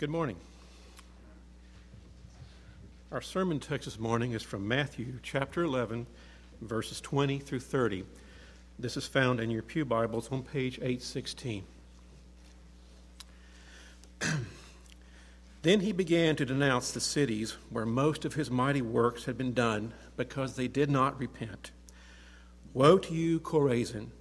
Good 0.00 0.08
morning. 0.08 0.36
Our 3.12 3.20
sermon 3.20 3.60
text 3.60 3.84
this 3.84 3.98
morning 3.98 4.32
is 4.32 4.42
from 4.42 4.66
Matthew 4.66 5.18
chapter 5.22 5.62
11, 5.62 6.06
verses 6.62 7.02
20 7.02 7.38
through 7.38 7.60
30. 7.60 8.06
This 8.78 8.96
is 8.96 9.06
found 9.06 9.40
in 9.40 9.50
your 9.50 9.60
Pew 9.62 9.84
Bibles 9.84 10.32
on 10.32 10.42
page 10.42 10.76
816. 10.76 11.64
then 15.60 15.80
he 15.80 15.92
began 15.92 16.34
to 16.34 16.46
denounce 16.46 16.92
the 16.92 17.00
cities 17.00 17.58
where 17.68 17.84
most 17.84 18.24
of 18.24 18.32
his 18.32 18.50
mighty 18.50 18.80
works 18.80 19.26
had 19.26 19.36
been 19.36 19.52
done 19.52 19.92
because 20.16 20.56
they 20.56 20.66
did 20.66 20.90
not 20.90 21.20
repent. 21.20 21.72
Woe 22.72 22.96
to 22.96 23.12
you, 23.12 23.38
Chorazin! 23.38 24.12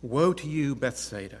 Woe 0.00 0.32
to 0.32 0.48
you, 0.48 0.74
Bethsaida! 0.74 1.40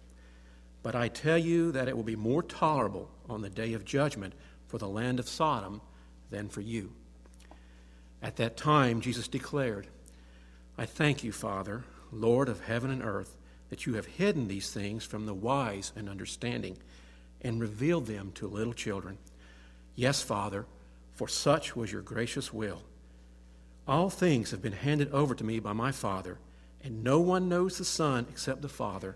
But 0.83 0.95
I 0.95 1.07
tell 1.07 1.37
you 1.37 1.71
that 1.71 1.87
it 1.87 1.95
will 1.95 2.03
be 2.03 2.15
more 2.15 2.41
tolerable 2.41 3.09
on 3.29 3.41
the 3.41 3.49
day 3.49 3.73
of 3.73 3.85
judgment 3.85 4.33
for 4.67 4.77
the 4.77 4.87
land 4.87 5.19
of 5.19 5.29
Sodom 5.29 5.81
than 6.29 6.49
for 6.49 6.61
you. 6.61 6.93
At 8.21 8.37
that 8.37 8.57
time, 8.57 9.01
Jesus 9.01 9.27
declared, 9.27 9.87
I 10.77 10.85
thank 10.85 11.23
you, 11.23 11.31
Father, 11.31 11.83
Lord 12.11 12.49
of 12.49 12.61
heaven 12.61 12.89
and 12.89 13.03
earth, 13.03 13.35
that 13.69 13.85
you 13.85 13.93
have 13.93 14.05
hidden 14.05 14.47
these 14.47 14.71
things 14.71 15.05
from 15.05 15.25
the 15.25 15.33
wise 15.33 15.91
and 15.95 16.09
understanding 16.09 16.77
and 17.41 17.61
revealed 17.61 18.05
them 18.05 18.31
to 18.35 18.47
little 18.47 18.73
children. 18.73 19.17
Yes, 19.95 20.21
Father, 20.21 20.65
for 21.13 21.27
such 21.27 21.75
was 21.75 21.91
your 21.91 22.01
gracious 22.01 22.53
will. 22.53 22.81
All 23.87 24.09
things 24.09 24.51
have 24.51 24.61
been 24.61 24.73
handed 24.73 25.11
over 25.11 25.35
to 25.35 25.43
me 25.43 25.59
by 25.59 25.73
my 25.73 25.91
Father. 25.91 26.37
And 26.83 27.03
no 27.03 27.19
one 27.19 27.49
knows 27.49 27.77
the 27.77 27.85
Son 27.85 28.25
except 28.29 28.61
the 28.61 28.69
Father, 28.69 29.15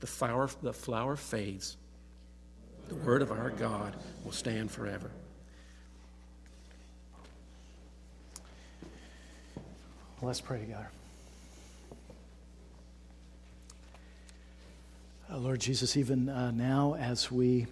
the 0.00 0.06
flower, 0.06 0.48
the 0.62 0.72
flower 0.72 1.16
fades. 1.16 1.76
The 2.88 2.94
word 2.94 3.22
of 3.22 3.32
our 3.32 3.50
God 3.50 3.96
will 4.24 4.32
stand 4.32 4.70
forever. 4.70 5.10
Let's 10.22 10.40
pray 10.40 10.60
together. 10.60 10.88
Uh, 15.30 15.38
Lord 15.38 15.60
Jesus, 15.60 15.96
even 15.96 16.28
uh, 16.28 16.52
now 16.52 16.94
as 16.98 17.30
we 17.30 17.66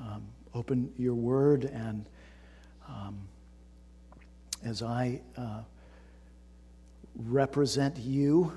um, 0.00 0.22
open 0.54 0.92
your 0.98 1.14
word 1.14 1.64
and 1.64 2.04
um, 2.88 3.16
as 4.64 4.82
I 4.82 5.20
uh, 5.36 5.60
represent 7.16 7.96
you 7.98 8.52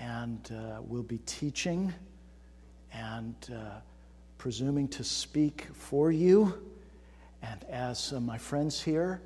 and 0.00 0.50
uh, 0.52 0.80
will 0.82 1.02
be 1.02 1.18
teaching 1.26 1.92
and 2.92 3.34
uh, 3.52 3.80
presuming 4.38 4.88
to 4.88 5.04
speak 5.04 5.66
for 5.72 6.12
you. 6.12 6.54
And 7.42 7.64
as 7.64 8.12
uh, 8.12 8.20
my 8.20 8.38
friends 8.38 8.80
here 8.80 9.20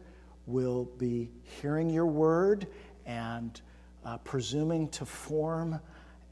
will 0.47 0.85
be 0.99 1.31
hearing 1.61 1.91
your 1.91 2.07
word 2.07 2.67
and 3.07 3.61
uh, 4.05 4.19
presuming 4.19 4.89
to 4.89 5.05
form 5.05 5.79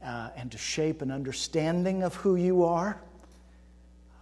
uh, 0.03 0.29
and 0.35 0.51
to 0.51 0.57
shape 0.57 1.01
an 1.01 1.11
understanding 1.11 2.03
of 2.03 2.15
who 2.15 2.35
you 2.35 2.63
are, 2.63 3.01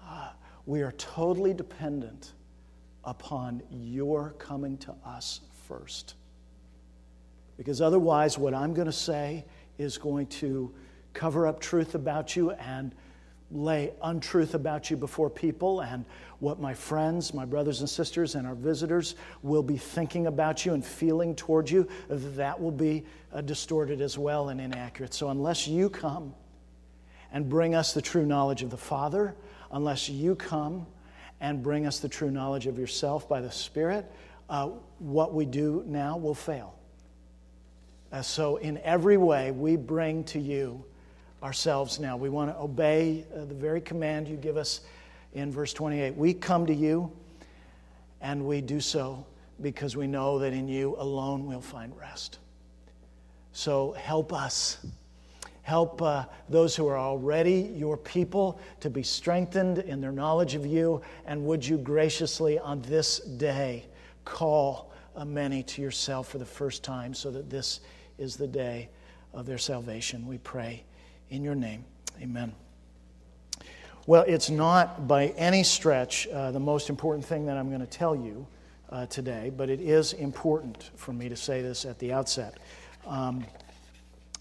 uh, 0.07 0.29
we 0.65 0.81
are 0.81 0.91
totally 0.93 1.53
dependent 1.53 2.33
upon 3.05 3.61
your 3.71 4.35
coming 4.37 4.77
to 4.77 4.93
us 5.05 5.41
first. 5.67 6.15
Because 7.57 7.81
otherwise, 7.81 8.37
what 8.37 8.53
I'm 8.53 8.73
going 8.73 8.87
to 8.87 8.91
say 8.91 9.45
is 9.79 9.97
going 9.97 10.27
to 10.27 10.71
cover 11.13 11.47
up 11.47 11.59
truth 11.59 11.95
about 11.95 12.35
you 12.35 12.51
and 12.51 12.93
lay 13.51 13.91
untruth 14.03 14.53
about 14.53 14.91
you 14.91 14.97
before 14.97 15.29
people 15.29 15.79
and 15.81 16.05
what 16.39 16.59
my 16.59 16.73
friends, 16.73 17.33
my 17.33 17.45
brothers 17.45 17.79
and 17.79 17.89
sisters, 17.89 18.35
and 18.35 18.45
our 18.45 18.53
visitors 18.53 19.15
will 19.41 19.63
be 19.63 19.77
thinking 19.77 20.27
about 20.27 20.65
you 20.65 20.73
and 20.73 20.85
feeling 20.85 21.35
towards 21.35 21.71
you, 21.71 21.87
that 22.09 22.59
will 22.59 22.71
be 22.71 23.03
uh, 23.33 23.41
distorted 23.41 24.01
as 24.01 24.17
well 24.17 24.49
and 24.49 24.61
inaccurate. 24.61 25.13
So, 25.13 25.29
unless 25.29 25.67
you 25.67 25.89
come 25.89 26.33
and 27.31 27.49
bring 27.49 27.73
us 27.73 27.93
the 27.93 28.01
true 28.01 28.25
knowledge 28.25 28.61
of 28.61 28.69
the 28.69 28.77
Father, 28.77 29.35
unless 29.71 30.09
you 30.09 30.35
come 30.35 30.85
and 31.41 31.63
bring 31.63 31.85
us 31.85 31.99
the 31.99 32.09
true 32.09 32.31
knowledge 32.31 32.67
of 32.67 32.77
yourself 32.77 33.27
by 33.27 33.41
the 33.41 33.51
Spirit, 33.51 34.11
uh, 34.49 34.67
what 34.99 35.33
we 35.33 35.45
do 35.45 35.83
now 35.87 36.17
will 36.17 36.35
fail. 36.35 36.78
Uh, 38.11 38.23
so, 38.23 38.57
in 38.57 38.79
every 38.79 39.17
way, 39.17 39.51
we 39.51 39.75
bring 39.75 40.23
to 40.23 40.39
you 40.39 40.83
ourselves 41.43 41.99
now. 41.99 42.17
We 42.17 42.29
want 42.29 42.49
to 42.51 42.59
obey 42.59 43.23
uh, 43.35 43.45
the 43.45 43.53
very 43.53 43.81
command 43.81 44.27
you 44.27 44.35
give 44.35 44.57
us 44.57 44.81
in 45.33 45.51
verse 45.51 45.73
28. 45.73 46.15
We 46.15 46.33
come 46.33 46.65
to 46.65 46.73
you, 46.73 47.11
and 48.19 48.45
we 48.45 48.61
do 48.61 48.79
so 48.79 49.25
because 49.61 49.95
we 49.95 50.07
know 50.07 50.39
that 50.39 50.53
in 50.53 50.67
you 50.67 50.95
alone 50.97 51.45
we'll 51.45 51.61
find 51.61 51.95
rest. 51.95 52.39
So, 53.51 53.91
help 53.91 54.33
us. 54.33 54.83
Help 55.61 56.01
uh, 56.01 56.25
those 56.49 56.75
who 56.75 56.87
are 56.87 56.97
already 56.97 57.71
your 57.75 57.95
people 57.95 58.59
to 58.79 58.89
be 58.89 59.03
strengthened 59.03 59.77
in 59.77 60.01
their 60.01 60.11
knowledge 60.11 60.55
of 60.55 60.65
you. 60.65 60.99
And 61.27 61.45
would 61.45 61.63
you 61.63 61.77
graciously 61.77 62.57
on 62.57 62.81
this 62.81 63.19
day 63.19 63.85
call 64.25 64.91
uh, 65.15 65.25
many 65.25 65.61
to 65.61 65.81
yourself 65.83 66.29
for 66.29 66.39
the 66.39 66.45
first 66.45 66.83
time 66.83 67.13
so 67.13 67.29
that 67.29 67.51
this 67.51 67.81
is 68.19 68.35
the 68.35 68.47
day 68.47 68.89
of 69.33 69.45
their 69.45 69.57
salvation. 69.57 70.27
We 70.27 70.37
pray 70.39 70.83
in 71.29 71.43
your 71.43 71.55
name. 71.55 71.85
Amen. 72.21 72.53
Well, 74.05 74.23
it's 74.27 74.49
not 74.49 75.07
by 75.07 75.27
any 75.37 75.63
stretch 75.63 76.27
uh, 76.27 76.51
the 76.51 76.59
most 76.59 76.89
important 76.89 77.25
thing 77.25 77.45
that 77.45 77.57
I'm 77.57 77.69
going 77.69 77.81
to 77.81 77.87
tell 77.87 78.15
you 78.15 78.47
uh, 78.89 79.05
today, 79.05 79.51
but 79.55 79.69
it 79.69 79.79
is 79.79 80.13
important 80.13 80.89
for 80.95 81.13
me 81.13 81.29
to 81.29 81.35
say 81.35 81.61
this 81.61 81.85
at 81.85 81.99
the 81.99 82.11
outset. 82.11 82.57
Um, 83.05 83.45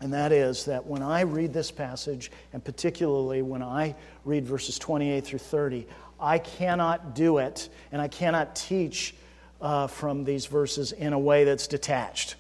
and 0.00 0.12
that 0.12 0.33
is 0.33 0.65
that 0.67 0.87
when 0.87 1.03
I 1.03 1.22
read 1.22 1.53
this 1.53 1.71
passage, 1.71 2.31
and 2.53 2.65
particularly 2.65 3.43
when 3.43 3.62
I 3.62 3.94
read 4.25 4.47
verses 4.47 4.78
28 4.78 5.25
through 5.25 5.41
30, 5.41 5.87
I 6.21 6.38
cannot 6.38 7.15
do 7.15 7.38
it 7.38 7.69
and 7.93 8.00
I 8.00 8.09
cannot 8.09 8.56
teach 8.56 9.14
uh, 9.61 9.87
from 9.87 10.25
these 10.25 10.47
verses 10.47 10.93
in 10.93 11.12
a 11.12 11.19
way 11.19 11.44
that's 11.44 11.67
detached 11.67 12.37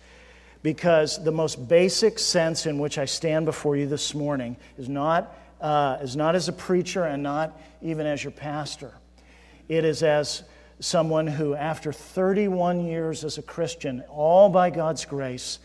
because 0.62 1.22
the 1.22 1.32
most 1.32 1.68
basic 1.68 2.18
sense 2.18 2.66
in 2.66 2.78
which 2.78 2.98
I 2.98 3.04
stand 3.04 3.46
before 3.46 3.76
you 3.76 3.86
this 3.86 4.14
morning 4.14 4.56
is 4.76 4.88
not, 4.88 5.36
uh, 5.60 5.98
is 6.00 6.16
not 6.16 6.34
as 6.34 6.48
a 6.48 6.52
preacher 6.52 7.04
and 7.04 7.22
not 7.22 7.58
even 7.80 8.06
as 8.06 8.22
your 8.22 8.32
pastor. 8.32 8.92
It 9.68 9.84
is 9.84 10.02
as 10.02 10.42
someone 10.80 11.26
who, 11.26 11.54
after 11.54 11.92
31 11.92 12.84
years 12.84 13.24
as 13.24 13.38
a 13.38 13.42
Christian, 13.42 14.02
all 14.08 14.48
by 14.48 14.70
God's 14.70 15.04
grace, 15.04 15.58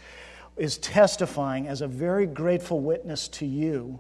is 0.58 0.78
testifying 0.78 1.68
as 1.68 1.82
a 1.82 1.88
very 1.88 2.26
grateful 2.26 2.80
witness 2.80 3.28
to 3.28 3.46
you 3.46 4.00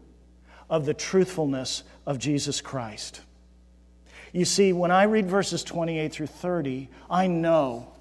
of 0.69 0.85
the 0.85 0.93
truthfulness 0.93 1.83
of 2.05 2.19
Jesus 2.19 2.61
Christ. 2.61 3.21
You 4.31 4.45
see, 4.45 4.73
when 4.73 4.91
I 4.91 5.03
read 5.03 5.29
verses 5.29 5.63
28 5.63 6.11
through 6.11 6.27
30, 6.27 6.89
I 7.09 7.27
know 7.27 7.92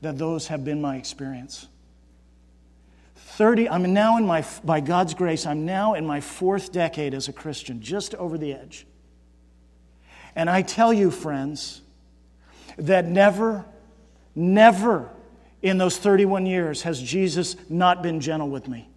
that 0.00 0.18
those 0.18 0.48
have 0.48 0.64
been 0.64 0.80
my 0.80 0.96
experience. 0.96 1.68
30, 3.14 3.68
I'm 3.68 3.92
now 3.92 4.16
in 4.18 4.26
my, 4.26 4.44
by 4.64 4.80
God's 4.80 5.14
grace, 5.14 5.46
I'm 5.46 5.66
now 5.66 5.94
in 5.94 6.06
my 6.06 6.20
fourth 6.20 6.72
decade 6.72 7.12
as 7.14 7.28
a 7.28 7.32
Christian, 7.32 7.82
just 7.82 8.14
over 8.14 8.38
the 8.38 8.52
edge. 8.52 8.86
And 10.34 10.48
I 10.48 10.62
tell 10.62 10.92
you, 10.92 11.10
friends, 11.10 11.82
that 12.78 13.06
never, 13.06 13.64
never 14.34 15.10
in 15.62 15.78
those 15.78 15.98
31 15.98 16.46
years 16.46 16.82
has 16.82 17.02
Jesus 17.02 17.56
not 17.68 18.02
been 18.02 18.20
gentle 18.20 18.48
with 18.48 18.68
me. 18.68 18.88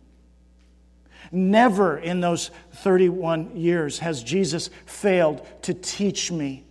Never 1.31 1.97
in 1.97 2.21
those 2.21 2.51
31 2.73 3.55
years 3.55 3.99
has 3.99 4.23
Jesus 4.23 4.69
failed 4.85 5.45
to 5.63 5.73
teach 5.73 6.31
me. 6.31 6.65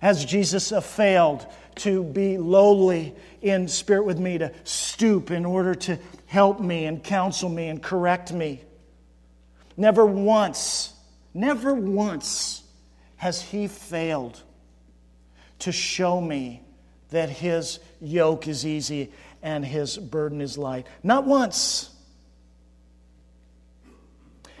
Has 0.00 0.24
Jesus 0.24 0.72
uh, 0.72 0.80
failed 0.80 1.46
to 1.76 2.02
be 2.04 2.38
lowly 2.38 3.14
in 3.50 3.68
spirit 3.68 4.04
with 4.04 4.18
me, 4.18 4.38
to 4.38 4.52
stoop 4.64 5.30
in 5.30 5.44
order 5.44 5.74
to 5.74 5.98
help 6.26 6.60
me 6.60 6.84
and 6.86 7.02
counsel 7.02 7.48
me 7.48 7.68
and 7.68 7.82
correct 7.82 8.32
me? 8.32 8.62
Never 9.76 10.06
once, 10.06 10.92
never 11.34 11.74
once 11.74 12.62
has 13.16 13.42
he 13.42 13.68
failed 13.68 14.42
to 15.60 15.72
show 15.72 16.20
me 16.20 16.62
that 17.10 17.28
his 17.30 17.78
yoke 18.00 18.48
is 18.48 18.66
easy 18.66 19.12
and 19.42 19.64
his 19.64 19.96
burden 19.96 20.40
is 20.40 20.58
light. 20.58 20.86
Not 21.02 21.24
once. 21.24 21.90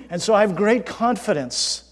And 0.08 0.22
so 0.22 0.34
I 0.34 0.42
have 0.42 0.54
great 0.54 0.86
confidence 0.86 1.82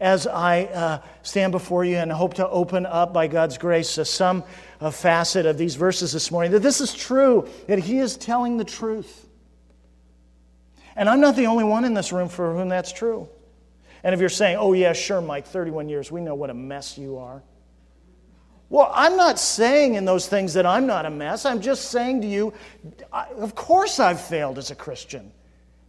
as 0.00 0.26
I 0.26 0.64
uh, 0.64 1.02
stand 1.22 1.52
before 1.52 1.84
you 1.84 1.96
and 1.96 2.10
hope 2.10 2.34
to 2.34 2.48
open 2.48 2.86
up 2.86 3.12
by 3.12 3.26
God's 3.26 3.58
grace 3.58 3.98
uh, 3.98 4.04
some 4.04 4.44
uh, 4.80 4.90
facet 4.90 5.46
of 5.46 5.58
these 5.58 5.74
verses 5.74 6.12
this 6.12 6.30
morning 6.30 6.52
that 6.52 6.60
this 6.60 6.80
is 6.80 6.94
true, 6.94 7.48
that 7.66 7.78
He 7.78 7.98
is 7.98 8.16
telling 8.16 8.56
the 8.56 8.64
truth. 8.64 9.26
And 10.96 11.08
I'm 11.08 11.20
not 11.20 11.36
the 11.36 11.46
only 11.46 11.64
one 11.64 11.84
in 11.84 11.94
this 11.94 12.12
room 12.12 12.28
for 12.28 12.54
whom 12.54 12.68
that's 12.68 12.92
true. 12.92 13.28
And 14.02 14.14
if 14.14 14.20
you're 14.20 14.28
saying, 14.28 14.56
oh, 14.56 14.72
yeah, 14.72 14.92
sure, 14.92 15.20
Mike, 15.20 15.46
31 15.46 15.88
years, 15.88 16.10
we 16.10 16.20
know 16.20 16.34
what 16.34 16.50
a 16.50 16.54
mess 16.54 16.96
you 16.96 17.18
are. 17.18 17.42
Well, 18.70 18.90
I'm 18.94 19.16
not 19.16 19.38
saying 19.38 19.96
in 19.96 20.04
those 20.04 20.28
things 20.28 20.54
that 20.54 20.64
I'm 20.64 20.86
not 20.86 21.04
a 21.04 21.10
mess. 21.10 21.44
I'm 21.44 21.60
just 21.60 21.90
saying 21.90 22.20
to 22.22 22.26
you, 22.26 22.54
I, 23.12 23.26
of 23.36 23.54
course 23.54 23.98
I've 23.98 24.20
failed 24.20 24.58
as 24.58 24.70
a 24.70 24.76
Christian 24.76 25.32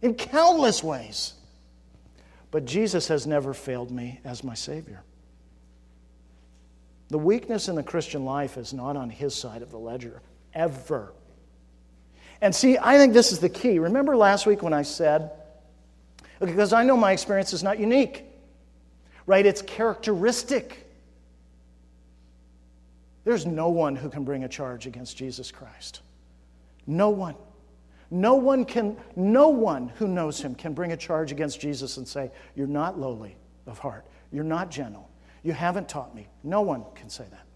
in 0.02 0.14
countless 0.14 0.82
ways. 0.82 1.34
But 2.50 2.64
Jesus 2.66 3.08
has 3.08 3.26
never 3.26 3.54
failed 3.54 3.90
me 3.90 4.20
as 4.24 4.44
my 4.44 4.54
Savior. 4.54 5.04
The 7.12 7.18
weakness 7.18 7.68
in 7.68 7.74
the 7.74 7.82
Christian 7.82 8.24
life 8.24 8.56
is 8.56 8.72
not 8.72 8.96
on 8.96 9.10
his 9.10 9.34
side 9.34 9.60
of 9.60 9.70
the 9.70 9.78
ledger, 9.78 10.22
ever. 10.54 11.12
And 12.40 12.54
see, 12.54 12.78
I 12.78 12.96
think 12.96 13.12
this 13.12 13.32
is 13.32 13.38
the 13.38 13.50
key. 13.50 13.78
Remember 13.78 14.16
last 14.16 14.46
week 14.46 14.62
when 14.62 14.72
I 14.72 14.80
said, 14.80 15.30
because 16.40 16.72
I 16.72 16.84
know 16.84 16.96
my 16.96 17.12
experience 17.12 17.52
is 17.52 17.62
not 17.62 17.78
unique, 17.78 18.24
right? 19.26 19.44
It's 19.44 19.60
characteristic. 19.60 20.90
There's 23.24 23.44
no 23.44 23.68
one 23.68 23.94
who 23.94 24.08
can 24.08 24.24
bring 24.24 24.44
a 24.44 24.48
charge 24.48 24.86
against 24.86 25.14
Jesus 25.14 25.50
Christ. 25.50 26.00
No 26.86 27.10
one. 27.10 27.34
No 28.10 28.36
one 28.36 28.64
can, 28.64 28.96
no 29.16 29.50
one 29.50 29.90
who 29.96 30.08
knows 30.08 30.40
him 30.40 30.54
can 30.54 30.72
bring 30.72 30.92
a 30.92 30.96
charge 30.96 31.30
against 31.30 31.60
Jesus 31.60 31.98
and 31.98 32.08
say, 32.08 32.30
You're 32.54 32.66
not 32.66 32.98
lowly 32.98 33.36
of 33.66 33.78
heart. 33.78 34.06
You're 34.32 34.44
not 34.44 34.70
gentle. 34.70 35.10
You 35.42 35.52
haven't 35.52 35.88
taught 35.88 36.14
me. 36.14 36.28
No 36.42 36.60
one 36.62 36.84
can 36.94 37.10
say 37.10 37.24
that. 37.30 37.46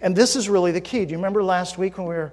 And 0.00 0.14
this 0.14 0.36
is 0.36 0.48
really 0.48 0.72
the 0.72 0.80
key. 0.80 1.04
Do 1.04 1.10
you 1.12 1.18
remember 1.18 1.42
last 1.42 1.78
week 1.78 1.98
when 1.98 2.06
we 2.06 2.14
were 2.14 2.32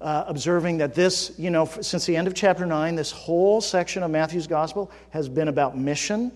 uh, 0.00 0.24
observing 0.26 0.78
that 0.78 0.94
this, 0.94 1.32
you 1.38 1.50
know, 1.50 1.64
since 1.64 2.06
the 2.06 2.16
end 2.16 2.26
of 2.26 2.34
chapter 2.34 2.66
9, 2.66 2.94
this 2.96 3.10
whole 3.10 3.60
section 3.60 4.02
of 4.02 4.10
Matthew's 4.10 4.46
gospel 4.46 4.90
has 5.10 5.28
been 5.28 5.48
about 5.48 5.76
mission, 5.76 6.32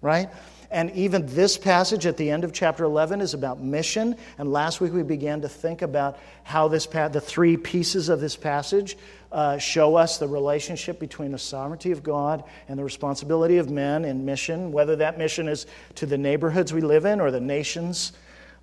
right? 0.00 0.28
And 0.72 0.90
even 0.92 1.26
this 1.26 1.58
passage 1.58 2.06
at 2.06 2.16
the 2.16 2.30
end 2.30 2.44
of 2.44 2.52
chapter 2.54 2.84
11 2.84 3.20
is 3.20 3.34
about 3.34 3.60
mission. 3.60 4.16
And 4.38 4.50
last 4.50 4.80
week 4.80 4.94
we 4.94 5.02
began 5.02 5.42
to 5.42 5.48
think 5.48 5.82
about 5.82 6.18
how 6.44 6.66
this 6.66 6.86
pa- 6.86 7.08
the 7.08 7.20
three 7.20 7.58
pieces 7.58 8.08
of 8.08 8.22
this 8.22 8.36
passage 8.36 8.96
uh, 9.30 9.58
show 9.58 9.96
us 9.96 10.16
the 10.16 10.26
relationship 10.26 10.98
between 10.98 11.30
the 11.30 11.38
sovereignty 11.38 11.92
of 11.92 12.02
God 12.02 12.44
and 12.68 12.78
the 12.78 12.84
responsibility 12.84 13.58
of 13.58 13.70
men 13.70 14.06
in 14.06 14.24
mission, 14.24 14.72
whether 14.72 14.96
that 14.96 15.18
mission 15.18 15.46
is 15.46 15.66
to 15.96 16.06
the 16.06 16.16
neighborhoods 16.16 16.72
we 16.72 16.80
live 16.80 17.04
in 17.04 17.20
or 17.20 17.30
the 17.30 17.40
nations. 17.40 18.12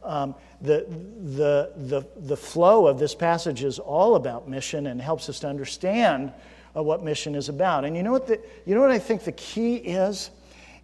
Um, 0.01 0.33
the, 0.61 0.87
the, 1.21 1.73
the, 1.75 2.07
the 2.17 2.37
flow 2.37 2.87
of 2.87 2.97
this 2.97 3.13
passage 3.13 3.63
is 3.63 3.77
all 3.77 4.15
about 4.15 4.49
mission 4.49 4.87
and 4.87 4.99
helps 4.99 5.29
us 5.29 5.39
to 5.41 5.47
understand 5.47 6.33
uh, 6.75 6.81
what 6.81 7.03
mission 7.03 7.35
is 7.35 7.49
about. 7.49 7.85
And 7.85 7.95
you 7.95 8.01
know 8.01 8.11
what, 8.11 8.25
the, 8.25 8.41
you 8.65 8.73
know 8.73 8.81
what 8.81 8.89
I 8.89 8.99
think 8.99 9.25
the 9.25 9.31
key 9.31 9.75
is? 9.75 10.31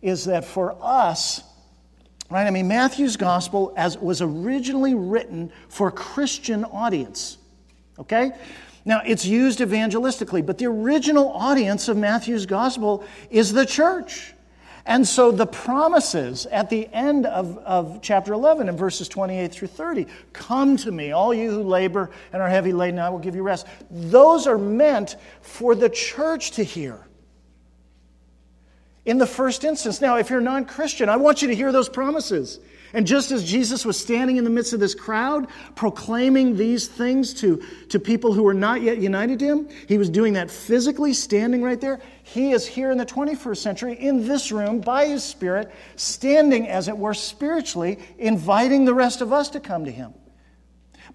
Is 0.05 0.25
that 0.25 0.45
for 0.45 0.77
us, 0.81 1.41
right, 2.29 2.45
I 2.45 2.51
mean, 2.51 2.67
Matthew's 2.67 3.17
gospel 3.17 3.73
as 3.75 3.97
was 3.97 4.21
originally 4.21 4.93
written 4.93 5.51
for 5.67 5.89
Christian 5.89 6.63
audience, 6.63 7.39
okay? 7.97 8.31
Now, 8.85 9.01
it's 9.03 9.25
used 9.25 9.59
evangelistically, 9.59 10.45
but 10.45 10.59
the 10.59 10.67
original 10.67 11.29
audience 11.31 11.87
of 11.87 11.97
Matthew's 11.97 12.45
gospel 12.45 13.03
is 13.31 13.51
the 13.51 13.65
church. 13.65 14.35
And 14.85 15.07
so 15.07 15.31
the 15.31 15.47
promises 15.47 16.45
at 16.45 16.69
the 16.69 16.87
end 16.93 17.25
of, 17.25 17.57
of 17.57 17.99
chapter 18.03 18.33
11 18.33 18.69
in 18.69 18.77
verses 18.77 19.09
28 19.09 19.51
through 19.51 19.69
30 19.69 20.05
come 20.33 20.77
to 20.77 20.91
me, 20.91 21.13
all 21.13 21.33
you 21.33 21.49
who 21.49 21.63
labor 21.63 22.11
and 22.31 22.43
are 22.43 22.49
heavy 22.49 22.73
laden, 22.73 22.99
I 22.99 23.09
will 23.09 23.17
give 23.17 23.33
you 23.33 23.41
rest. 23.41 23.65
Those 23.89 24.45
are 24.45 24.59
meant 24.59 25.15
for 25.41 25.73
the 25.73 25.89
church 25.89 26.51
to 26.51 26.63
hear 26.63 27.04
in 29.05 29.17
the 29.17 29.27
first 29.27 29.63
instance. 29.63 30.01
Now, 30.01 30.17
if 30.17 30.29
you're 30.29 30.41
non 30.41 30.65
Christian, 30.65 31.09
I 31.09 31.17
want 31.17 31.41
you 31.41 31.47
to 31.47 31.55
hear 31.55 31.71
those 31.71 31.89
promises. 31.89 32.59
And 32.93 33.05
just 33.05 33.31
as 33.31 33.43
Jesus 33.43 33.85
was 33.85 33.99
standing 33.99 34.37
in 34.37 34.45
the 34.45 34.49
midst 34.49 34.71
of 34.71 34.79
this 34.79 34.95
crowd, 34.95 35.47
proclaiming 35.75 36.55
these 36.55 36.87
things 36.87 37.33
to, 37.35 37.61
to 37.89 37.99
people 37.99 38.31
who 38.31 38.43
were 38.43 38.53
not 38.53 38.81
yet 38.81 38.99
united 38.99 39.39
to 39.39 39.45
him, 39.45 39.69
he 39.87 39.97
was 39.97 40.09
doing 40.09 40.33
that 40.33 40.49
physically, 40.49 41.11
standing 41.11 41.61
right 41.61 41.79
there. 41.81 41.99
He 42.23 42.51
is 42.51 42.65
here 42.65 42.91
in 42.91 42.97
the 42.97 43.05
21st 43.05 43.57
century, 43.57 43.93
in 43.99 44.25
this 44.25 44.49
room, 44.49 44.79
by 44.79 45.07
his 45.07 45.25
Spirit, 45.25 45.73
standing, 45.97 46.69
as 46.69 46.87
it 46.87 46.97
were, 46.97 47.13
spiritually, 47.13 47.99
inviting 48.17 48.85
the 48.85 48.93
rest 48.93 49.19
of 49.19 49.33
us 49.33 49.49
to 49.49 49.59
come 49.59 49.83
to 49.83 49.91
him. 49.91 50.13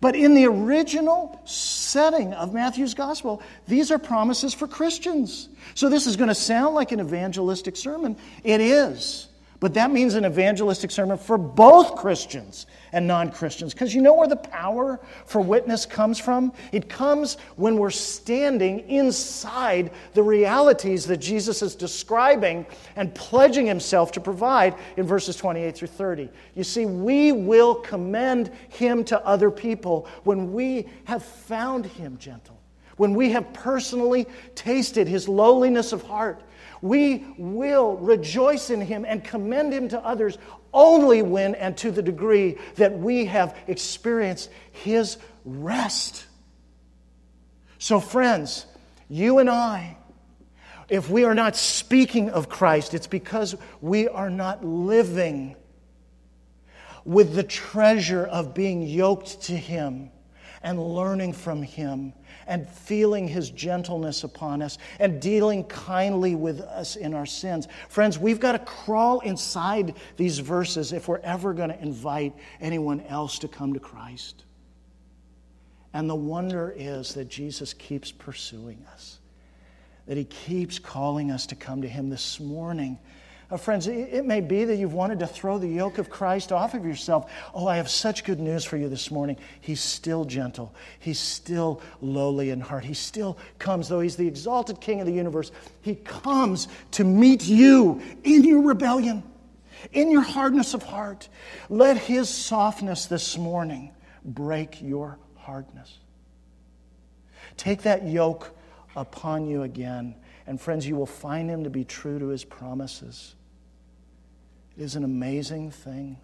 But 0.01 0.17
in 0.17 0.35
the 0.35 0.47
original 0.47 1.41
setting 1.45 2.33
of 2.33 2.55
Matthew's 2.55 2.95
gospel, 2.95 3.43
these 3.69 3.91
are 3.91 3.99
promises 3.99 4.55
for 4.55 4.67
Christians. 4.67 5.49
So 5.75 5.89
this 5.89 6.07
is 6.07 6.17
going 6.17 6.29
to 6.29 6.35
sound 6.35 6.75
like 6.75 6.93
an 6.93 7.01
evangelistic 7.01 7.77
sermon. 7.77 8.17
It 8.43 8.61
is. 8.61 9.29
But 9.61 9.75
that 9.75 9.91
means 9.91 10.15
an 10.15 10.25
evangelistic 10.25 10.91
sermon 10.91 11.19
for 11.19 11.37
both 11.37 11.95
Christians 11.95 12.67
and 12.93 13.07
non 13.07 13.31
Christians. 13.31 13.75
Because 13.75 13.95
you 13.95 14.01
know 14.01 14.15
where 14.15 14.27
the 14.27 14.37
power 14.37 14.99
for 15.27 15.43
witness 15.43 15.85
comes 15.85 16.19
from? 16.19 16.55
It 16.73 16.89
comes 16.89 17.37
when 17.57 17.77
we're 17.77 17.91
standing 17.91 18.89
inside 18.89 19.91
the 20.15 20.23
realities 20.23 21.07
that 21.07 21.19
Jesus 21.19 21.61
is 21.61 21.75
describing 21.75 22.65
and 22.97 23.15
pledging 23.15 23.67
himself 23.67 24.13
to 24.13 24.21
provide 24.21 24.75
in 24.97 25.07
verses 25.07 25.37
28 25.37 25.77
through 25.77 25.89
30. 25.89 26.31
You 26.55 26.65
see, 26.65 26.87
we 26.87 27.31
will 27.33 27.75
commend 27.75 28.51
him 28.71 29.05
to 29.05 29.25
other 29.27 29.51
people 29.51 30.09
when 30.25 30.55
we 30.55 30.89
have 31.05 31.23
found 31.23 31.85
him 31.85 32.17
gentle, 32.17 32.59
when 32.97 33.13
we 33.13 33.29
have 33.33 33.53
personally 33.53 34.27
tasted 34.55 35.07
his 35.07 35.29
lowliness 35.29 35.93
of 35.93 36.03
heart 36.03 36.43
we 36.83 37.27
will 37.37 37.97
rejoice 37.97 38.71
in 38.71 38.81
him 38.81 39.05
and 39.07 39.23
commend 39.23 39.73
him 39.73 39.89
to 39.89 40.01
others 40.01 40.39
only 40.73 41.23
when 41.23 41.55
and 41.55 41.77
to 41.79 41.91
the 41.91 42.03
degree 42.03 42.57
that 42.77 42.99
we 42.99 43.27
have 43.27 43.57
experienced 43.67 44.51
his 44.73 45.19
rest. 45.45 46.27
So, 47.79 48.01
friends, 48.01 48.67
you 49.09 49.39
and 49.39 49.51
I, 49.51 49.97
if 50.89 51.09
we 51.09 51.25
are 51.25 51.35
not 51.35 51.57
speaking 51.57 52.31
of 52.31 52.49
Christ, 52.49 52.95
it's 52.95 53.07
because 53.07 53.57
we 53.81 54.09
are 54.09 54.31
not 54.31 54.65
living 54.65 55.57
with 57.05 57.35
the 57.35 57.43
treasure 57.43 58.27
of 58.27 58.55
being 58.55 58.83
yoked 58.83 59.43
to 59.43 59.57
him 59.57 60.11
and 60.63 60.83
learning 60.83 61.33
from 61.33 61.63
him 61.63 62.13
and 62.47 62.69
feeling 62.69 63.29
his 63.29 63.51
gentleness 63.51 64.25
upon 64.25 64.63
us 64.63 64.79
and 64.99 65.21
dealing 65.21 65.65
kindly 65.65 66.35
with 66.35 66.61
us 66.61 66.97
in 66.97 67.15
our 67.15 67.27
sins. 67.27 67.69
Friends, 67.89 68.19
we've 68.19 68.41
got 68.41 68.53
to 68.53 68.59
crawl 68.59 69.21
inside 69.21 69.95
these 70.17 70.39
verses 70.39 70.93
if 70.93 71.09
we're 71.09 71.19
ever 71.19 71.53
going 71.53 71.71
to 71.71 71.81
invite 71.81 72.35
anyone 72.61 73.01
else 73.03 73.39
to 73.41 73.49
come 73.49 73.73
to 73.75 73.81
Christ. 73.81 74.45
And 75.93 76.09
the 76.09 76.15
wonder 76.15 76.73
is 76.77 77.15
that 77.15 77.29
Jesus 77.29 77.75
keeps 77.75 78.13
pursuing 78.13 78.85
us, 78.93 79.19
that 80.07 80.17
he 80.17 80.25
keeps 80.25 80.79
calling 80.79 81.31
us 81.31 81.47
to 81.47 81.57
come 81.57 81.83
to 81.83 81.89
him 81.89 82.11
this 82.11 82.39
morning 82.39 82.99
uh, 83.51 83.57
friends, 83.57 83.87
it 83.87 84.25
may 84.25 84.41
be 84.41 84.65
that 84.65 84.77
you've 84.77 84.93
wanted 84.93 85.19
to 85.19 85.27
throw 85.27 85.59
the 85.59 85.69
yoke 85.69 85.99
of 85.99 86.09
Christ 86.09 86.53
off 86.53 86.75
of 86.75 86.85
yourself. 86.85 87.31
Oh, 87.53 87.67
I 87.67 87.77
have 87.77 87.91
such 87.91 88.25
good 88.25 88.39
news 88.39 88.65
for 88.65 88.77
you 88.77 88.89
this 88.89 89.11
morning. 89.11 89.37
He's 89.61 89.81
still 89.81 90.25
gentle, 90.25 90.75
He's 90.99 91.19
still 91.19 91.83
lowly 92.01 92.51
in 92.51 92.61
heart. 92.61 92.85
He 92.85 92.95
still 92.95 93.39
comes, 93.59 93.89
though 93.89 94.01
He's 94.01 94.17
the 94.17 94.29
exalted 94.29 94.81
King 94.81 95.01
of 95.01 95.07
the 95.07 95.13
universe, 95.13 95.51
He 95.81 95.97
comes 95.97 96.69
to 96.93 97.05
meet 97.05 97.45
you 97.45 98.01
in 98.25 98.45
your 98.45 98.63
rebellion. 98.63 99.23
In 99.93 100.11
your 100.11 100.23
hardness 100.23 100.75
of 100.75 100.83
heart, 100.83 101.29
let 101.69 101.97
his 101.97 102.29
softness 102.29 103.07
this 103.07 103.39
morning 103.39 103.93
break 104.25 104.83
your 104.83 105.19
hardness. 105.37 105.99
Take 107.57 107.83
that 107.83 108.07
yoke 108.07 108.55
upon 108.95 109.47
you 109.47 109.63
again, 109.63 110.15
and 110.47 110.61
friends, 110.61 110.87
you 110.87 110.97
will 110.97 111.07
find 111.07 111.49
him 111.49 111.65
to 111.65 111.71
be 111.71 111.85
true 111.85 112.19
to 112.19 112.29
his 112.29 112.45
promises. 112.45 113.35
Is 114.81 114.97
an 114.97 115.05
amazing 115.05 115.73
thing 115.73 116.17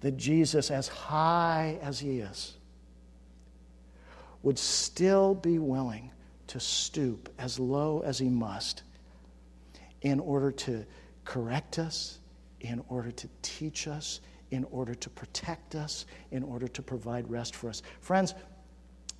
that 0.00 0.16
Jesus, 0.16 0.70
as 0.70 0.88
high 0.88 1.78
as 1.82 2.00
he 2.00 2.20
is, 2.20 2.54
would 4.42 4.58
still 4.58 5.34
be 5.34 5.58
willing 5.58 6.10
to 6.46 6.58
stoop 6.58 7.28
as 7.38 7.58
low 7.58 8.00
as 8.06 8.18
he 8.18 8.30
must 8.30 8.84
in 10.00 10.18
order 10.18 10.50
to 10.50 10.86
correct 11.26 11.78
us, 11.78 12.20
in 12.62 12.82
order 12.88 13.10
to 13.10 13.28
teach 13.42 13.86
us, 13.86 14.20
in 14.50 14.64
order 14.70 14.94
to 14.94 15.10
protect 15.10 15.74
us, 15.74 16.06
in 16.30 16.42
order 16.42 16.68
to 16.68 16.80
provide 16.80 17.30
rest 17.30 17.54
for 17.54 17.68
us. 17.68 17.82
Friends, 18.00 18.34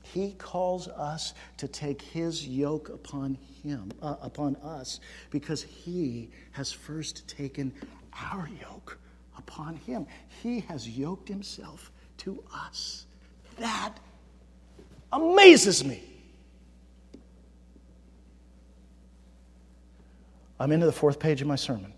he 0.03 0.33
calls 0.33 0.89
us 0.89 1.35
to 1.59 1.69
take 1.69 2.03
his 2.03 2.47
yoke 2.47 2.89
upon 2.89 3.39
him, 3.63 3.93
uh, 4.03 4.17
upon 4.21 4.57
us, 4.57 5.01
because 5.31 5.63
he 5.63 6.31
has 6.53 6.73
first 6.73 7.27
taken 7.29 7.73
our 8.31 8.49
yoke 8.61 8.99
upon 9.39 9.77
him. 9.77 10.07
He 10.43 10.61
has 10.61 10.89
yoked 10.89 11.29
himself 11.29 11.91
to 12.19 12.43
us. 12.55 13.07
That 13.59 13.95
amazes 15.13 15.85
me. 15.85 16.03
I'm 20.59 20.71
into 20.71 20.87
the 20.87 20.93
fourth 20.93 21.19
page 21.19 21.41
of 21.41 21.49
my 21.49 21.57
sermon. 21.57 21.93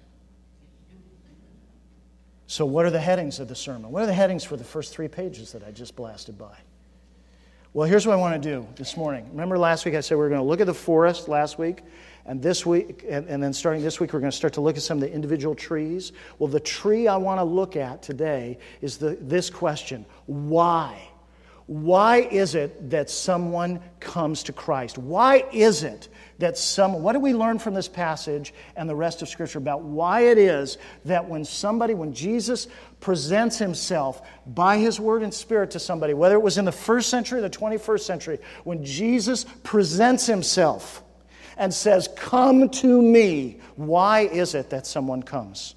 So, 2.46 2.64
what 2.64 2.86
are 2.86 2.90
the 2.90 3.00
headings 3.00 3.40
of 3.40 3.48
the 3.48 3.54
sermon? 3.54 3.90
What 3.90 4.04
are 4.04 4.06
the 4.06 4.14
headings 4.14 4.44
for 4.44 4.56
the 4.56 4.64
first 4.64 4.94
three 4.94 5.08
pages 5.08 5.52
that 5.52 5.64
I 5.64 5.70
just 5.70 5.96
blasted 5.96 6.38
by? 6.38 6.56
Well, 7.74 7.88
here's 7.88 8.06
what 8.06 8.12
I 8.12 8.16
want 8.16 8.40
to 8.40 8.48
do 8.48 8.68
this 8.76 8.96
morning. 8.96 9.28
Remember 9.32 9.58
last 9.58 9.84
week 9.84 9.96
I 9.96 10.00
said 10.00 10.14
we 10.14 10.20
were 10.20 10.28
going 10.28 10.40
to 10.40 10.46
look 10.46 10.60
at 10.60 10.68
the 10.68 10.72
forest 10.72 11.26
last 11.26 11.58
week, 11.58 11.80
and 12.24 12.40
this 12.40 12.64
week, 12.64 13.04
and, 13.08 13.26
and 13.26 13.42
then 13.42 13.52
starting 13.52 13.82
this 13.82 13.98
week, 13.98 14.12
we're 14.12 14.20
going 14.20 14.30
to 14.30 14.36
start 14.36 14.52
to 14.52 14.60
look 14.60 14.76
at 14.76 14.82
some 14.84 14.98
of 14.98 15.00
the 15.00 15.12
individual 15.12 15.56
trees. 15.56 16.12
Well, 16.38 16.46
the 16.46 16.60
tree 16.60 17.08
I 17.08 17.16
want 17.16 17.40
to 17.40 17.44
look 17.44 17.74
at 17.74 18.00
today 18.00 18.58
is 18.80 18.96
the, 18.96 19.18
this 19.20 19.50
question 19.50 20.06
Why? 20.26 21.08
Why 21.66 22.18
is 22.18 22.54
it 22.54 22.90
that 22.90 23.08
someone 23.08 23.80
comes 23.98 24.42
to 24.44 24.52
Christ? 24.52 24.98
Why 24.98 25.46
is 25.50 25.82
it 25.82 26.08
that 26.38 26.58
some, 26.58 27.02
what 27.02 27.14
do 27.14 27.20
we 27.20 27.32
learn 27.32 27.58
from 27.58 27.72
this 27.72 27.88
passage 27.88 28.52
and 28.76 28.88
the 28.88 28.94
rest 28.94 29.22
of 29.22 29.28
Scripture 29.28 29.58
about 29.58 29.82
why 29.82 30.22
it 30.22 30.36
is 30.36 30.76
that 31.06 31.26
when 31.26 31.44
somebody, 31.44 31.94
when 31.94 32.12
Jesus 32.12 32.66
presents 33.00 33.56
himself 33.56 34.20
by 34.46 34.76
his 34.76 35.00
word 35.00 35.22
and 35.22 35.32
spirit 35.32 35.70
to 35.70 35.78
somebody, 35.78 36.12
whether 36.12 36.34
it 36.34 36.42
was 36.42 36.58
in 36.58 36.66
the 36.66 36.72
first 36.72 37.08
century 37.08 37.38
or 37.38 37.42
the 37.42 37.50
21st 37.50 38.00
century, 38.00 38.38
when 38.64 38.84
Jesus 38.84 39.46
presents 39.62 40.26
himself 40.26 41.02
and 41.56 41.72
says, 41.72 42.08
Come 42.16 42.68
to 42.68 43.00
me, 43.00 43.58
why 43.76 44.20
is 44.20 44.54
it 44.54 44.70
that 44.70 44.86
someone 44.86 45.22
comes? 45.22 45.76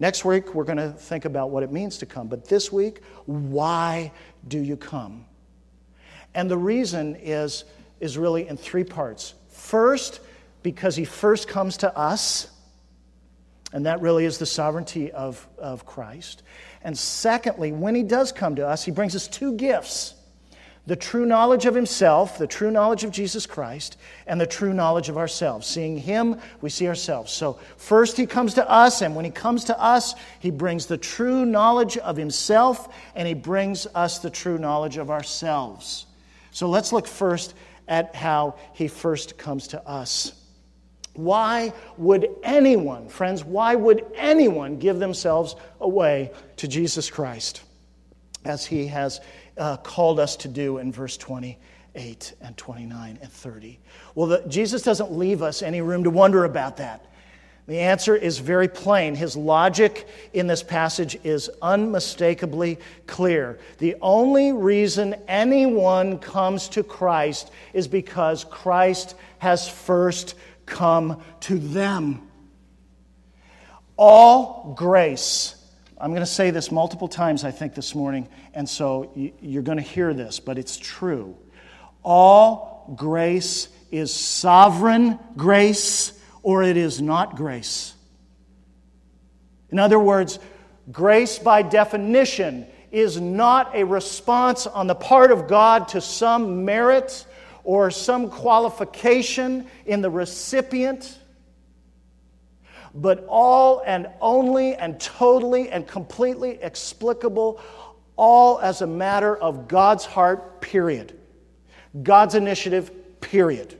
Next 0.00 0.24
week, 0.24 0.54
we're 0.54 0.64
going 0.64 0.78
to 0.78 0.90
think 0.90 1.24
about 1.24 1.50
what 1.50 1.62
it 1.62 1.72
means 1.72 1.98
to 1.98 2.06
come. 2.06 2.28
But 2.28 2.48
this 2.48 2.70
week, 2.72 3.02
why 3.26 4.12
do 4.46 4.58
you 4.58 4.76
come? 4.76 5.24
And 6.34 6.50
the 6.50 6.58
reason 6.58 7.16
is, 7.16 7.64
is 7.98 8.16
really 8.16 8.46
in 8.46 8.56
three 8.56 8.84
parts. 8.84 9.34
First, 9.48 10.20
because 10.62 10.94
he 10.94 11.04
first 11.04 11.48
comes 11.48 11.78
to 11.78 11.96
us, 11.96 12.48
and 13.72 13.86
that 13.86 14.00
really 14.00 14.24
is 14.24 14.38
the 14.38 14.46
sovereignty 14.46 15.10
of, 15.10 15.46
of 15.58 15.84
Christ. 15.84 16.42
And 16.82 16.96
secondly, 16.96 17.72
when 17.72 17.94
he 17.94 18.02
does 18.02 18.30
come 18.30 18.54
to 18.56 18.66
us, 18.66 18.84
he 18.84 18.92
brings 18.92 19.16
us 19.16 19.26
two 19.26 19.54
gifts 19.54 20.14
the 20.88 20.96
true 20.96 21.26
knowledge 21.26 21.66
of 21.66 21.74
himself, 21.74 22.38
the 22.38 22.46
true 22.46 22.70
knowledge 22.70 23.04
of 23.04 23.10
Jesus 23.10 23.44
Christ, 23.44 23.98
and 24.26 24.40
the 24.40 24.46
true 24.46 24.72
knowledge 24.72 25.10
of 25.10 25.18
ourselves. 25.18 25.66
Seeing 25.66 25.98
him, 25.98 26.40
we 26.62 26.70
see 26.70 26.88
ourselves. 26.88 27.30
So, 27.30 27.58
first 27.76 28.16
he 28.16 28.24
comes 28.24 28.54
to 28.54 28.68
us, 28.68 29.02
and 29.02 29.14
when 29.14 29.26
he 29.26 29.30
comes 29.30 29.64
to 29.64 29.78
us, 29.78 30.14
he 30.40 30.50
brings 30.50 30.86
the 30.86 30.96
true 30.96 31.44
knowledge 31.44 31.98
of 31.98 32.16
himself, 32.16 32.88
and 33.14 33.28
he 33.28 33.34
brings 33.34 33.86
us 33.94 34.18
the 34.18 34.30
true 34.30 34.56
knowledge 34.56 34.96
of 34.96 35.10
ourselves. 35.10 36.06
So, 36.52 36.70
let's 36.70 36.90
look 36.90 37.06
first 37.06 37.52
at 37.86 38.14
how 38.14 38.54
he 38.72 38.88
first 38.88 39.36
comes 39.36 39.68
to 39.68 39.86
us. 39.86 40.32
Why 41.12 41.74
would 41.98 42.30
anyone, 42.42 43.10
friends, 43.10 43.44
why 43.44 43.74
would 43.74 44.06
anyone 44.14 44.78
give 44.78 45.00
themselves 45.00 45.54
away 45.82 46.30
to 46.56 46.66
Jesus 46.66 47.10
Christ 47.10 47.60
as 48.44 48.64
he 48.66 48.86
has 48.88 49.20
uh, 49.56 49.76
called 49.78 50.20
us 50.20 50.36
to 50.36 50.48
do 50.48 50.78
in 50.78 50.92
verse 50.92 51.16
28 51.16 52.34
and 52.40 52.56
29 52.56 53.18
and 53.20 53.32
30? 53.32 53.78
Well, 54.14 54.26
the, 54.28 54.44
Jesus 54.48 54.82
doesn't 54.82 55.12
leave 55.12 55.42
us 55.42 55.62
any 55.62 55.80
room 55.80 56.04
to 56.04 56.10
wonder 56.10 56.44
about 56.44 56.78
that. 56.78 57.04
The 57.68 57.80
answer 57.80 58.16
is 58.16 58.38
very 58.38 58.66
plain. 58.66 59.14
His 59.14 59.36
logic 59.36 60.08
in 60.32 60.46
this 60.46 60.62
passage 60.62 61.18
is 61.22 61.50
unmistakably 61.60 62.78
clear. 63.06 63.58
The 63.76 63.96
only 64.00 64.52
reason 64.52 65.14
anyone 65.28 66.18
comes 66.18 66.70
to 66.70 66.82
Christ 66.82 67.50
is 67.74 67.86
because 67.86 68.44
Christ 68.44 69.16
has 69.36 69.68
first 69.68 70.34
come 70.64 71.22
to 71.40 71.58
them. 71.58 72.26
All 73.98 74.72
grace 74.74 75.57
I'm 76.00 76.10
going 76.10 76.20
to 76.20 76.26
say 76.26 76.50
this 76.50 76.70
multiple 76.70 77.08
times, 77.08 77.44
I 77.44 77.50
think, 77.50 77.74
this 77.74 77.94
morning, 77.94 78.28
and 78.54 78.68
so 78.68 79.12
you're 79.40 79.62
going 79.62 79.78
to 79.78 79.82
hear 79.82 80.14
this, 80.14 80.38
but 80.38 80.56
it's 80.56 80.76
true. 80.76 81.36
All 82.04 82.92
grace 82.94 83.68
is 83.90 84.14
sovereign 84.14 85.18
grace 85.36 86.12
or 86.42 86.62
it 86.62 86.76
is 86.76 87.02
not 87.02 87.36
grace. 87.36 87.94
In 89.70 89.78
other 89.78 89.98
words, 89.98 90.38
grace 90.90 91.38
by 91.38 91.62
definition 91.62 92.66
is 92.90 93.20
not 93.20 93.74
a 93.74 93.84
response 93.84 94.66
on 94.66 94.86
the 94.86 94.94
part 94.94 95.30
of 95.30 95.48
God 95.48 95.88
to 95.88 96.00
some 96.00 96.64
merit 96.64 97.26
or 97.64 97.90
some 97.90 98.30
qualification 98.30 99.66
in 99.84 100.00
the 100.00 100.10
recipient 100.10 101.18
but 103.00 103.24
all 103.28 103.82
and 103.86 104.08
only 104.20 104.74
and 104.74 104.98
totally 105.00 105.70
and 105.70 105.86
completely 105.86 106.58
explicable, 106.62 107.60
all 108.16 108.58
as 108.58 108.82
a 108.82 108.86
matter 108.86 109.36
of 109.36 109.68
God's 109.68 110.04
heart, 110.04 110.60
period. 110.60 111.18
God's 112.02 112.34
initiative, 112.34 113.20
period. 113.20 113.78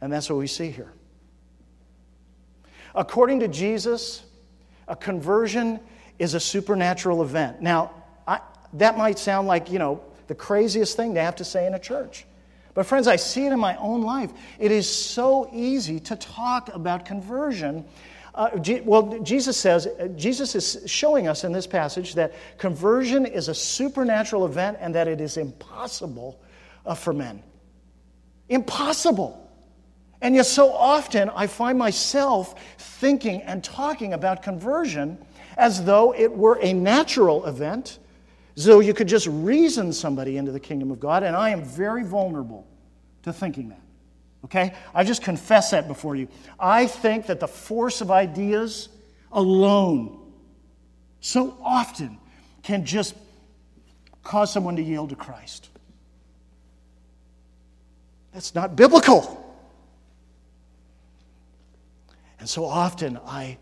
And 0.00 0.12
that's 0.12 0.28
what 0.30 0.38
we 0.38 0.46
see 0.46 0.70
here. 0.70 0.92
According 2.94 3.40
to 3.40 3.48
Jesus, 3.48 4.22
a 4.88 4.96
conversion 4.96 5.80
is 6.18 6.34
a 6.34 6.40
supernatural 6.40 7.22
event. 7.22 7.60
Now, 7.60 7.90
I, 8.26 8.40
that 8.74 8.96
might 8.96 9.18
sound 9.18 9.48
like, 9.48 9.70
you 9.70 9.78
know, 9.78 10.02
the 10.28 10.34
craziest 10.34 10.96
thing 10.96 11.14
to 11.14 11.20
have 11.20 11.36
to 11.36 11.44
say 11.44 11.66
in 11.66 11.74
a 11.74 11.78
church. 11.78 12.24
But, 12.74 12.86
friends, 12.86 13.06
I 13.06 13.16
see 13.16 13.46
it 13.46 13.52
in 13.52 13.60
my 13.60 13.76
own 13.76 14.02
life. 14.02 14.32
It 14.58 14.72
is 14.72 14.88
so 14.88 15.48
easy 15.52 16.00
to 16.00 16.16
talk 16.16 16.74
about 16.74 17.04
conversion. 17.04 17.84
Uh, 18.34 18.50
well, 18.84 19.20
Jesus 19.20 19.56
says, 19.56 19.86
Jesus 20.16 20.56
is 20.56 20.90
showing 20.90 21.28
us 21.28 21.44
in 21.44 21.52
this 21.52 21.68
passage 21.68 22.14
that 22.16 22.34
conversion 22.58 23.26
is 23.26 23.48
a 23.48 23.54
supernatural 23.54 24.44
event 24.44 24.76
and 24.80 24.92
that 24.96 25.06
it 25.06 25.20
is 25.20 25.36
impossible 25.36 26.40
uh, 26.84 26.94
for 26.94 27.12
men. 27.12 27.42
Impossible. 28.48 29.40
And 30.20 30.34
yet, 30.34 30.46
so 30.46 30.72
often 30.72 31.30
I 31.30 31.46
find 31.46 31.78
myself 31.78 32.60
thinking 32.78 33.42
and 33.42 33.62
talking 33.62 34.14
about 34.14 34.42
conversion 34.42 35.18
as 35.56 35.84
though 35.84 36.12
it 36.12 36.32
were 36.32 36.58
a 36.60 36.72
natural 36.72 37.46
event 37.46 38.00
so 38.56 38.80
you 38.80 38.94
could 38.94 39.08
just 39.08 39.26
reason 39.26 39.92
somebody 39.92 40.36
into 40.36 40.52
the 40.52 40.60
kingdom 40.60 40.90
of 40.90 41.00
God, 41.00 41.22
and 41.22 41.34
I 41.34 41.50
am 41.50 41.62
very 41.64 42.04
vulnerable 42.04 42.66
to 43.22 43.32
thinking 43.32 43.70
that. 43.70 43.80
Okay? 44.44 44.74
I 44.94 45.04
just 45.04 45.22
confess 45.22 45.70
that 45.70 45.88
before 45.88 46.14
you. 46.14 46.28
I 46.58 46.86
think 46.86 47.26
that 47.26 47.40
the 47.40 47.48
force 47.48 48.00
of 48.00 48.10
ideas 48.10 48.88
alone 49.32 50.20
so 51.20 51.56
often 51.62 52.18
can 52.62 52.84
just 52.84 53.14
cause 54.22 54.52
someone 54.52 54.76
to 54.76 54.82
yield 54.82 55.10
to 55.10 55.16
Christ. 55.16 55.70
That's 58.32 58.54
not 58.54 58.76
biblical. 58.76 59.40
And 62.38 62.48
so 62.48 62.64
often 62.64 63.18
I 63.26 63.58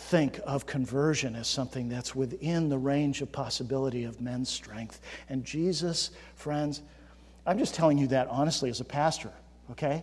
think 0.00 0.40
of 0.44 0.66
conversion 0.66 1.36
as 1.36 1.46
something 1.46 1.88
that's 1.88 2.14
within 2.14 2.68
the 2.68 2.78
range 2.78 3.20
of 3.22 3.30
possibility 3.30 4.04
of 4.04 4.20
men's 4.20 4.48
strength. 4.48 5.00
And 5.28 5.44
Jesus, 5.44 6.10
friends, 6.34 6.82
I'm 7.46 7.58
just 7.58 7.74
telling 7.74 7.98
you 7.98 8.08
that 8.08 8.26
honestly 8.28 8.70
as 8.70 8.80
a 8.80 8.84
pastor, 8.84 9.30
okay? 9.72 10.02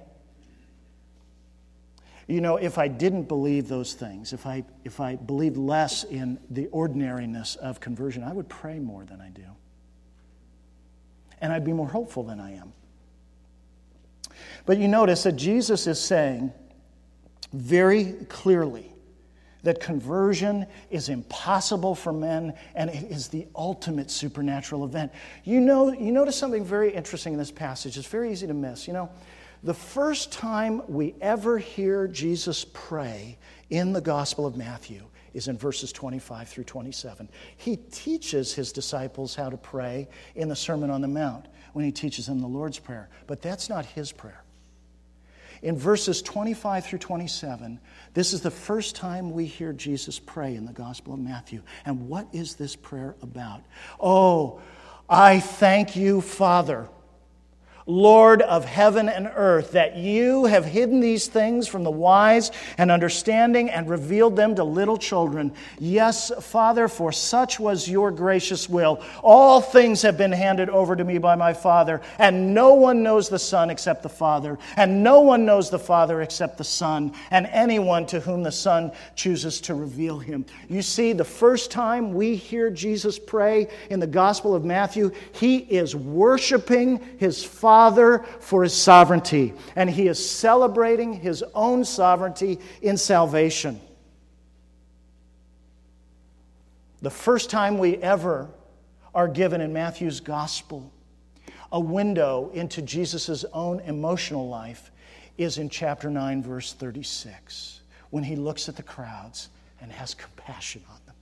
You 2.27 2.42
know, 2.42 2.58
if 2.58 2.77
I 2.77 2.88
didn't 2.88 3.24
believe 3.24 3.68
those 3.68 3.94
things, 3.94 4.34
if 4.34 4.46
I, 4.46 4.63
if 4.86 5.00
I 5.00 5.16
believed 5.16 5.58
less 5.58 6.04
in 6.04 6.39
the 6.50 6.68
ordinariness 6.68 7.56
of 7.56 7.80
conversion, 7.80 8.24
I 8.24 8.34
would 8.34 8.50
pray 8.50 8.80
more 8.80 9.04
than 9.04 9.20
I 9.20 9.30
do. 9.30 9.46
And 11.42 11.51
I'd 11.51 11.66
be 11.66 11.74
more 11.74 11.88
hopeful 11.88 12.24
than 12.24 12.39
I 12.39 12.54
am. 12.54 12.74
But 14.66 14.77
you 14.77 14.88
notice 14.88 15.24
that 15.24 15.34
Jesus 15.34 15.88
is 15.88 16.00
saying 16.00 16.51
very 17.51 18.13
clearly 18.30 18.92
that 19.64 19.80
conversion 19.80 20.66
is 20.90 21.10
impossible 21.10 21.96
for 21.96 22.14
men 22.14 22.54
and 22.76 22.90
it 22.90 23.12
is 23.12 23.28
the 23.28 23.48
ultimate 23.56 24.10
supernatural 24.12 24.86
event. 24.86 25.12
You 25.44 25.60
know, 25.60 25.92
you 25.92 26.12
notice 26.12 26.36
something 26.36 26.64
very 26.64 26.94
interesting 26.94 27.34
in 27.34 27.40
this 27.40 27.52
passage. 27.52 27.98
It's 27.98 28.08
very 28.08 28.32
easy 28.32 28.48
to 28.48 28.54
miss. 28.54 28.88
You 28.88 28.94
know, 28.94 29.10
the 29.64 29.74
first 29.74 30.32
time 30.32 30.82
we 30.88 31.16
ever 31.22 31.58
hear 31.58 32.08
Jesus 32.08 32.66
pray 32.74 33.38
in 33.70 33.94
the 33.94 34.02
Gospel 34.02 34.46
of 34.46 34.56
Matthew 34.56 35.04
is 35.34 35.48
in 35.48 35.58
verses 35.58 35.92
25 35.92 36.48
through 36.48 36.64
27. 36.64 37.30
He 37.58 37.78
teaches 37.78 38.54
his 38.54 38.72
disciples 38.72 39.36
how 39.36 39.50
to 39.50 39.58
pray 39.58 40.08
in 40.36 40.48
the 40.50 40.56
Sermon 40.56 40.90
on 40.90 41.02
the 41.02 41.08
Mount 41.08 41.48
when 41.74 41.86
he 41.86 41.92
teaches 41.92 42.28
them 42.28 42.40
the 42.40 42.48
Lord's 42.48 42.80
Prayer, 42.80 43.10
but 43.28 43.42
that's 43.42 43.70
not 43.70 43.86
his 43.86 44.12
prayer. 44.12 44.44
In 45.62 45.78
verses 45.78 46.22
25 46.22 46.86
through 46.86 47.00
27, 47.00 47.80
this 48.14 48.34
is 48.34 48.42
the 48.42 48.52
first 48.52 48.96
time 48.96 49.32
we 49.32 49.46
hear 49.46 49.74
Jesus 49.74 50.20
pray 50.20 50.56
in 50.56 50.66
the 50.66 50.74
Gospel 50.74 51.14
of 51.14 51.20
Matthew. 51.20 51.62
And 51.86 52.08
what 52.08 52.28
is 52.34 52.56
this 52.56 52.76
prayer 52.76 53.16
about? 53.22 53.64
Oh, 54.00 54.62
I 55.10 55.40
thank 55.40 55.96
you, 55.96 56.22
Father 56.22 56.90
Lord 57.88 58.41
of 58.41 58.65
heaven 58.65 59.08
and 59.08 59.32
earth, 59.34 59.72
that 59.72 59.96
you 59.96 60.44
have 60.44 60.65
hidden 60.65 61.00
these 61.00 61.27
things 61.27 61.70
from 61.70 61.86
the 61.86 61.91
wise 61.91 62.51
and 62.77 62.91
understanding 62.91 63.70
and 63.70 63.89
revealed 63.89 64.36
them 64.36 64.56
to 64.56 64.65
little 64.65 64.98
children. 64.98 65.53
Yes, 65.79 66.29
Father, 66.41 66.89
for 66.89 67.13
such 67.13 67.62
was 67.62 67.88
your 67.88 68.12
gracious 68.12 68.67
will. 68.67 69.01
All 69.24 69.62
things 69.62 70.01
have 70.01 70.17
been 70.17 70.34
handed 70.34 70.70
over 70.70 70.98
to 70.98 71.03
me 71.06 71.17
by 71.17 71.36
my 71.36 71.53
Father, 71.53 72.01
and 72.20 72.53
no 72.53 72.74
one 72.74 73.03
knows 73.03 73.29
the 73.29 73.39
Son 73.39 73.70
except 73.70 74.03
the 74.03 74.10
Father, 74.10 74.60
and 74.75 75.01
no 75.01 75.22
one 75.22 75.46
knows 75.46 75.70
the 75.70 75.79
Father 75.79 76.22
except 76.22 76.58
the 76.58 76.65
Son, 76.65 77.13
and 77.32 77.48
anyone 77.48 78.06
to 78.08 78.20
whom 78.20 78.44
the 78.44 78.51
Son 78.51 78.91
chooses 79.15 79.62
to 79.62 79.74
reveal 79.74 80.20
him. 80.20 80.46
You 80.67 80.82
see, 80.82 81.13
the 81.13 81.24
first 81.24 81.72
time 81.72 82.13
we 82.13 82.36
hear 82.36 82.70
Jesus 82.70 83.17
pray 83.17 83.70
in 83.89 84.01
the 84.01 84.08
Gospel 84.08 84.53
of 84.53 84.65
Matthew, 84.65 85.12
he 85.32 85.60
is 85.60 85.96
worshiping 85.96 87.00
his 87.17 87.46
Father 87.46 87.76
Father 87.77 88.25
for 88.39 88.63
his 88.63 88.74
sovereignty, 88.74 89.53
and 89.75 89.88
he 89.88 90.07
is 90.07 90.27
celebrating 90.27 91.13
his 91.13 91.43
own 91.53 91.86
sovereignty 91.86 92.57
in 92.81 92.98
salvation. 92.98 93.79
The 97.03 97.12
first 97.12 97.51
time 97.51 97.77
we 97.77 97.98
ever 97.98 98.50
are 99.13 99.27
given 99.27 99.62
in 99.62 99.74
Matthew's 99.74 100.22
gospel 100.22 100.91
a 101.72 101.79
window 101.79 102.50
into 102.51 102.81
Jesus' 102.81 103.46
own 103.53 103.79
emotional 103.81 104.50
life 104.50 104.89
is 105.38 105.60
in 105.60 105.69
chapter 105.69 106.10
9, 106.10 106.41
verse 106.41 106.74
36, 106.74 107.81
when 108.10 108.24
he 108.24 108.36
looks 108.36 108.67
at 108.67 108.75
the 108.75 108.81
crowds 108.81 109.50
and 109.81 109.91
has 109.91 110.15
compassion 110.15 110.81
on 110.89 110.98
them. 111.05 111.15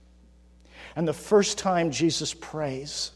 And 0.96 1.06
the 1.06 1.12
first 1.12 1.58
time 1.58 1.90
Jesus 1.90 2.32
prays 2.32 3.10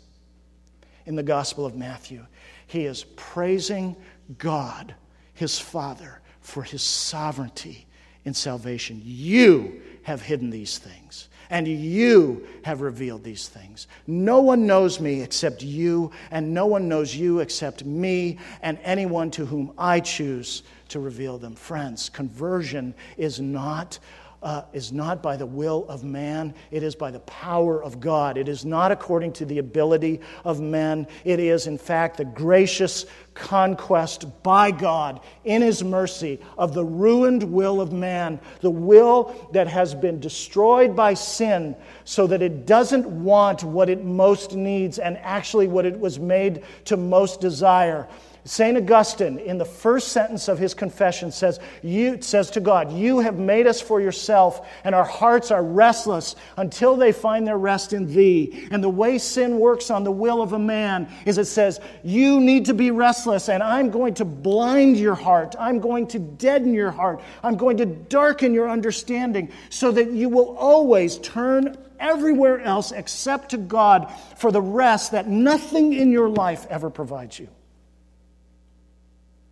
in 1.06 1.16
the 1.16 1.22
Gospel 1.22 1.64
of 1.64 1.74
Matthew 1.74 2.26
he 2.70 2.84
is 2.84 3.02
praising 3.16 3.96
God, 4.38 4.94
his 5.34 5.58
Father, 5.58 6.20
for 6.40 6.62
his 6.62 6.82
sovereignty 6.82 7.88
in 8.24 8.32
salvation. 8.32 9.02
You 9.04 9.82
have 10.04 10.22
hidden 10.22 10.50
these 10.50 10.78
things, 10.78 11.28
and 11.50 11.66
you 11.66 12.46
have 12.62 12.80
revealed 12.80 13.24
these 13.24 13.48
things. 13.48 13.88
No 14.06 14.40
one 14.40 14.68
knows 14.68 15.00
me 15.00 15.20
except 15.20 15.64
you, 15.64 16.12
and 16.30 16.54
no 16.54 16.66
one 16.66 16.88
knows 16.88 17.12
you 17.12 17.40
except 17.40 17.84
me, 17.84 18.38
and 18.62 18.78
anyone 18.84 19.32
to 19.32 19.44
whom 19.44 19.72
I 19.76 19.98
choose 19.98 20.62
to 20.90 21.00
reveal 21.00 21.38
them. 21.38 21.56
Friends, 21.56 22.08
conversion 22.08 22.94
is 23.16 23.40
not 23.40 23.98
uh, 24.42 24.62
is 24.72 24.90
not 24.92 25.22
by 25.22 25.36
the 25.36 25.46
will 25.46 25.86
of 25.88 26.02
man, 26.02 26.54
it 26.70 26.82
is 26.82 26.94
by 26.94 27.10
the 27.10 27.20
power 27.20 27.82
of 27.82 28.00
God. 28.00 28.38
It 28.38 28.48
is 28.48 28.64
not 28.64 28.90
according 28.90 29.32
to 29.34 29.44
the 29.44 29.58
ability 29.58 30.20
of 30.44 30.60
men. 30.60 31.06
It 31.24 31.40
is, 31.40 31.66
in 31.66 31.76
fact, 31.76 32.16
the 32.16 32.24
gracious 32.24 33.04
conquest 33.34 34.42
by 34.42 34.70
God 34.70 35.20
in 35.44 35.60
His 35.60 35.84
mercy 35.84 36.40
of 36.56 36.72
the 36.72 36.84
ruined 36.84 37.42
will 37.42 37.80
of 37.80 37.92
man, 37.92 38.40
the 38.60 38.70
will 38.70 39.48
that 39.52 39.68
has 39.68 39.94
been 39.94 40.20
destroyed 40.20 40.96
by 40.96 41.14
sin 41.14 41.76
so 42.04 42.26
that 42.26 42.42
it 42.42 42.66
doesn't 42.66 43.06
want 43.06 43.62
what 43.62 43.90
it 43.90 44.04
most 44.04 44.54
needs 44.54 44.98
and 44.98 45.18
actually 45.18 45.68
what 45.68 45.84
it 45.84 45.98
was 45.98 46.18
made 46.18 46.64
to 46.86 46.96
most 46.96 47.40
desire. 47.40 48.08
St. 48.44 48.76
Augustine, 48.76 49.38
in 49.38 49.58
the 49.58 49.64
first 49.66 50.08
sentence 50.08 50.48
of 50.48 50.58
his 50.58 50.72
confession, 50.72 51.30
says, 51.30 51.60
you, 51.82 52.22
says 52.22 52.50
to 52.52 52.60
God, 52.60 52.90
You 52.90 53.18
have 53.18 53.38
made 53.38 53.66
us 53.66 53.82
for 53.82 54.00
yourself, 54.00 54.66
and 54.82 54.94
our 54.94 55.04
hearts 55.04 55.50
are 55.50 55.62
restless 55.62 56.36
until 56.56 56.96
they 56.96 57.12
find 57.12 57.46
their 57.46 57.58
rest 57.58 57.92
in 57.92 58.06
thee. 58.06 58.68
And 58.70 58.82
the 58.82 58.88
way 58.88 59.18
sin 59.18 59.58
works 59.58 59.90
on 59.90 60.04
the 60.04 60.10
will 60.10 60.40
of 60.40 60.54
a 60.54 60.58
man 60.58 61.08
is 61.26 61.36
it 61.36 61.46
says, 61.46 61.80
You 62.02 62.40
need 62.40 62.66
to 62.66 62.74
be 62.74 62.90
restless, 62.90 63.50
and 63.50 63.62
I'm 63.62 63.90
going 63.90 64.14
to 64.14 64.24
blind 64.24 64.96
your 64.96 65.14
heart. 65.14 65.54
I'm 65.58 65.78
going 65.78 66.06
to 66.08 66.18
deaden 66.18 66.72
your 66.72 66.90
heart. 66.90 67.20
I'm 67.42 67.56
going 67.56 67.76
to 67.76 67.86
darken 67.86 68.54
your 68.54 68.70
understanding 68.70 69.52
so 69.68 69.92
that 69.92 70.12
you 70.12 70.30
will 70.30 70.56
always 70.56 71.18
turn 71.18 71.76
everywhere 71.98 72.60
else 72.60 72.90
except 72.92 73.50
to 73.50 73.58
God 73.58 74.10
for 74.36 74.50
the 74.50 74.62
rest 74.62 75.12
that 75.12 75.28
nothing 75.28 75.92
in 75.92 76.10
your 76.10 76.30
life 76.30 76.66
ever 76.70 76.88
provides 76.88 77.38
you. 77.38 77.48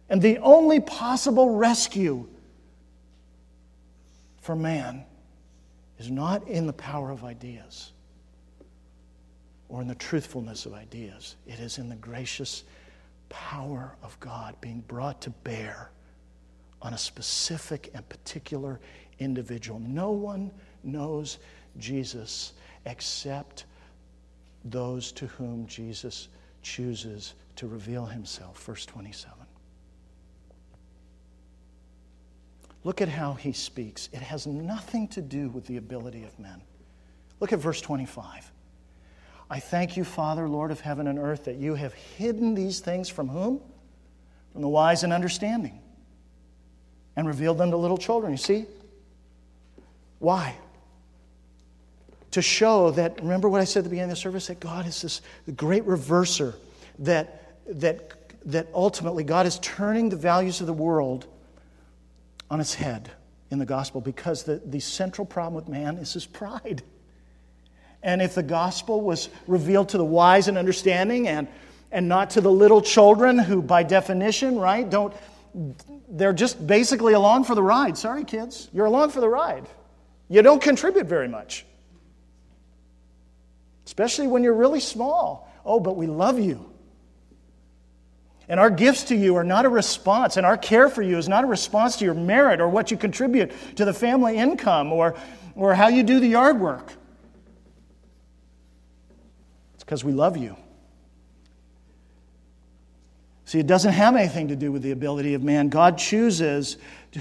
And 0.09 0.23
the 0.23 0.39
only 0.39 0.81
possible 0.81 1.51
rescue 1.57 2.27
for 4.41 4.57
man 4.57 5.05
is 5.99 6.11
not 6.11 6.47
in 6.49 6.67
the 6.67 6.73
power 6.73 7.11
of 7.11 7.25
ideas 7.25 7.93
or 9.69 9.83
in 9.83 9.89
the 9.89 9.95
truthfulness 9.95 10.65
of 10.65 10.73
ideas, 10.73 11.37
it 11.47 11.59
is 11.59 11.79
in 11.79 11.89
the 11.89 11.97
gracious 11.97 12.65
power 13.29 13.95
of 14.03 14.19
God 14.21 14.57
being 14.61 14.81
brought 14.89 15.21
to 15.23 15.31
bear 15.31 15.91
on 16.81 16.95
a 16.95 16.99
specific 16.99 17.91
and 17.93 18.09
particular 18.09 18.81
individual. 19.19 19.79
No 19.81 20.11
one 20.11 20.51
knows 20.83 21.39
Jesus 21.79 22.55
except 22.87 23.67
those 24.65 25.13
to 25.13 25.27
whom 25.27 25.67
Jesus 25.67 26.29
chooses 26.63 27.35
to 27.57 27.67
reveal 27.67 28.07
himself. 28.07 28.63
Verse 28.65 28.87
27. 28.87 29.38
Look 32.85 33.01
at 33.01 33.09
how 33.09 33.35
he 33.35 33.53
speaks. 33.53 34.09
It 34.13 34.23
has 34.23 34.47
nothing 34.47 35.09
to 35.09 35.23
do 35.23 35.49
with 35.49 35.67
the 35.67 35.77
ability 35.77 36.25
of 36.25 36.39
men. 36.39 36.63
Look 37.41 37.53
at 37.53 37.59
verse 37.59 37.81
25. 37.81 38.51
I 39.51 39.61
thank 39.61 39.97
you, 39.97 40.05
Father, 40.05 40.49
Lord 40.49 40.71
of 40.71 40.81
heaven 40.81 41.07
and 41.07 41.19
earth, 41.19 41.45
that 41.45 41.57
you 41.57 41.75
have 41.75 41.95
hidden 41.95 42.55
these 42.55 42.81
things 42.81 43.09
from 43.09 43.29
whom? 43.29 43.61
From 44.53 44.63
the 44.63 44.69
wise 44.69 45.05
and 45.05 45.13
understanding, 45.13 45.81
and 47.17 47.27
revealed 47.27 47.59
them 47.59 47.71
to 47.71 47.77
little 47.77 47.99
children. 47.99 48.33
You 48.33 48.39
see? 48.39 48.67
Why? 50.19 50.55
To 52.33 52.43
show 52.43 52.91
that, 52.93 53.21
remember 53.21 53.49
what 53.49 53.61
I 53.61 53.65
said 53.65 53.81
at 53.81 53.85
the 53.85 53.91
beginning 53.91 54.11
of 54.11 54.17
the 54.17 54.21
service, 54.21 54.49
that 54.49 54.61
God 54.61 54.87
is 54.87 55.01
this 55.03 55.23
great 55.57 55.85
reverser, 55.85 56.55
that, 57.01 57.55
that, 57.67 58.13
that 58.45 58.69
ultimately 58.75 59.25
God 59.25 59.47
is 59.47 59.59
turning 59.61 60.11
the 60.11 60.17
values 60.17 60.61
of 60.61 60.67
the 60.67 60.73
world 60.73 61.27
on 62.51 62.61
its 62.61 62.75
head 62.75 63.11
in 63.51 63.59
the 63.59 63.67
gospel 63.67 64.01
because 64.01 64.43
the, 64.43 64.57
the 64.65 64.81
central 64.81 65.25
problem 65.25 65.55
with 65.55 65.69
man 65.69 65.97
is 65.99 66.13
his 66.13 66.27
pride. 66.27 66.83
And 68.03 68.23
if 68.23 68.35
the 68.35 68.43
gospel 68.43 69.01
was 69.01 69.29
revealed 69.47 69.91
to 69.91 69.99
the 69.99 70.05
wise 70.05 70.49
and 70.49 70.57
understanding 70.57 71.29
and, 71.29 71.49
and 71.91 72.09
not 72.09 72.31
to 72.31 72.41
the 72.41 72.51
little 72.51 72.81
children 72.81 73.39
who, 73.39 73.61
by 73.63 73.83
definition, 73.83 74.59
right, 74.59 74.89
don't, 74.89 75.15
they're 76.09 76.33
just 76.33 76.65
basically 76.65 77.15
along 77.15 77.45
for 77.45 77.55
the 77.55 77.63
ride. 77.63 77.99
Sorry, 77.99 78.25
kids, 78.25 78.69
you're 78.73 78.87
along 78.87 79.11
for 79.11 79.21
the 79.21 79.29
ride. 79.29 79.67
You 80.29 80.43
don't 80.43 80.63
contribute 80.63 81.07
very 81.07 81.29
much, 81.29 81.65
especially 83.87 84.27
when 84.27 84.45
you're 84.45 84.55
really 84.55 84.81
small. 84.81 85.51
Oh, 85.65 85.81
but 85.81 85.97
we 85.97 86.07
love 86.07 86.39
you. 86.39 86.71
And 88.49 88.59
our 88.59 88.71
gifts 88.71 89.05
to 89.05 89.17
you 89.17 89.37
are 89.37 89.45
not 89.45 89.67
a 89.67 89.69
response, 89.69 90.37
and 90.39 90.47
our 90.47 90.57
care 90.57 90.89
for 90.89 91.03
you 91.03 91.19
is 91.19 91.29
not 91.29 91.45
a 91.45 91.47
response 91.47 91.97
to 91.97 92.05
your 92.05 92.15
merit 92.15 92.61
or 92.61 92.69
what 92.69 92.91
you 92.91 92.97
contribute 92.97 93.53
to 93.77 93.85
the 93.85 93.93
family 93.93 94.37
income 94.37 94.93
or, 94.93 95.15
or 95.55 95.75
how 95.75 95.89
you 95.89 96.03
do 96.03 96.19
the 96.19 96.29
yard 96.29 96.59
work. 96.59 96.93
It's 99.75 99.85
because 99.85 100.03
we 100.03 100.13
love 100.13 100.39
you. 100.39 100.57
See, 103.45 103.59
it 103.59 103.67
doesn't 103.67 103.93
have 103.93 104.15
anything 104.15 104.49
to 104.49 104.57
do 104.57 104.71
with 104.71 104.83
the 104.83 104.91
ability 104.91 105.33
of 105.33 105.43
man. 105.43 105.69
God 105.69 105.97
chooses 105.97 106.77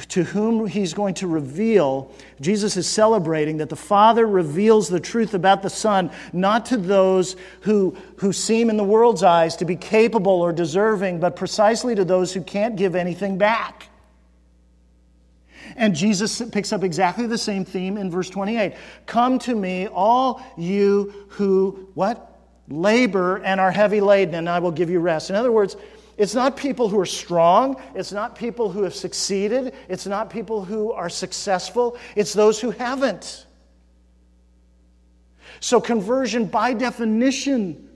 to 0.10 0.24
whom 0.24 0.68
he's 0.68 0.94
going 0.94 1.14
to 1.16 1.28
reveal. 1.28 2.12
Jesus 2.42 2.76
is 2.76 2.88
celebrating 2.88 3.58
that 3.58 3.70
the 3.70 3.76
Father 3.76 4.28
reveals 4.28 4.90
the 4.90 5.00
truth 5.00 5.34
about 5.34 5.62
the 5.62 5.70
Son, 5.70 6.12
not 6.34 6.66
to 6.68 6.78
those 6.78 7.36
who, 7.62 7.96
who 8.18 8.34
seem 8.34 8.70
in 8.70 8.78
the 8.78 8.84
world's 8.84 9.24
eyes 9.24 9.56
to 9.58 9.66
be 9.66 9.76
capable 9.76 10.42
or 10.42 10.52
deserving, 10.52 11.20
but 11.20 11.36
precisely 11.36 11.96
to 11.96 12.04
those 12.04 12.34
who 12.34 12.42
can't 12.42 12.76
give 12.76 12.96
anything 12.96 13.38
back. 13.38 13.90
And 15.76 15.96
Jesus 15.96 16.42
picks 16.52 16.72
up 16.72 16.84
exactly 16.84 17.28
the 17.28 17.38
same 17.38 17.66
theme 17.66 17.98
in 17.98 18.10
verse 18.10 18.30
28. 18.30 18.74
Come 19.06 19.40
to 19.40 19.56
me, 19.56 19.88
all 19.88 20.42
you 20.58 21.26
who, 21.30 21.90
what? 21.94 22.37
Labor 22.68 23.38
and 23.38 23.60
are 23.60 23.72
heavy 23.72 24.02
laden, 24.02 24.36
and 24.36 24.50
I 24.50 24.60
will 24.60 24.72
give 24.72 24.90
you 24.90 25.00
rest. 25.00 25.30
In 25.30 25.36
other 25.36 25.52
words, 25.52 25.78
it's 26.18 26.34
not 26.34 26.58
people 26.58 26.90
who 26.90 27.00
are 27.00 27.06
strong. 27.06 27.82
It's 27.94 28.12
not 28.12 28.36
people 28.36 28.72
who 28.72 28.84
have 28.84 28.96
succeeded. 28.96 29.74
It's 29.88 30.08
not 30.08 30.30
people 30.30 30.66
who 30.66 30.92
are 30.92 31.10
successful. 31.10 31.98
It's 32.16 32.34
those 32.34 32.60
who 32.60 32.72
haven't. 32.72 33.46
So, 35.60 35.80
conversion, 35.80 36.46
by 36.46 36.74
definition, 36.74 37.88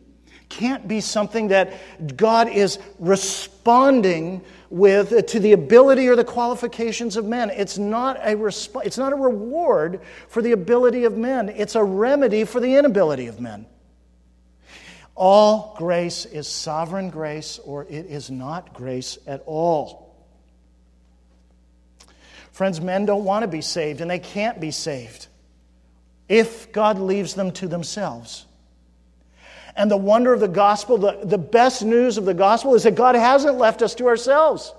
can't 0.49 0.87
be 0.87 1.01
something 1.01 1.47
that 1.47 2.17
God 2.17 2.49
is 2.49 2.77
responding 2.99 4.43
with 4.69 5.13
uh, 5.13 5.21
to 5.23 5.39
the 5.39 5.53
ability 5.53 6.07
or 6.07 6.15
the 6.15 6.23
qualifications 6.23 7.17
of 7.17 7.25
men. 7.25 7.49
It's 7.49 7.77
not 7.77 8.17
a, 8.17 8.35
resp- 8.35 8.85
it's 8.85 8.97
not 8.97 9.13
a 9.13 9.15
reward 9.15 10.01
for 10.27 10.41
the 10.41 10.51
ability 10.51 11.05
of 11.05 11.17
men, 11.17 11.49
it's 11.49 11.75
a 11.75 11.83
remedy 11.83 12.43
for 12.43 12.59
the 12.59 12.75
inability 12.75 13.27
of 13.27 13.39
men. 13.39 13.65
All 15.23 15.75
grace 15.77 16.25
is 16.25 16.47
sovereign 16.47 17.11
grace, 17.11 17.59
or 17.59 17.83
it 17.83 18.07
is 18.07 18.31
not 18.31 18.73
grace 18.73 19.19
at 19.27 19.43
all. 19.45 20.15
Friends, 22.51 22.81
men 22.81 23.05
don't 23.05 23.23
want 23.23 23.43
to 23.43 23.47
be 23.47 23.61
saved, 23.61 24.01
and 24.01 24.09
they 24.09 24.17
can't 24.17 24.59
be 24.59 24.71
saved 24.71 25.27
if 26.27 26.71
God 26.71 26.97
leaves 26.97 27.35
them 27.35 27.51
to 27.51 27.67
themselves. 27.67 28.47
And 29.75 29.91
the 29.91 29.95
wonder 29.95 30.33
of 30.33 30.39
the 30.39 30.47
gospel, 30.47 30.97
the, 30.97 31.19
the 31.23 31.37
best 31.37 31.83
news 31.83 32.17
of 32.17 32.25
the 32.25 32.33
gospel, 32.33 32.73
is 32.73 32.81
that 32.81 32.95
God 32.95 33.13
hasn't 33.13 33.59
left 33.59 33.83
us 33.83 33.93
to 33.95 34.07
ourselves. 34.07 34.73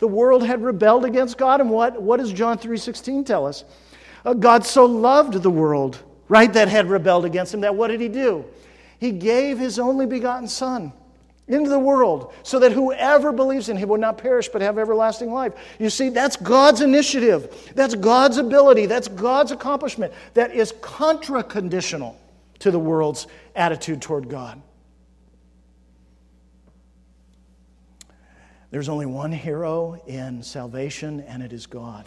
The 0.00 0.06
world 0.06 0.44
had 0.44 0.62
rebelled 0.62 1.06
against 1.06 1.38
God, 1.38 1.62
and 1.62 1.70
what, 1.70 2.02
what 2.02 2.18
does 2.18 2.34
John 2.34 2.58
3.16 2.58 3.24
tell 3.24 3.46
us? 3.46 3.64
Uh, 4.22 4.34
God 4.34 4.66
so 4.66 4.84
loved 4.84 5.42
the 5.42 5.48
world, 5.48 5.98
right, 6.28 6.52
that 6.52 6.68
had 6.68 6.90
rebelled 6.90 7.24
against 7.24 7.54
him, 7.54 7.62
that 7.62 7.74
what 7.74 7.88
did 7.88 8.02
he 8.02 8.08
do? 8.08 8.44
He 8.98 9.12
gave 9.12 9.58
his 9.58 9.78
only 9.78 10.06
begotten 10.06 10.48
Son 10.48 10.92
into 11.46 11.70
the 11.70 11.78
world 11.78 12.34
so 12.42 12.58
that 12.58 12.72
whoever 12.72 13.32
believes 13.32 13.68
in 13.68 13.76
him 13.76 13.88
would 13.88 14.00
not 14.00 14.18
perish 14.18 14.48
but 14.48 14.60
have 14.60 14.78
everlasting 14.78 15.32
life. 15.32 15.54
You 15.78 15.88
see, 15.88 16.10
that's 16.10 16.36
God's 16.36 16.80
initiative. 16.80 17.72
That's 17.74 17.94
God's 17.94 18.36
ability. 18.36 18.86
That's 18.86 19.08
God's 19.08 19.52
accomplishment 19.52 20.12
that 20.34 20.54
is 20.54 20.74
contra 20.80 21.42
conditional 21.42 22.18
to 22.58 22.70
the 22.70 22.78
world's 22.78 23.26
attitude 23.56 24.02
toward 24.02 24.28
God. 24.28 24.60
There's 28.70 28.90
only 28.90 29.06
one 29.06 29.32
hero 29.32 30.02
in 30.06 30.42
salvation, 30.42 31.20
and 31.20 31.42
it 31.42 31.54
is 31.54 31.66
God 31.66 32.06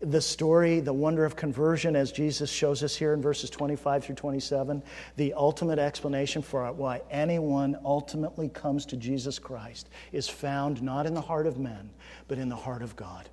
the 0.00 0.20
story, 0.20 0.80
the 0.80 0.92
wonder 0.92 1.24
of 1.24 1.34
conversion, 1.34 1.96
as 1.96 2.12
Jesus 2.12 2.50
shows 2.50 2.82
us 2.82 2.94
here 2.94 3.14
in 3.14 3.20
verses 3.20 3.50
25 3.50 4.04
through 4.04 4.14
27, 4.14 4.82
the 5.16 5.34
ultimate 5.34 5.78
explanation 5.78 6.40
for 6.40 6.70
why 6.72 7.02
anyone 7.10 7.76
ultimately 7.84 8.48
comes 8.48 8.86
to 8.86 8.96
Jesus 8.96 9.38
Christ 9.38 9.88
is 10.12 10.28
found 10.28 10.82
not 10.82 11.06
in 11.06 11.14
the 11.14 11.20
heart 11.20 11.46
of 11.46 11.58
men, 11.58 11.90
but 12.28 12.38
in 12.38 12.48
the 12.48 12.56
heart 12.56 12.82
of 12.82 12.94
God. 12.94 13.28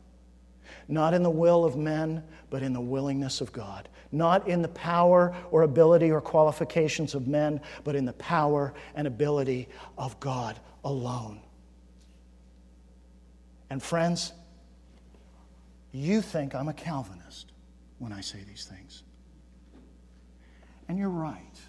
Not 0.88 1.14
in 1.14 1.24
the 1.24 1.30
will 1.30 1.66
of 1.66 1.76
men, 1.76 2.24
but 2.50 2.64
in 2.64 2.74
the 2.74 2.82
willingness 2.82 3.42
of 3.42 3.52
God. 3.52 3.88
Not 4.12 4.48
in 4.48 4.62
the 4.62 4.68
power 4.70 5.36
or 5.52 5.64
ability 5.64 6.12
or 6.12 6.22
qualifications 6.22 7.16
of 7.16 7.28
men, 7.28 7.62
but 7.84 7.96
in 7.96 8.06
the 8.06 8.14
power 8.14 8.74
and 8.96 9.08
ability 9.08 9.68
of 9.98 10.20
God 10.20 10.60
alone. 10.84 11.42
And 13.70 13.82
friends, 13.82 14.34
you 15.96 16.22
think 16.22 16.54
I'm 16.56 16.68
a 16.68 16.74
Calvinist 16.74 17.52
when 18.00 18.12
I 18.12 18.22
say 18.22 18.40
these 18.48 18.66
things. 18.66 19.04
And 20.88 20.98
you're 20.98 21.10
right. 21.10 21.60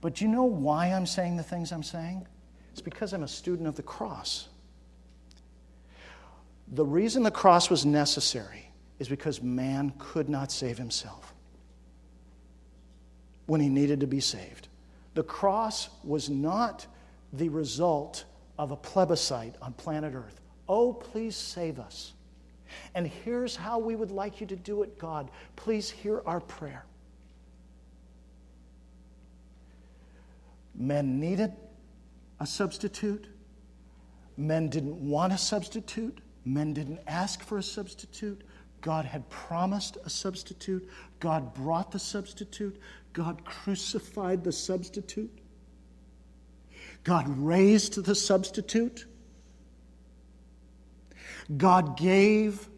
But 0.00 0.14
do 0.14 0.24
you 0.24 0.30
know 0.30 0.44
why 0.44 0.88
I'm 0.88 1.06
saying 1.06 1.36
the 1.36 1.42
things 1.42 1.72
I'm 1.72 1.82
saying? 1.82 2.26
It's 2.72 2.80
because 2.80 3.12
I'm 3.12 3.22
a 3.22 3.28
student 3.28 3.68
of 3.68 3.76
the 3.76 3.82
cross. 3.82 4.48
The 6.72 6.84
reason 6.84 7.22
the 7.22 7.30
cross 7.30 7.70
was 7.70 7.86
necessary 7.86 8.70
is 8.98 9.08
because 9.08 9.42
man 9.42 9.92
could 9.98 10.28
not 10.28 10.50
save 10.50 10.78
himself 10.78 11.34
when 13.46 13.60
he 13.60 13.68
needed 13.68 14.00
to 14.00 14.06
be 14.06 14.20
saved. 14.20 14.68
The 15.14 15.22
cross 15.22 15.88
was 16.02 16.30
not 16.30 16.86
the 17.32 17.48
result 17.48 18.24
of 18.58 18.70
a 18.70 18.76
plebiscite 18.76 19.54
on 19.60 19.72
planet 19.74 20.14
Earth. 20.14 20.40
Oh, 20.68 20.92
please 20.92 21.36
save 21.36 21.78
us. 21.78 22.12
And 22.94 23.06
here's 23.06 23.54
how 23.54 23.78
we 23.78 23.96
would 23.96 24.10
like 24.10 24.40
you 24.40 24.46
to 24.46 24.56
do 24.56 24.82
it, 24.82 24.98
God. 24.98 25.30
Please 25.56 25.90
hear 25.90 26.22
our 26.26 26.40
prayer. 26.40 26.84
Men 30.74 31.20
needed 31.20 31.52
a 32.40 32.46
substitute. 32.46 33.26
Men 34.36 34.68
didn't 34.68 34.96
want 34.96 35.32
a 35.32 35.38
substitute. 35.38 36.18
Men 36.44 36.72
didn't 36.72 37.00
ask 37.06 37.42
for 37.42 37.58
a 37.58 37.62
substitute. 37.62 38.42
God 38.80 39.04
had 39.04 39.28
promised 39.30 39.96
a 40.04 40.10
substitute. 40.10 40.88
God 41.20 41.54
brought 41.54 41.90
the 41.90 41.98
substitute. 41.98 42.78
God 43.12 43.44
crucified 43.44 44.44
the 44.44 44.52
substitute. 44.52 45.30
God 47.04 47.26
raised 47.38 48.04
the 48.04 48.14
substitute. 48.14 49.06
God 51.56 51.96
gave 51.96 52.68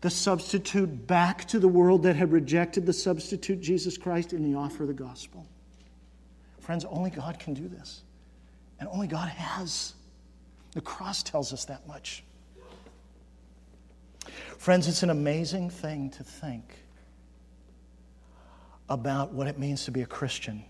the 0.00 0.10
substitute 0.10 1.06
back 1.06 1.44
to 1.46 1.58
the 1.58 1.68
world 1.68 2.04
that 2.04 2.14
had 2.14 2.30
rejected 2.30 2.86
the 2.86 2.92
substitute, 2.92 3.60
Jesus 3.60 3.98
Christ, 3.98 4.32
in 4.32 4.50
the 4.50 4.56
offer 4.56 4.84
of 4.84 4.88
the 4.88 4.94
gospel. 4.94 5.46
Friends, 6.60 6.84
only 6.84 7.10
God 7.10 7.38
can 7.38 7.54
do 7.54 7.66
this. 7.66 8.02
And 8.78 8.88
only 8.92 9.08
God 9.08 9.28
has. 9.28 9.94
The 10.72 10.80
cross 10.80 11.22
tells 11.22 11.52
us 11.52 11.64
that 11.64 11.86
much. 11.88 12.22
Friends, 14.58 14.86
it's 14.86 15.02
an 15.02 15.10
amazing 15.10 15.70
thing 15.70 16.10
to 16.10 16.22
think 16.22 16.74
about 18.88 19.32
what 19.32 19.46
it 19.46 19.58
means 19.58 19.84
to 19.84 19.90
be 19.90 20.02
a 20.02 20.06
Christian. 20.06 20.64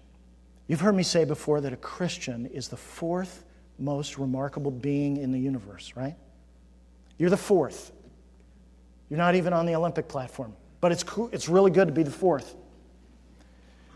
You've 0.66 0.80
heard 0.80 0.94
me 0.94 1.02
say 1.02 1.24
before 1.24 1.60
that 1.62 1.72
a 1.72 1.76
Christian 1.76 2.46
is 2.46 2.68
the 2.68 2.76
fourth 2.76 3.44
most 3.78 4.18
remarkable 4.18 4.70
being 4.70 5.16
in 5.18 5.32
the 5.32 5.38
universe, 5.38 5.92
right? 5.96 6.16
You're 7.18 7.30
the 7.30 7.36
fourth. 7.36 7.92
You're 9.10 9.18
not 9.18 9.34
even 9.34 9.52
on 9.52 9.66
the 9.66 9.74
Olympic 9.74 10.08
platform. 10.08 10.54
But 10.80 10.92
it's, 10.92 11.02
cool, 11.02 11.28
it's 11.32 11.48
really 11.48 11.70
good 11.70 11.88
to 11.88 11.94
be 11.94 12.02
the 12.02 12.10
fourth. 12.10 12.54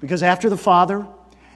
Because 0.00 0.22
after 0.22 0.50
the 0.50 0.56
Father, 0.56 1.06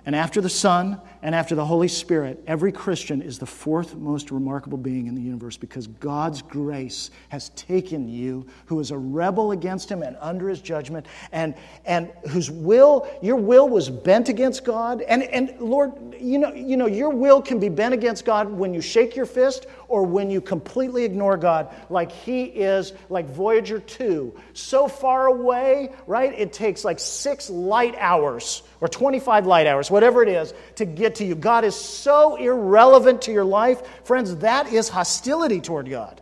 and 0.06 0.14
after 0.14 0.40
the 0.40 0.48
Son, 0.48 1.00
and 1.20 1.34
after 1.34 1.56
the 1.56 1.64
Holy 1.64 1.88
Spirit, 1.88 2.40
every 2.46 2.70
Christian 2.70 3.20
is 3.20 3.40
the 3.40 3.46
fourth 3.46 3.96
most 3.96 4.30
remarkable 4.30 4.78
being 4.78 5.08
in 5.08 5.16
the 5.16 5.20
universe 5.20 5.56
because 5.56 5.88
God's 5.88 6.42
grace 6.42 7.10
has 7.30 7.48
taken 7.50 8.08
you, 8.08 8.46
who 8.66 8.78
is 8.78 8.92
a 8.92 8.96
rebel 8.96 9.50
against 9.50 9.90
Him 9.90 10.04
and 10.04 10.16
under 10.20 10.48
His 10.48 10.60
judgment, 10.60 11.06
and, 11.32 11.56
and 11.84 12.12
whose 12.30 12.48
will, 12.48 13.08
your 13.20 13.34
will 13.34 13.68
was 13.68 13.90
bent 13.90 14.28
against 14.28 14.64
God. 14.64 15.02
And, 15.02 15.24
and 15.24 15.52
Lord, 15.58 16.14
you 16.20 16.38
know, 16.38 16.54
you 16.54 16.76
know, 16.76 16.86
your 16.86 17.10
will 17.10 17.42
can 17.42 17.58
be 17.58 17.68
bent 17.68 17.92
against 17.92 18.24
God 18.24 18.48
when 18.48 18.72
you 18.72 18.80
shake 18.80 19.16
your 19.16 19.26
fist 19.26 19.66
or 19.88 20.04
when 20.04 20.30
you 20.30 20.40
completely 20.40 21.02
ignore 21.02 21.36
God, 21.36 21.74
like 21.90 22.12
He 22.12 22.44
is, 22.44 22.92
like 23.08 23.28
Voyager 23.28 23.80
2, 23.80 24.32
so 24.52 24.86
far 24.86 25.26
away, 25.26 25.90
right? 26.06 26.32
It 26.38 26.52
takes 26.52 26.84
like 26.84 27.00
six 27.00 27.50
light 27.50 27.96
hours 27.98 28.62
or 28.80 28.88
25 28.88 29.46
light 29.46 29.66
hours, 29.66 29.90
whatever 29.90 30.22
it 30.22 30.28
is, 30.28 30.52
to 30.76 30.84
get 30.84 31.14
to 31.16 31.24
you. 31.24 31.34
God 31.34 31.64
is 31.64 31.74
so 31.74 32.36
irrelevant 32.36 33.22
to 33.22 33.32
your 33.32 33.44
life. 33.44 33.82
Friends, 34.04 34.36
that 34.36 34.72
is 34.72 34.88
hostility 34.88 35.60
toward 35.60 35.88
God. 35.88 36.20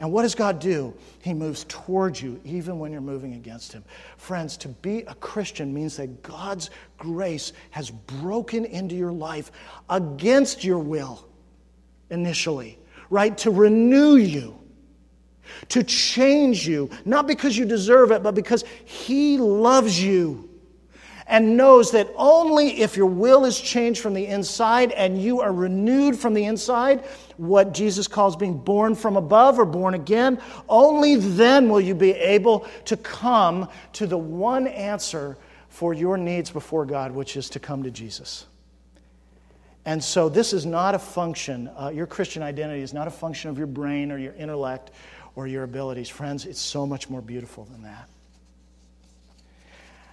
And 0.00 0.10
what 0.12 0.22
does 0.22 0.34
God 0.34 0.58
do? 0.58 0.94
He 1.20 1.34
moves 1.34 1.64
towards 1.68 2.22
you 2.22 2.40
even 2.42 2.78
when 2.78 2.90
you're 2.90 3.02
moving 3.02 3.34
against 3.34 3.72
Him. 3.72 3.84
Friends, 4.16 4.56
to 4.58 4.68
be 4.68 5.02
a 5.02 5.14
Christian 5.14 5.74
means 5.74 5.98
that 5.98 6.22
God's 6.22 6.70
grace 6.96 7.52
has 7.70 7.90
broken 7.90 8.64
into 8.64 8.94
your 8.94 9.12
life 9.12 9.52
against 9.90 10.64
your 10.64 10.78
will 10.78 11.28
initially, 12.08 12.78
right? 13.10 13.36
To 13.38 13.50
renew 13.50 14.16
you, 14.16 14.58
to 15.68 15.82
change 15.82 16.66
you, 16.66 16.88
not 17.04 17.26
because 17.26 17.56
you 17.58 17.66
deserve 17.66 18.10
it, 18.10 18.22
but 18.22 18.34
because 18.34 18.64
He 18.86 19.36
loves 19.36 20.02
you 20.02 20.49
and 21.30 21.56
knows 21.56 21.92
that 21.92 22.12
only 22.16 22.80
if 22.80 22.96
your 22.96 23.06
will 23.06 23.44
is 23.44 23.58
changed 23.58 24.00
from 24.00 24.14
the 24.14 24.26
inside 24.26 24.90
and 24.90 25.22
you 25.22 25.40
are 25.40 25.52
renewed 25.52 26.18
from 26.18 26.34
the 26.34 26.44
inside, 26.44 27.04
what 27.36 27.72
Jesus 27.72 28.08
calls 28.08 28.34
being 28.34 28.58
born 28.58 28.96
from 28.96 29.16
above 29.16 29.58
or 29.60 29.64
born 29.64 29.94
again, 29.94 30.40
only 30.68 31.14
then 31.14 31.68
will 31.68 31.80
you 31.80 31.94
be 31.94 32.10
able 32.10 32.66
to 32.84 32.96
come 32.96 33.68
to 33.92 34.08
the 34.08 34.18
one 34.18 34.66
answer 34.66 35.38
for 35.68 35.94
your 35.94 36.18
needs 36.18 36.50
before 36.50 36.84
God, 36.84 37.12
which 37.12 37.36
is 37.36 37.48
to 37.50 37.60
come 37.60 37.84
to 37.84 37.92
Jesus. 37.92 38.46
And 39.86 40.02
so, 40.02 40.28
this 40.28 40.52
is 40.52 40.66
not 40.66 40.96
a 40.96 40.98
function, 40.98 41.70
uh, 41.78 41.90
your 41.94 42.06
Christian 42.06 42.42
identity 42.42 42.82
is 42.82 42.92
not 42.92 43.06
a 43.06 43.10
function 43.10 43.50
of 43.50 43.56
your 43.56 43.68
brain 43.68 44.10
or 44.10 44.18
your 44.18 44.34
intellect 44.34 44.90
or 45.36 45.46
your 45.46 45.62
abilities. 45.62 46.08
Friends, 46.08 46.44
it's 46.44 46.60
so 46.60 46.84
much 46.86 47.08
more 47.08 47.22
beautiful 47.22 47.64
than 47.64 47.84
that. 47.84 48.08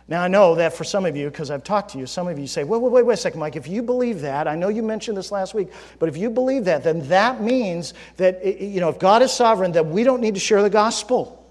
Now, 0.09 0.23
I 0.23 0.29
know 0.29 0.55
that 0.55 0.73
for 0.73 0.85
some 0.85 1.05
of 1.05 1.17
you, 1.17 1.29
because 1.29 1.51
I've 1.51 1.65
talked 1.65 1.91
to 1.91 1.97
you, 1.97 2.05
some 2.05 2.29
of 2.29 2.39
you 2.39 2.47
say, 2.47 2.63
wait, 2.63 2.81
wait, 2.81 2.91
wait, 2.91 3.05
wait 3.05 3.13
a 3.15 3.17
second, 3.17 3.41
Mike. 3.41 3.57
If 3.57 3.67
you 3.67 3.81
believe 3.81 4.21
that, 4.21 4.47
I 4.47 4.55
know 4.55 4.69
you 4.69 4.81
mentioned 4.81 5.17
this 5.17 5.31
last 5.31 5.53
week, 5.53 5.69
but 5.99 6.07
if 6.07 6.15
you 6.15 6.29
believe 6.29 6.63
that, 6.65 6.83
then 6.83 7.05
that 7.09 7.41
means 7.41 7.93
that, 8.15 8.45
you 8.45 8.79
know, 8.79 8.87
if 8.87 8.99
God 8.99 9.21
is 9.21 9.33
sovereign, 9.33 9.73
that 9.73 9.85
we 9.85 10.03
don't 10.03 10.21
need 10.21 10.35
to 10.35 10.39
share 10.39 10.63
the 10.63 10.69
gospel. 10.69 11.43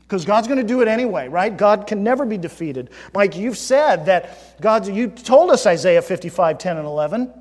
Because 0.00 0.24
God's 0.24 0.46
going 0.46 0.58
to 0.58 0.66
do 0.66 0.80
it 0.80 0.88
anyway, 0.88 1.28
right? 1.28 1.54
God 1.54 1.86
can 1.86 2.02
never 2.02 2.24
be 2.24 2.38
defeated. 2.38 2.90
Mike, 3.12 3.36
you've 3.36 3.58
said 3.58 4.06
that 4.06 4.58
God, 4.60 4.86
you 4.86 5.08
told 5.08 5.50
us 5.50 5.66
Isaiah 5.66 6.00
55, 6.00 6.56
10, 6.56 6.76
and 6.78 6.86
11. 6.86 7.32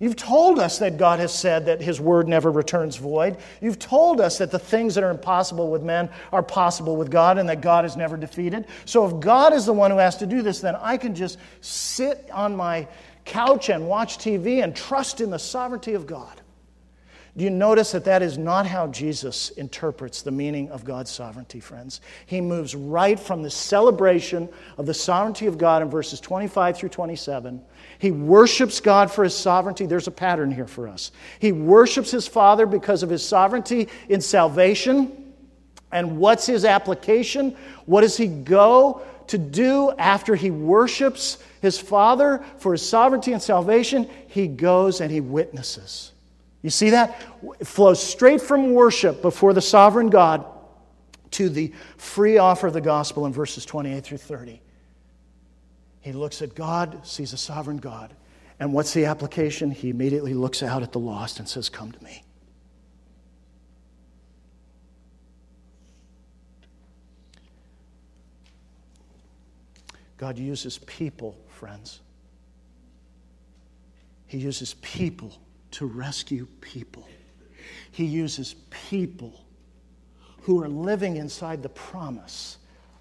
You've 0.00 0.16
told 0.16 0.58
us 0.58 0.78
that 0.78 0.98
God 0.98 1.20
has 1.20 1.32
said 1.32 1.66
that 1.66 1.80
His 1.80 2.00
word 2.00 2.28
never 2.28 2.50
returns 2.50 2.96
void. 2.96 3.36
You've 3.60 3.78
told 3.78 4.20
us 4.20 4.38
that 4.38 4.50
the 4.50 4.58
things 4.58 4.94
that 4.94 5.04
are 5.04 5.10
impossible 5.10 5.70
with 5.70 5.82
men 5.82 6.08
are 6.32 6.42
possible 6.42 6.96
with 6.96 7.10
God 7.10 7.38
and 7.38 7.48
that 7.48 7.60
God 7.60 7.84
is 7.84 7.96
never 7.96 8.16
defeated. 8.16 8.66
So 8.84 9.06
if 9.06 9.20
God 9.20 9.52
is 9.52 9.66
the 9.66 9.72
one 9.72 9.90
who 9.90 9.98
has 9.98 10.16
to 10.18 10.26
do 10.26 10.42
this, 10.42 10.60
then 10.60 10.74
I 10.76 10.96
can 10.96 11.14
just 11.14 11.38
sit 11.60 12.28
on 12.32 12.56
my 12.56 12.88
couch 13.24 13.68
and 13.68 13.88
watch 13.88 14.18
TV 14.18 14.62
and 14.62 14.74
trust 14.74 15.20
in 15.20 15.30
the 15.30 15.38
sovereignty 15.38 15.94
of 15.94 16.06
God. 16.06 16.40
Do 17.36 17.42
you 17.42 17.50
notice 17.50 17.90
that 17.92 18.04
that 18.04 18.22
is 18.22 18.38
not 18.38 18.64
how 18.64 18.86
Jesus 18.86 19.50
interprets 19.50 20.22
the 20.22 20.30
meaning 20.30 20.70
of 20.70 20.84
God's 20.84 21.10
sovereignty, 21.10 21.58
friends? 21.58 22.00
He 22.26 22.40
moves 22.40 22.76
right 22.76 23.18
from 23.18 23.42
the 23.42 23.50
celebration 23.50 24.48
of 24.78 24.86
the 24.86 24.94
sovereignty 24.94 25.46
of 25.46 25.58
God 25.58 25.82
in 25.82 25.90
verses 25.90 26.20
25 26.20 26.76
through 26.76 26.90
27 26.90 27.60
he 27.98 28.10
worships 28.10 28.80
God 28.80 29.10
for 29.10 29.24
his 29.24 29.34
sovereignty. 29.34 29.86
There's 29.86 30.08
a 30.08 30.12
pattern 30.12 30.50
here 30.50 30.66
for 30.66 30.88
us. 30.88 31.12
He 31.38 31.52
worships 31.52 32.10
his 32.10 32.26
Father 32.26 32.66
because 32.66 33.02
of 33.02 33.10
his 33.10 33.26
sovereignty 33.26 33.88
in 34.08 34.20
salvation. 34.20 35.34
And 35.92 36.18
what's 36.18 36.46
his 36.46 36.64
application? 36.64 37.56
What 37.86 38.00
does 38.00 38.16
he 38.16 38.26
go 38.26 39.02
to 39.28 39.38
do 39.38 39.92
after 39.92 40.34
he 40.34 40.50
worships 40.50 41.38
his 41.62 41.78
Father 41.78 42.44
for 42.58 42.72
his 42.72 42.86
sovereignty 42.86 43.32
and 43.32 43.40
salvation? 43.40 44.08
He 44.28 44.48
goes 44.48 45.00
and 45.00 45.10
he 45.10 45.20
witnesses. 45.20 46.12
You 46.62 46.70
see 46.70 46.90
that? 46.90 47.20
It 47.60 47.66
flows 47.66 48.02
straight 48.02 48.40
from 48.40 48.72
worship 48.72 49.22
before 49.22 49.52
the 49.52 49.60
sovereign 49.60 50.08
God 50.08 50.46
to 51.32 51.48
the 51.48 51.72
free 51.96 52.38
offer 52.38 52.68
of 52.68 52.72
the 52.72 52.80
gospel 52.80 53.26
in 53.26 53.32
verses 53.32 53.64
28 53.64 54.02
through 54.02 54.18
30. 54.18 54.60
He 56.04 56.12
looks 56.12 56.42
at 56.42 56.54
God, 56.54 57.06
sees 57.06 57.32
a 57.32 57.38
sovereign 57.38 57.78
God. 57.78 58.14
And 58.60 58.74
what's 58.74 58.92
the 58.92 59.06
application? 59.06 59.70
He 59.70 59.88
immediately 59.88 60.34
looks 60.34 60.62
out 60.62 60.82
at 60.82 60.92
the 60.92 60.98
lost 60.98 61.38
and 61.38 61.48
says, 61.48 61.70
Come 61.70 61.92
to 61.92 62.04
me. 62.04 62.22
God 70.18 70.36
uses 70.36 70.76
people, 70.76 71.38
friends. 71.48 72.00
He 74.26 74.36
uses 74.36 74.74
people 74.74 75.32
to 75.70 75.86
rescue 75.86 76.46
people. 76.60 77.08
He 77.92 78.04
uses 78.04 78.56
people 78.68 79.42
who 80.42 80.62
are 80.62 80.68
living 80.68 81.16
inside 81.16 81.62
the 81.62 81.70
promise 81.70 82.58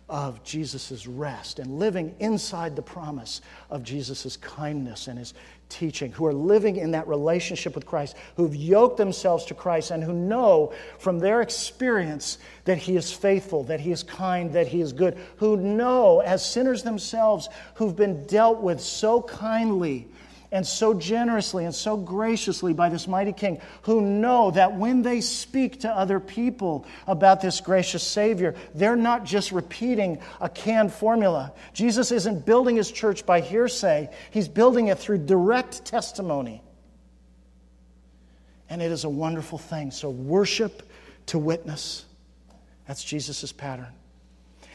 of 0.09 0.43
Jesus' 0.43 1.07
rest 1.07 1.59
and 1.59 1.79
living 1.79 2.15
inside 2.19 2.75
the 2.75 2.81
promise 2.81 3.41
of 3.69 3.83
Jesus' 3.83 4.37
kindness 4.37 5.07
and 5.07 5.17
his 5.17 5.33
teaching, 5.69 6.11
who 6.11 6.25
are 6.25 6.33
living 6.33 6.75
in 6.75 6.91
that 6.91 7.07
relationship 7.07 7.73
with 7.73 7.85
Christ, 7.85 8.15
who've 8.35 8.55
yoked 8.55 8.97
themselves 8.97 9.45
to 9.45 9.53
Christ, 9.53 9.91
and 9.91 10.03
who 10.03 10.13
know 10.13 10.73
from 10.99 11.19
their 11.19 11.41
experience 11.41 12.37
that 12.65 12.77
he 12.77 12.95
is 12.95 13.11
faithful, 13.11 13.63
that 13.63 13.79
he 13.79 13.91
is 13.91 14.03
kind, 14.03 14.53
that 14.53 14.67
he 14.67 14.81
is 14.81 14.93
good, 14.93 15.17
who 15.37 15.57
know 15.57 16.19
as 16.19 16.45
sinners 16.45 16.83
themselves 16.83 17.49
who've 17.75 17.95
been 17.95 18.25
dealt 18.27 18.61
with 18.61 18.79
so 18.79 19.21
kindly 19.23 20.07
and 20.53 20.65
so 20.65 20.93
generously 20.93 21.65
and 21.65 21.73
so 21.73 21.97
graciously 21.97 22.73
by 22.73 22.87
this 22.87 23.07
mighty 23.07 23.33
King, 23.33 23.59
who 23.81 24.01
know 24.01 24.51
that 24.51 24.77
when 24.77 25.01
they 25.01 25.19
speak 25.19 25.79
to 25.79 25.89
other 25.89 26.19
people 26.19 26.85
about 27.07 27.41
this 27.41 27.59
gracious 27.59 28.03
Savior, 28.03 28.53
they're 28.75 28.95
not 28.95 29.25
just 29.25 29.51
repeating 29.51 30.19
a 30.39 30.47
canned 30.47 30.93
formula. 30.93 31.51
Jesus 31.73 32.11
isn't 32.11 32.45
building 32.45 32.75
his 32.75 32.91
church 32.91 33.25
by 33.25 33.41
hearsay, 33.41 34.09
he's 34.29 34.47
building 34.47 34.87
it 34.87 34.99
through 34.99 35.17
direct 35.17 35.83
testimony. 35.85 36.61
And 38.69 38.79
it 38.79 38.91
is 38.91 39.03
a 39.03 39.09
wonderful 39.09 39.57
thing. 39.57 39.89
So, 39.91 40.09
worship 40.09 40.83
to 41.27 41.39
witness. 41.39 42.05
That's 42.87 43.03
Jesus' 43.03 43.51
pattern. 43.51 43.93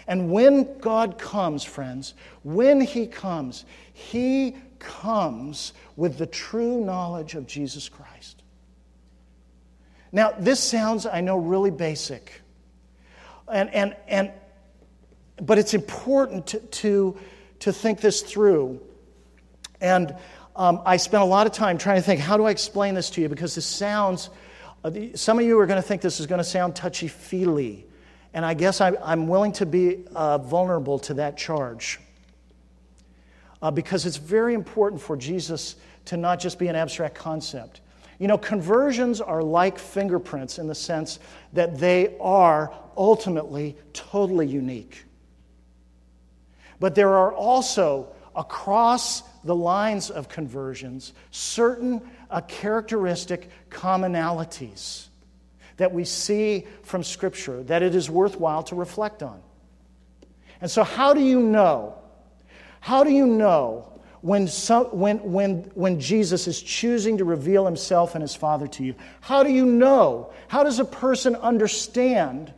And 0.09 0.31
when 0.31 0.79
God 0.79 1.19
comes, 1.19 1.63
friends, 1.63 2.15
when 2.43 2.81
He 2.81 3.07
comes, 3.07 3.65
He 3.93 4.57
comes 4.79 5.73
with 5.97 6.19
the 6.19 6.27
true 6.27 6.85
knowledge 6.85 7.35
of 7.35 7.47
Jesus 7.47 7.89
Christ. 7.89 8.43
Now, 10.11 10.33
this 10.39 10.61
sounds, 10.61 11.07
I 11.07 11.21
know, 11.21 11.37
really 11.37 11.71
basic. 11.71 12.41
And, 13.51 13.73
and, 13.75 13.97
and, 14.07 14.33
but 15.41 15.59
it's 15.59 15.75
important 15.75 16.47
to, 16.49 16.59
to, 16.61 17.17
to 17.61 17.73
think 17.73 18.01
this 18.01 18.23
through. 18.23 18.81
And 19.81 20.15
um, 20.57 20.83
I 20.85 20.97
spent 20.97 21.23
a 21.23 21.27
lot 21.27 21.47
of 21.47 21.53
time 21.53 21.79
trying 21.79 21.97
to 21.97 22.03
think, 22.03 22.21
how 22.21 22.37
do 22.37 22.45
I 22.45 22.51
explain 22.51 22.95
this 22.95 23.11
to 23.11 23.21
you? 23.21 23.29
Because 23.29 23.55
this 23.55 23.67
sounds, 23.67 24.31
uh, 24.83 24.91
some 25.15 25.39
of 25.39 25.45
you 25.45 25.59
are 25.61 25.67
going 25.67 25.81
to 25.81 25.87
think 25.87 26.03
this 26.03 26.21
is 26.21 26.27
going 26.27 26.39
to 26.39 26.45
sound 26.45 26.75
touchy 26.75 27.09
feely. 27.09 27.87
And 28.35 28.45
I 28.45 28.55
guess 28.55 28.81
I, 28.81 28.93
am 29.13 29.29
willing 29.29 29.53
to 29.53 29.67
be 29.67 30.05
uh, 30.15 30.39
vulnerable 30.39 30.99
to 31.01 31.15
that 31.15 31.37
charge 31.37 32.01
uh, 33.63 33.71
because 33.71 34.07
it's 34.07 34.17
very 34.17 34.55
important 34.55 35.01
for 35.01 35.17
Jesus 35.17 35.77
to 36.07 36.17
not 36.17 36.41
just 36.41 36.59
be 36.59 36.69
an 36.69 36.77
abstract 36.77 37.15
concept. 37.15 37.81
You 38.19 38.27
know, 38.27 38.39
conversions 38.39 39.21
are 39.21 39.43
like 39.43 39.79
fingerprints 39.79 40.59
in 40.59 40.67
the 40.67 40.75
sense 40.75 41.21
that 41.53 41.79
they 41.79 42.17
are 42.19 42.73
ultimately 42.97 43.77
totally 43.93 44.47
unique. 44.47 45.05
But 46.81 46.95
there 46.95 47.15
are 47.15 47.33
also, 47.33 48.09
across 48.35 49.23
the 49.45 49.55
lines 49.55 50.11
of 50.11 50.29
conversions, 50.29 51.13
certain 51.31 52.01
uh, 52.31 52.41
characteristic 52.43 53.51
commonalities 53.71 55.07
that 55.77 55.93
we 55.93 56.05
see 56.05 56.67
from 56.83 57.05
Scripture 57.05 57.63
that 57.65 57.83
it 57.83 57.95
is 57.95 58.11
worthwhile 58.11 58.65
to 58.65 58.75
reflect 58.75 59.23
on. 59.23 59.41
And 60.61 60.69
so, 60.69 60.83
how 60.83 61.15
do 61.15 61.21
you 61.21 61.41
know 61.41 61.99
how 62.81 63.05
do 63.05 63.11
you 63.11 63.27
know 63.27 64.01
when, 64.21 64.49
some, 64.49 64.87
when, 64.87 65.19
when, 65.33 65.63
when 65.75 66.01
Jesus 66.01 66.47
is 66.47 66.61
choosing 66.61 67.19
to 67.19 67.25
reveal 67.25 67.65
himself 67.65 68.15
and 68.15 68.23
his 68.23 68.35
Father 68.35 68.67
to 68.69 68.85
you? 68.85 68.95
How 69.21 69.43
do 69.43 69.51
you 69.51 69.67
know? 69.67 70.33
How 70.49 70.65
does 70.65 70.79
a 70.79 70.85
person 70.85 71.37
understand 71.37 72.53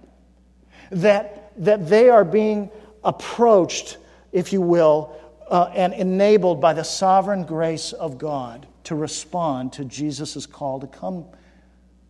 that, 0.91 1.53
that 1.63 1.89
they 1.89 2.09
are 2.09 2.25
being 2.25 2.71
approached, 3.05 3.99
if 4.33 4.53
you 4.53 4.61
will, 4.61 5.17
uh, 5.49 5.71
and 5.75 5.93
enabled 5.95 6.61
by 6.61 6.73
the 6.73 6.85
sovereign 6.85 7.45
grace 7.45 7.93
of 7.93 8.19
God 8.19 8.67
to 8.85 8.95
respond 8.95 9.73
to 9.75 9.85
Jesus' 9.85 10.47
call 10.47 10.81
to 10.81 10.87
come 10.87 11.27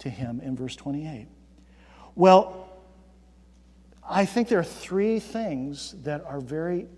to 0.00 0.10
him 0.10 0.40
in 0.40 0.56
verse 0.56 0.76
28? 0.76 1.26
Well, 2.14 2.68
I 4.08 4.24
think 4.24 4.48
there 4.48 4.58
are 4.58 4.64
three 4.64 5.20
things 5.20 5.94
that 6.02 6.24
are 6.24 6.40
very 6.40 6.88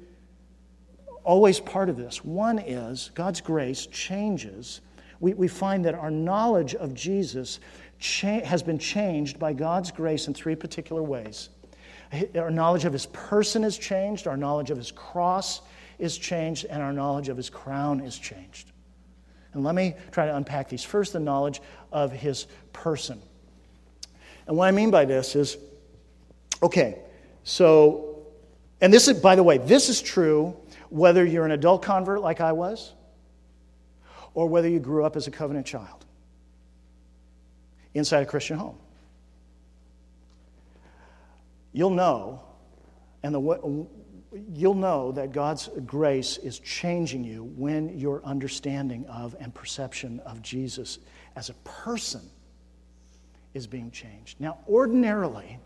always 1.25 1.61
part 1.61 1.89
of 1.89 1.97
this. 1.97 2.25
One 2.25 2.59
is 2.59 3.11
God's 3.15 3.41
grace 3.41 3.87
changes. 3.87 4.81
We, 5.21 5.35
we 5.35 5.49
find 5.49 5.85
that 5.85 5.95
our 5.95 6.11
knowledge 6.11 6.75
of 6.75 6.95
Jesus 6.95 7.61
cha- 7.99 8.41
has 8.41 8.63
been 8.63 8.79
changed 8.79 9.39
by 9.39 9.53
God's 9.53 9.91
grace 9.91 10.27
in 10.27 10.35
three 10.35 10.55
particular 10.55 11.03
ways. 11.03 11.49
Our 12.35 12.51
knowledge 12.51 12.85
of 12.85 12.93
his 12.93 13.07
person 13.07 13.65
is 13.65 13.79
changed, 13.79 14.27
our 14.27 14.37
knowledge 14.37 14.71
of 14.71 14.77
his 14.77 14.91
cross 14.91 15.63
is 15.99 16.19
changed, 16.19 16.67
and 16.69 16.83
our 16.83 16.93
knowledge 16.93 17.29
of 17.29 17.37
his 17.37 17.49
crown 17.49 18.01
is 18.01 18.19
changed. 18.19 18.71
And 19.55 19.65
let 19.65 19.75
me 19.75 19.95
try 20.11 20.27
to 20.27 20.37
unpack 20.37 20.69
these. 20.69 20.85
First, 20.85 21.13
the 21.13 21.21
knowledge 21.21 21.61
of 21.91 22.13
his 22.13 22.47
person. 22.73 23.21
And 24.47 24.57
what 24.57 24.67
I 24.67 24.73
mean 24.73 24.91
by 24.91 25.05
this 25.05 25.37
is 25.37 25.57
okay, 26.63 26.99
so, 27.45 28.25
and 28.81 28.93
this 28.93 29.09
is, 29.09 29.21
by 29.21 29.37
the 29.37 29.43
way, 29.43 29.59
this 29.59 29.89
is 29.89 30.03
true 30.03 30.57
whether 30.93 31.25
you're 31.25 31.47
an 31.47 31.53
adult 31.53 31.81
convert 31.81 32.21
like 32.21 32.43
I 32.43 32.53
was, 32.53 32.93
or 34.35 34.47
whether 34.47 34.69
you 34.69 34.79
grew 34.79 35.07
up 35.07 35.17
as 35.17 35.27
a 35.27 35.31
covenant 35.31 35.67
child 35.67 36.05
inside 37.95 38.23
a 38.23 38.27
Christian 38.27 38.59
home. 38.59 38.77
You'll 41.73 41.91
know, 41.91 42.43
and 43.23 43.35
the, 43.35 43.87
you'll 44.53 44.75
know 44.75 45.13
that 45.13 45.33
God's 45.33 45.71
grace 45.87 46.37
is 46.37 46.59
changing 46.59 47.25
you 47.25 47.45
when 47.57 47.99
your 47.99 48.23
understanding 48.23 49.07
of 49.07 49.35
and 49.41 49.55
perception 49.55 50.21
of 50.27 50.43
Jesus 50.43 50.99
as 51.37 51.49
a 51.49 51.55
person 51.65 52.21
is 53.55 53.67
being 53.67 53.91
changed. 53.91 54.39
Now, 54.41 54.59
ordinarily, 54.69 55.59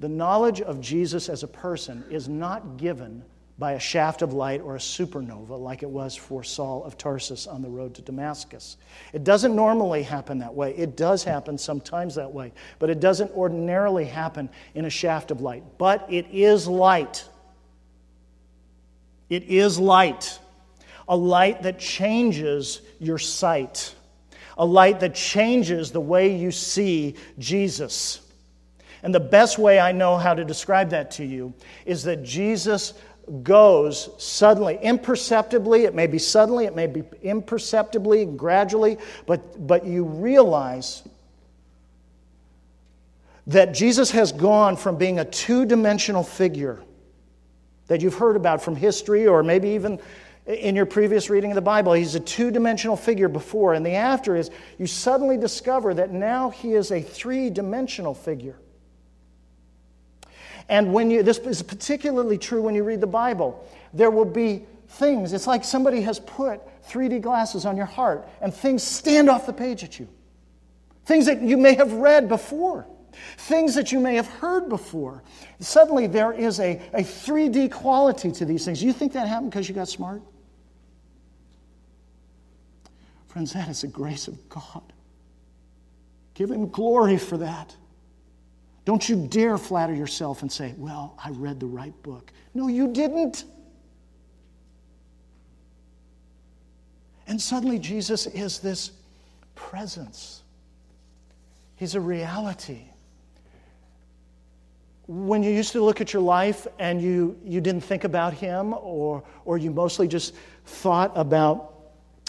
the 0.00 0.08
knowledge 0.08 0.60
of 0.60 0.80
Jesus 0.80 1.28
as 1.28 1.44
a 1.44 1.48
person 1.48 2.04
is 2.10 2.28
not 2.28 2.78
given 2.78 3.22
by 3.58 3.72
a 3.72 3.80
shaft 3.80 4.20
of 4.20 4.34
light 4.34 4.60
or 4.60 4.76
a 4.76 4.78
supernova 4.78 5.58
like 5.58 5.82
it 5.82 5.88
was 5.88 6.14
for 6.14 6.44
Saul 6.44 6.84
of 6.84 6.98
Tarsus 6.98 7.46
on 7.46 7.62
the 7.62 7.68
road 7.68 7.94
to 7.94 8.02
Damascus. 8.02 8.76
It 9.14 9.24
doesn't 9.24 9.56
normally 9.56 10.02
happen 10.02 10.40
that 10.40 10.54
way. 10.54 10.74
It 10.76 10.96
does 10.96 11.24
happen 11.24 11.56
sometimes 11.56 12.16
that 12.16 12.32
way, 12.32 12.52
but 12.78 12.90
it 12.90 13.00
doesn't 13.00 13.30
ordinarily 13.32 14.04
happen 14.04 14.50
in 14.74 14.84
a 14.84 14.90
shaft 14.90 15.30
of 15.30 15.40
light. 15.40 15.64
But 15.78 16.06
it 16.10 16.26
is 16.30 16.68
light. 16.68 17.24
It 19.30 19.44
is 19.44 19.78
light. 19.78 20.38
A 21.08 21.16
light 21.16 21.62
that 21.62 21.78
changes 21.78 22.82
your 22.98 23.18
sight, 23.18 23.94
a 24.58 24.66
light 24.66 25.00
that 25.00 25.14
changes 25.14 25.92
the 25.92 26.00
way 26.00 26.36
you 26.36 26.50
see 26.50 27.14
Jesus. 27.38 28.20
And 29.02 29.14
the 29.14 29.20
best 29.20 29.56
way 29.56 29.78
I 29.78 29.92
know 29.92 30.16
how 30.16 30.34
to 30.34 30.44
describe 30.44 30.90
that 30.90 31.12
to 31.12 31.24
you 31.24 31.54
is 31.84 32.02
that 32.04 32.24
Jesus 32.24 32.92
goes 33.42 34.10
suddenly, 34.18 34.78
imperceptibly. 34.82 35.84
It 35.84 35.94
may 35.94 36.06
be 36.06 36.18
suddenly, 36.18 36.66
it 36.66 36.76
may 36.76 36.86
be 36.86 37.02
imperceptibly, 37.22 38.24
gradually, 38.24 38.98
but, 39.26 39.66
but 39.66 39.84
you 39.84 40.04
realize 40.04 41.02
that 43.48 43.74
Jesus 43.74 44.10
has 44.10 44.32
gone 44.32 44.76
from 44.76 44.96
being 44.96 45.18
a 45.18 45.24
two 45.24 45.66
dimensional 45.66 46.22
figure 46.22 46.82
that 47.86 48.00
you've 48.00 48.14
heard 48.14 48.36
about 48.36 48.62
from 48.62 48.74
history 48.74 49.26
or 49.26 49.42
maybe 49.42 49.70
even 49.70 50.00
in 50.46 50.76
your 50.76 50.86
previous 50.86 51.28
reading 51.28 51.50
of 51.50 51.54
the 51.56 51.60
Bible. 51.60 51.92
He's 51.92 52.14
a 52.14 52.20
two 52.20 52.50
dimensional 52.50 52.96
figure 52.96 53.28
before, 53.28 53.74
and 53.74 53.84
the 53.84 53.94
after 53.94 54.36
is 54.36 54.50
you 54.78 54.86
suddenly 54.86 55.36
discover 55.36 55.94
that 55.94 56.12
now 56.12 56.50
he 56.50 56.74
is 56.74 56.90
a 56.92 57.00
three 57.00 57.50
dimensional 57.50 58.14
figure. 58.14 58.56
And 60.68 60.92
when 60.92 61.10
you, 61.10 61.22
this 61.22 61.38
is 61.38 61.62
particularly 61.62 62.38
true 62.38 62.62
when 62.62 62.74
you 62.74 62.82
read 62.82 63.00
the 63.00 63.06
Bible, 63.06 63.68
there 63.92 64.10
will 64.10 64.24
be 64.24 64.64
things, 64.88 65.32
it's 65.32 65.46
like 65.46 65.64
somebody 65.64 66.00
has 66.02 66.18
put 66.20 66.60
3D 66.88 67.20
glasses 67.20 67.66
on 67.66 67.76
your 67.76 67.86
heart 67.86 68.28
and 68.40 68.52
things 68.52 68.82
stand 68.82 69.28
off 69.28 69.46
the 69.46 69.52
page 69.52 69.84
at 69.84 69.98
you. 69.98 70.08
Things 71.04 71.26
that 71.26 71.40
you 71.40 71.56
may 71.56 71.74
have 71.74 71.92
read 71.92 72.28
before, 72.28 72.86
things 73.38 73.74
that 73.76 73.92
you 73.92 74.00
may 74.00 74.16
have 74.16 74.26
heard 74.26 74.68
before. 74.68 75.22
Suddenly 75.60 76.08
there 76.08 76.32
is 76.32 76.58
a, 76.58 76.82
a 76.92 77.02
3D 77.02 77.70
quality 77.70 78.32
to 78.32 78.44
these 78.44 78.64
things. 78.64 78.82
You 78.82 78.92
think 78.92 79.12
that 79.12 79.28
happened 79.28 79.52
because 79.52 79.68
you 79.68 79.74
got 79.74 79.88
smart? 79.88 80.22
Friends, 83.28 83.52
that 83.52 83.68
is 83.68 83.82
the 83.82 83.88
grace 83.88 84.28
of 84.28 84.48
God. 84.48 84.92
Give 86.34 86.50
Him 86.50 86.68
glory 86.70 87.18
for 87.18 87.36
that. 87.38 87.76
Don't 88.86 89.08
you 89.08 89.26
dare 89.26 89.58
flatter 89.58 89.92
yourself 89.92 90.42
and 90.42 90.50
say, 90.50 90.72
Well, 90.78 91.18
I 91.22 91.30
read 91.30 91.60
the 91.60 91.66
right 91.66 91.92
book. 92.02 92.32
No, 92.54 92.68
you 92.68 92.90
didn't. 92.92 93.44
And 97.26 97.42
suddenly, 97.42 97.80
Jesus 97.80 98.26
is 98.28 98.60
this 98.60 98.92
presence, 99.56 100.44
He's 101.74 101.96
a 101.96 102.00
reality. 102.00 102.84
When 105.08 105.42
you 105.42 105.52
used 105.52 105.70
to 105.72 105.84
look 105.84 106.00
at 106.00 106.12
your 106.12 106.22
life 106.22 106.66
and 106.80 107.00
you, 107.00 107.38
you 107.44 107.60
didn't 107.60 107.82
think 107.82 108.02
about 108.02 108.34
Him, 108.34 108.74
or, 108.74 109.22
or 109.44 109.56
you 109.58 109.70
mostly 109.70 110.08
just 110.08 110.34
thought 110.64 111.12
about 111.14 111.74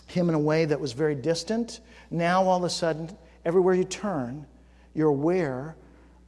Him 0.07 0.29
in 0.29 0.35
a 0.35 0.39
way 0.39 0.65
that 0.65 0.79
was 0.79 0.91
very 0.91 1.15
distant, 1.15 1.81
now 2.09 2.43
all 2.43 2.57
of 2.57 2.63
a 2.63 2.69
sudden, 2.69 3.15
everywhere 3.45 3.73
you 3.75 3.83
turn, 3.83 4.45
you're 4.93 5.09
aware 5.09 5.75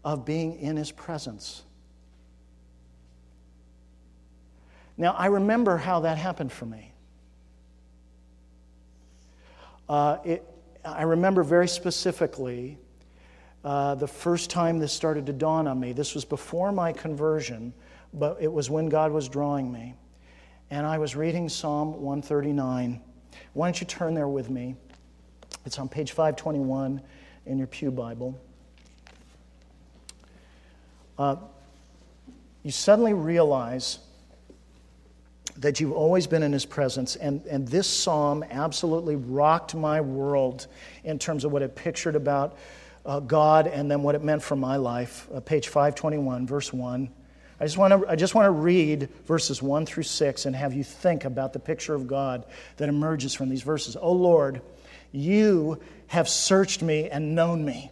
of 0.04 0.26
being 0.26 0.60
in 0.60 0.78
his 0.78 0.92
presence. 0.92 1.64
Now, 4.98 5.14
I 5.14 5.28
remember 5.28 5.78
how 5.78 6.02
that 6.02 6.18
happened 6.18 6.52
for 6.52 6.66
me. 6.66 6.92
Uh, 9.88 10.18
it, 10.24 10.46
I 10.84 11.04
remember 11.04 11.44
very 11.44 11.68
specifically 11.68 12.78
uh, 13.64 13.96
the 13.96 14.08
first 14.08 14.50
time 14.50 14.80
this 14.80 14.94
started 14.94 15.26
to 15.26 15.34
dawn 15.34 15.68
on 15.68 15.80
me. 15.80 15.94
This 15.94 16.16
was 16.16 16.26
before 16.26 16.72
my 16.72 16.92
conversion, 16.92 17.74
but 18.14 18.38
it 18.40 18.52
was 18.52 18.70
when 18.70 18.88
God 18.88 19.12
was 19.12 19.28
drawing 19.28 19.72
me. 19.72 19.96
And 20.70 20.86
I 20.86 20.98
was 20.98 21.16
reading 21.16 21.50
Psalm 21.50 21.94
139. 22.02 23.02
Why 23.54 23.68
don't 23.68 23.80
you 23.80 23.88
turn 23.88 24.14
there 24.14 24.28
with 24.28 24.50
me? 24.50 24.76
It's 25.66 25.80
on 25.80 25.90
page 25.90 26.12
521 26.12 27.02
in 27.46 27.58
your 27.58 27.68
Pew 27.68 27.90
Bible 27.92 28.40
uh, 31.20 31.36
you 32.64 32.72
suddenly 32.72 33.14
realize 33.14 34.00
that 35.58 35.80
you've 35.80 35.92
always 35.92 36.26
been 36.26 36.42
in 36.42 36.54
his 36.54 36.66
presence. 36.66 37.18
And, 37.18 37.46
and 37.46 37.68
this 37.68 37.88
psalm 37.88 38.44
absolutely 38.50 39.18
rocked 39.18 39.76
my 39.76 40.00
world 40.00 40.68
in 41.04 41.20
terms 41.20 41.44
of 41.44 41.52
what 41.52 41.62
it 41.62 41.76
pictured 41.76 42.16
about 42.16 42.58
uh, 43.06 43.20
God 43.20 43.68
and 43.68 43.92
then 43.92 44.02
what 44.02 44.16
it 44.16 44.24
meant 44.24 44.42
for 44.42 44.56
my 44.56 44.78
life. 44.78 45.28
Uh, 45.34 45.42
page 45.42 45.68
521, 45.68 46.48
verse 46.48 46.72
1. 46.72 47.10
I 47.60 47.66
just, 47.66 47.78
want 47.78 48.02
to, 48.02 48.10
I 48.10 48.16
just 48.16 48.36
want 48.36 48.46
to 48.46 48.52
read 48.52 49.10
verses 49.26 49.62
1 49.62 49.86
through 49.86 50.04
6 50.04 50.46
and 50.46 50.56
have 50.56 50.74
you 50.74 50.86
think 50.86 51.26
about 51.26 51.52
the 51.52 51.60
picture 51.60 51.94
of 51.94 52.08
God 52.08 52.46
that 52.78 52.88
emerges 52.88 53.34
from 53.34 53.50
these 53.50 53.64
verses. 53.64 53.98
Oh 54.00 54.14
Lord, 54.14 54.62
you 55.12 55.82
have 56.08 56.30
searched 56.30 56.82
me 56.82 57.10
and 57.10 57.36
known 57.36 57.66
me. 57.66 57.92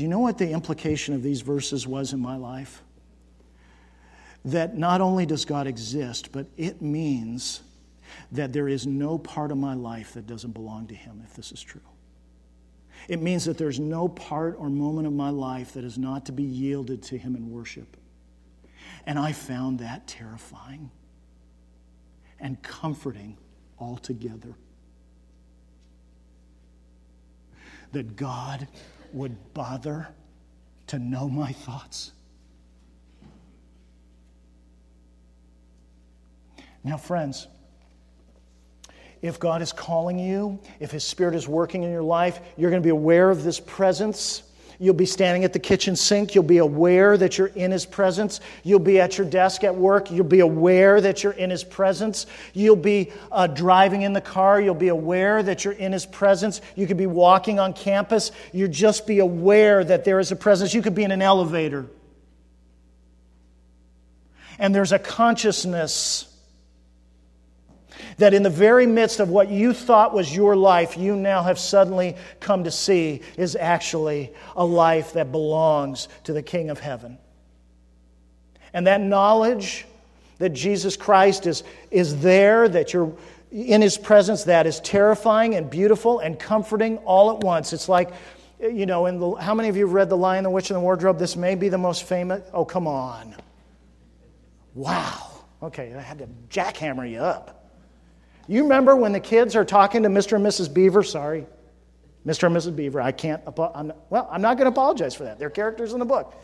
do 0.00 0.04
you 0.04 0.08
know 0.08 0.20
what 0.20 0.38
the 0.38 0.50
implication 0.50 1.12
of 1.12 1.22
these 1.22 1.42
verses 1.42 1.86
was 1.86 2.14
in 2.14 2.20
my 2.20 2.34
life? 2.34 2.80
That 4.46 4.74
not 4.74 5.02
only 5.02 5.26
does 5.26 5.44
God 5.44 5.66
exist, 5.66 6.32
but 6.32 6.46
it 6.56 6.80
means 6.80 7.60
that 8.32 8.50
there 8.50 8.66
is 8.66 8.86
no 8.86 9.18
part 9.18 9.50
of 9.50 9.58
my 9.58 9.74
life 9.74 10.14
that 10.14 10.26
doesn't 10.26 10.52
belong 10.52 10.86
to 10.86 10.94
Him, 10.94 11.20
if 11.22 11.34
this 11.34 11.52
is 11.52 11.60
true. 11.60 11.82
It 13.08 13.20
means 13.20 13.44
that 13.44 13.58
there's 13.58 13.78
no 13.78 14.08
part 14.08 14.56
or 14.58 14.70
moment 14.70 15.06
of 15.06 15.12
my 15.12 15.28
life 15.28 15.74
that 15.74 15.84
is 15.84 15.98
not 15.98 16.24
to 16.24 16.32
be 16.32 16.44
yielded 16.44 17.02
to 17.02 17.18
Him 17.18 17.36
in 17.36 17.50
worship. 17.50 17.98
And 19.04 19.18
I 19.18 19.32
found 19.32 19.80
that 19.80 20.06
terrifying 20.06 20.90
and 22.40 22.62
comforting 22.62 23.36
altogether. 23.78 24.54
That 27.92 28.16
God 28.16 28.66
would 29.12 29.54
bother 29.54 30.08
to 30.88 30.98
know 30.98 31.28
my 31.28 31.52
thoughts? 31.52 32.12
Now, 36.82 36.96
friends, 36.96 37.46
if 39.22 39.38
God 39.38 39.60
is 39.60 39.72
calling 39.72 40.18
you, 40.18 40.58
if 40.78 40.90
His 40.90 41.04
Spirit 41.04 41.34
is 41.34 41.46
working 41.46 41.82
in 41.82 41.90
your 41.90 42.02
life, 42.02 42.40
you're 42.56 42.70
going 42.70 42.82
to 42.82 42.86
be 42.86 42.90
aware 42.90 43.30
of 43.30 43.44
this 43.44 43.60
presence 43.60 44.42
You'll 44.82 44.94
be 44.94 45.04
standing 45.04 45.44
at 45.44 45.52
the 45.52 45.58
kitchen 45.58 45.94
sink. 45.94 46.34
You'll 46.34 46.42
be 46.42 46.56
aware 46.56 47.18
that 47.18 47.36
you're 47.36 47.48
in 47.48 47.70
His 47.70 47.84
presence. 47.84 48.40
You'll 48.62 48.78
be 48.78 48.98
at 48.98 49.18
your 49.18 49.26
desk 49.26 49.62
at 49.62 49.76
work. 49.76 50.10
You'll 50.10 50.24
be 50.24 50.40
aware 50.40 51.02
that 51.02 51.22
you're 51.22 51.34
in 51.34 51.50
His 51.50 51.62
presence. 51.62 52.24
You'll 52.54 52.76
be 52.76 53.12
uh, 53.30 53.46
driving 53.46 54.00
in 54.00 54.14
the 54.14 54.22
car. 54.22 54.58
You'll 54.58 54.74
be 54.74 54.88
aware 54.88 55.42
that 55.42 55.66
you're 55.66 55.74
in 55.74 55.92
His 55.92 56.06
presence. 56.06 56.62
You 56.76 56.86
could 56.86 56.96
be 56.96 57.06
walking 57.06 57.60
on 57.60 57.74
campus. 57.74 58.32
You'll 58.54 58.70
just 58.70 59.06
be 59.06 59.18
aware 59.18 59.84
that 59.84 60.06
there 60.06 60.18
is 60.18 60.32
a 60.32 60.36
presence. 60.36 60.72
You 60.72 60.80
could 60.80 60.94
be 60.94 61.04
in 61.04 61.10
an 61.10 61.20
elevator. 61.20 61.84
And 64.58 64.74
there's 64.74 64.92
a 64.92 64.98
consciousness 64.98 66.29
That 68.18 68.34
in 68.34 68.42
the 68.42 68.50
very 68.50 68.86
midst 68.86 69.20
of 69.20 69.28
what 69.28 69.50
you 69.50 69.72
thought 69.72 70.14
was 70.14 70.34
your 70.34 70.56
life, 70.56 70.96
you 70.96 71.16
now 71.16 71.42
have 71.42 71.58
suddenly 71.58 72.16
come 72.38 72.64
to 72.64 72.70
see 72.70 73.22
is 73.36 73.56
actually 73.56 74.32
a 74.56 74.64
life 74.64 75.14
that 75.14 75.32
belongs 75.32 76.08
to 76.24 76.32
the 76.32 76.42
King 76.42 76.70
of 76.70 76.80
Heaven. 76.80 77.18
And 78.72 78.86
that 78.86 79.00
knowledge 79.00 79.86
that 80.38 80.50
Jesus 80.50 80.96
Christ 80.96 81.46
is, 81.46 81.62
is 81.90 82.20
there, 82.20 82.68
that 82.68 82.92
you're 82.92 83.12
in 83.50 83.82
his 83.82 83.98
presence, 83.98 84.44
that 84.44 84.66
is 84.66 84.80
terrifying 84.80 85.54
and 85.54 85.68
beautiful 85.68 86.20
and 86.20 86.38
comforting 86.38 86.98
all 86.98 87.32
at 87.32 87.42
once. 87.44 87.72
It's 87.72 87.88
like, 87.88 88.12
you 88.60 88.86
know, 88.86 89.06
in 89.06 89.18
the, 89.18 89.34
how 89.34 89.54
many 89.54 89.68
of 89.68 89.76
you 89.76 89.86
have 89.86 89.94
read 89.94 90.08
The 90.08 90.16
Lion, 90.16 90.44
the 90.44 90.50
Witch, 90.50 90.70
and 90.70 90.76
the 90.76 90.80
Wardrobe? 90.80 91.18
This 91.18 91.36
may 91.36 91.54
be 91.54 91.68
the 91.68 91.78
most 91.78 92.04
famous. 92.04 92.42
Oh, 92.52 92.64
come 92.64 92.86
on. 92.86 93.34
Wow. 94.74 95.30
Okay, 95.62 95.92
I 95.94 96.00
had 96.00 96.18
to 96.18 96.28
jackhammer 96.48 97.10
you 97.10 97.18
up. 97.18 97.59
You 98.50 98.64
remember 98.64 98.96
when 98.96 99.12
the 99.12 99.20
kids 99.20 99.54
are 99.54 99.64
talking 99.64 100.02
to 100.02 100.08
Mr. 100.08 100.34
and 100.34 100.44
Mrs. 100.44 100.74
Beaver? 100.74 101.04
Sorry, 101.04 101.46
Mr. 102.26 102.48
and 102.48 102.56
Mrs. 102.56 102.74
Beaver. 102.74 103.00
I 103.00 103.12
can't, 103.12 103.40
I'm, 103.46 103.92
well, 104.10 104.28
I'm 104.28 104.42
not 104.42 104.56
going 104.56 104.64
to 104.64 104.72
apologize 104.72 105.14
for 105.14 105.22
that. 105.22 105.38
They're 105.38 105.50
characters 105.50 105.92
in 105.92 106.00
the 106.00 106.04
book. 106.04 106.34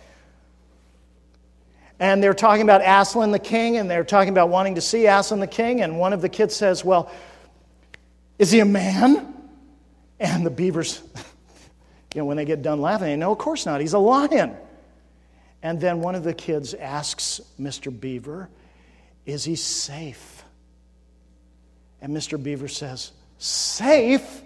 And 1.98 2.22
they're 2.22 2.32
talking 2.32 2.62
about 2.62 2.80
Aslan 2.84 3.32
the 3.32 3.40
king, 3.40 3.76
and 3.76 3.90
they're 3.90 4.04
talking 4.04 4.28
about 4.28 4.50
wanting 4.50 4.76
to 4.76 4.80
see 4.80 5.08
Aslan 5.08 5.40
the 5.40 5.48
king. 5.48 5.82
And 5.82 5.98
one 5.98 6.12
of 6.12 6.22
the 6.22 6.28
kids 6.28 6.54
says, 6.54 6.84
Well, 6.84 7.10
is 8.38 8.52
he 8.52 8.60
a 8.60 8.64
man? 8.64 9.34
And 10.20 10.46
the 10.46 10.50
beavers, 10.50 11.02
you 12.14 12.20
know, 12.20 12.24
when 12.24 12.36
they 12.36 12.44
get 12.44 12.62
done 12.62 12.80
laughing, 12.80 13.08
they 13.08 13.16
know, 13.16 13.32
Of 13.32 13.38
course 13.38 13.66
not. 13.66 13.80
He's 13.80 13.94
a 13.94 13.98
lion. 13.98 14.54
And 15.60 15.80
then 15.80 16.00
one 16.02 16.14
of 16.14 16.22
the 16.22 16.34
kids 16.34 16.72
asks 16.72 17.40
Mr. 17.60 17.90
Beaver, 18.00 18.48
Is 19.24 19.42
he 19.42 19.56
safe? 19.56 20.35
And 22.00 22.16
Mr. 22.16 22.42
Beaver 22.42 22.68
says, 22.68 23.12
Safe? 23.38 24.42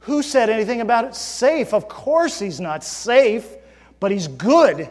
Who 0.00 0.22
said 0.22 0.48
anything 0.48 0.80
about 0.80 1.04
it? 1.04 1.14
Safe. 1.14 1.74
Of 1.74 1.88
course 1.88 2.38
he's 2.38 2.60
not 2.60 2.82
safe, 2.84 3.46
but 4.00 4.10
he's 4.10 4.28
good. 4.28 4.88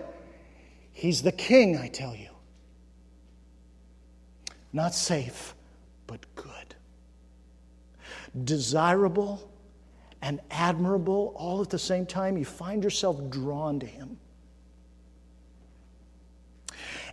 He's 0.93 1.21
the 1.21 1.31
king, 1.31 1.77
I 1.77 1.87
tell 1.87 2.15
you. 2.15 2.29
Not 4.73 4.93
safe, 4.93 5.55
but 6.05 6.19
good. 6.35 6.75
Desirable 8.43 9.49
and 10.21 10.39
admirable 10.51 11.33
all 11.35 11.61
at 11.61 11.69
the 11.69 11.79
same 11.79 12.05
time. 12.05 12.37
You 12.37 12.45
find 12.45 12.83
yourself 12.83 13.29
drawn 13.29 13.79
to 13.79 13.85
him. 13.85 14.17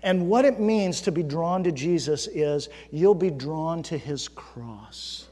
And 0.05 0.28
what 0.28 0.44
it 0.44 0.61
means 0.61 1.00
to 1.00 1.12
be 1.12 1.22
drawn 1.24 1.64
to 1.64 1.72
Jesus 1.72 2.28
is 2.28 2.68
you'll 2.92 3.14
be 3.14 3.30
drawn 3.30 3.82
to 3.84 3.98
his 3.98 4.28
cross. 4.28 5.26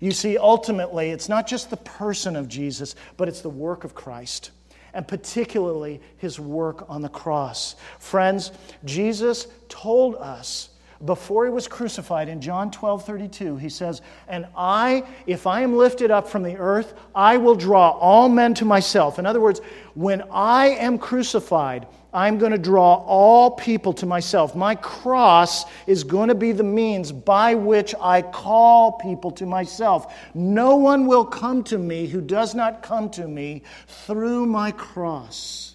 You 0.00 0.10
see, 0.10 0.36
ultimately, 0.38 1.10
it's 1.10 1.28
not 1.28 1.46
just 1.46 1.70
the 1.70 1.76
person 1.76 2.34
of 2.34 2.48
Jesus, 2.48 2.96
but 3.16 3.28
it's 3.28 3.42
the 3.42 3.50
work 3.50 3.84
of 3.84 3.94
Christ 3.94 4.50
and 4.94 5.06
particularly 5.06 6.00
his 6.18 6.38
work 6.38 6.84
on 6.88 7.02
the 7.02 7.08
cross. 7.08 7.76
Friends, 7.98 8.52
Jesus 8.84 9.46
told 9.68 10.16
us 10.16 10.70
before 11.04 11.44
he 11.44 11.50
was 11.50 11.66
crucified 11.66 12.28
in 12.28 12.40
John 12.40 12.70
12 12.70 13.04
32, 13.04 13.56
he 13.56 13.68
says, 13.68 14.02
And 14.28 14.46
I, 14.56 15.04
if 15.26 15.46
I 15.46 15.62
am 15.62 15.76
lifted 15.76 16.10
up 16.10 16.28
from 16.28 16.42
the 16.42 16.56
earth, 16.56 16.94
I 17.14 17.38
will 17.38 17.54
draw 17.54 17.90
all 17.90 18.28
men 18.28 18.54
to 18.54 18.64
myself. 18.64 19.18
In 19.18 19.26
other 19.26 19.40
words, 19.40 19.60
when 19.94 20.22
I 20.30 20.68
am 20.68 20.98
crucified, 20.98 21.86
I'm 22.14 22.38
going 22.38 22.52
to 22.52 22.58
draw 22.58 22.96
all 23.06 23.52
people 23.52 23.94
to 23.94 24.06
myself. 24.06 24.54
My 24.54 24.74
cross 24.74 25.64
is 25.86 26.04
going 26.04 26.28
to 26.28 26.34
be 26.34 26.52
the 26.52 26.62
means 26.62 27.10
by 27.10 27.54
which 27.54 27.94
I 28.00 28.20
call 28.20 28.92
people 28.92 29.30
to 29.32 29.46
myself. 29.46 30.14
No 30.34 30.76
one 30.76 31.06
will 31.06 31.24
come 31.24 31.64
to 31.64 31.78
me 31.78 32.06
who 32.06 32.20
does 32.20 32.54
not 32.54 32.82
come 32.82 33.08
to 33.10 33.26
me 33.26 33.62
through 33.86 34.46
my 34.46 34.72
cross. 34.72 35.74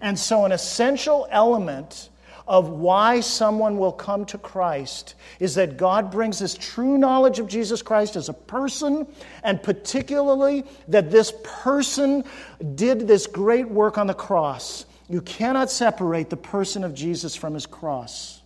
And 0.00 0.18
so, 0.18 0.44
an 0.44 0.52
essential 0.52 1.26
element 1.30 2.10
of 2.48 2.70
why 2.70 3.20
someone 3.20 3.78
will 3.78 3.92
come 3.92 4.24
to 4.24 4.38
Christ 4.38 5.14
is 5.38 5.54
that 5.54 5.76
God 5.76 6.10
brings 6.10 6.40
this 6.40 6.54
true 6.54 6.98
knowledge 6.98 7.38
of 7.38 7.46
Jesus 7.46 7.82
Christ 7.82 8.16
as 8.16 8.28
a 8.28 8.32
person, 8.32 9.06
and 9.44 9.62
particularly 9.62 10.64
that 10.88 11.10
this 11.10 11.32
person 11.44 12.24
did 12.74 13.06
this 13.06 13.28
great 13.28 13.68
work 13.68 13.98
on 13.98 14.08
the 14.08 14.14
cross 14.14 14.86
you 15.08 15.22
cannot 15.22 15.70
separate 15.70 16.28
the 16.28 16.36
person 16.36 16.84
of 16.84 16.94
Jesus 16.94 17.34
from 17.34 17.54
his 17.54 17.66
cross. 17.66 18.42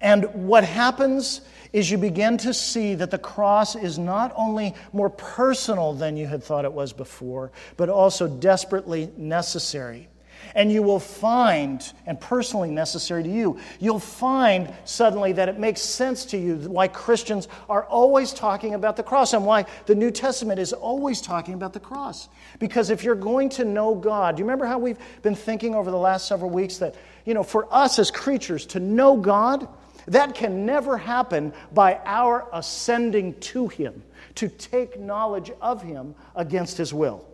And 0.00 0.48
what 0.48 0.64
happens 0.64 1.42
is 1.72 1.90
you 1.90 1.98
begin 1.98 2.38
to 2.38 2.54
see 2.54 2.94
that 2.94 3.10
the 3.10 3.18
cross 3.18 3.74
is 3.74 3.98
not 3.98 4.32
only 4.36 4.74
more 4.92 5.10
personal 5.10 5.92
than 5.92 6.16
you 6.16 6.26
had 6.26 6.42
thought 6.42 6.64
it 6.64 6.72
was 6.72 6.92
before, 6.92 7.52
but 7.76 7.88
also 7.88 8.28
desperately 8.28 9.10
necessary. 9.16 10.08
And 10.54 10.70
you 10.70 10.82
will 10.82 11.00
find, 11.00 11.92
and 12.06 12.20
personally 12.20 12.70
necessary 12.70 13.24
to 13.24 13.28
you, 13.28 13.58
you'll 13.80 13.98
find 13.98 14.72
suddenly 14.84 15.32
that 15.32 15.48
it 15.48 15.58
makes 15.58 15.80
sense 15.80 16.24
to 16.26 16.38
you 16.38 16.56
why 16.56 16.86
Christians 16.86 17.48
are 17.68 17.84
always 17.84 18.32
talking 18.32 18.74
about 18.74 18.96
the 18.96 19.02
cross 19.02 19.32
and 19.32 19.44
why 19.44 19.66
the 19.86 19.96
New 19.96 20.12
Testament 20.12 20.60
is 20.60 20.72
always 20.72 21.20
talking 21.20 21.54
about 21.54 21.72
the 21.72 21.80
cross. 21.80 22.28
Because 22.60 22.90
if 22.90 23.02
you're 23.02 23.16
going 23.16 23.48
to 23.50 23.64
know 23.64 23.96
God, 23.96 24.36
do 24.36 24.40
you 24.40 24.44
remember 24.44 24.66
how 24.66 24.78
we've 24.78 24.98
been 25.22 25.34
thinking 25.34 25.74
over 25.74 25.90
the 25.90 25.98
last 25.98 26.28
several 26.28 26.50
weeks 26.50 26.78
that, 26.78 26.94
you 27.24 27.34
know, 27.34 27.42
for 27.42 27.66
us 27.74 27.98
as 27.98 28.12
creatures 28.12 28.66
to 28.66 28.80
know 28.80 29.16
God, 29.16 29.66
that 30.06 30.34
can 30.34 30.66
never 30.66 30.96
happen 30.98 31.52
by 31.72 31.98
our 32.04 32.46
ascending 32.52 33.34
to 33.40 33.68
Him, 33.68 34.02
to 34.36 34.48
take 34.48 35.00
knowledge 35.00 35.50
of 35.60 35.82
Him 35.82 36.14
against 36.36 36.76
His 36.76 36.94
will. 36.94 37.26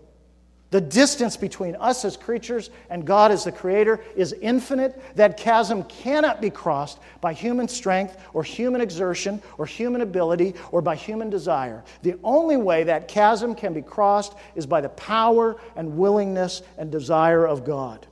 The 0.71 0.81
distance 0.81 1.37
between 1.37 1.75
us 1.77 2.05
as 2.05 2.17
creatures 2.17 2.71
and 2.91 3.05
God 3.05 3.33
as 3.33 3.43
the 3.43 3.51
Creator 3.51 4.05
is 4.15 4.33
infinite. 4.33 5.03
That 5.17 5.37
chasm 5.37 5.83
cannot 5.85 6.41
be 6.41 6.51
crossed 6.51 7.01
by 7.21 7.33
human 7.33 7.67
strength 7.67 8.17
or 8.33 8.45
human 8.45 8.81
exertion 8.81 9.43
or 9.59 9.67
human 9.67 10.01
ability 10.01 10.55
or 10.71 10.81
by 10.81 10.95
human 10.95 11.29
desire. 11.29 11.83
The 12.03 12.17
only 12.23 12.57
way 12.57 12.85
that 12.85 13.09
chasm 13.09 13.57
can 13.57 13.75
be 13.75 13.83
crossed 13.83 14.35
is 14.55 14.65
by 14.65 14.81
the 14.81 14.91
power 14.91 15.57
and 15.75 15.99
willingness 15.99 16.63
and 16.79 16.93
desire 16.93 17.47
of 17.47 17.65
God. 17.65 18.07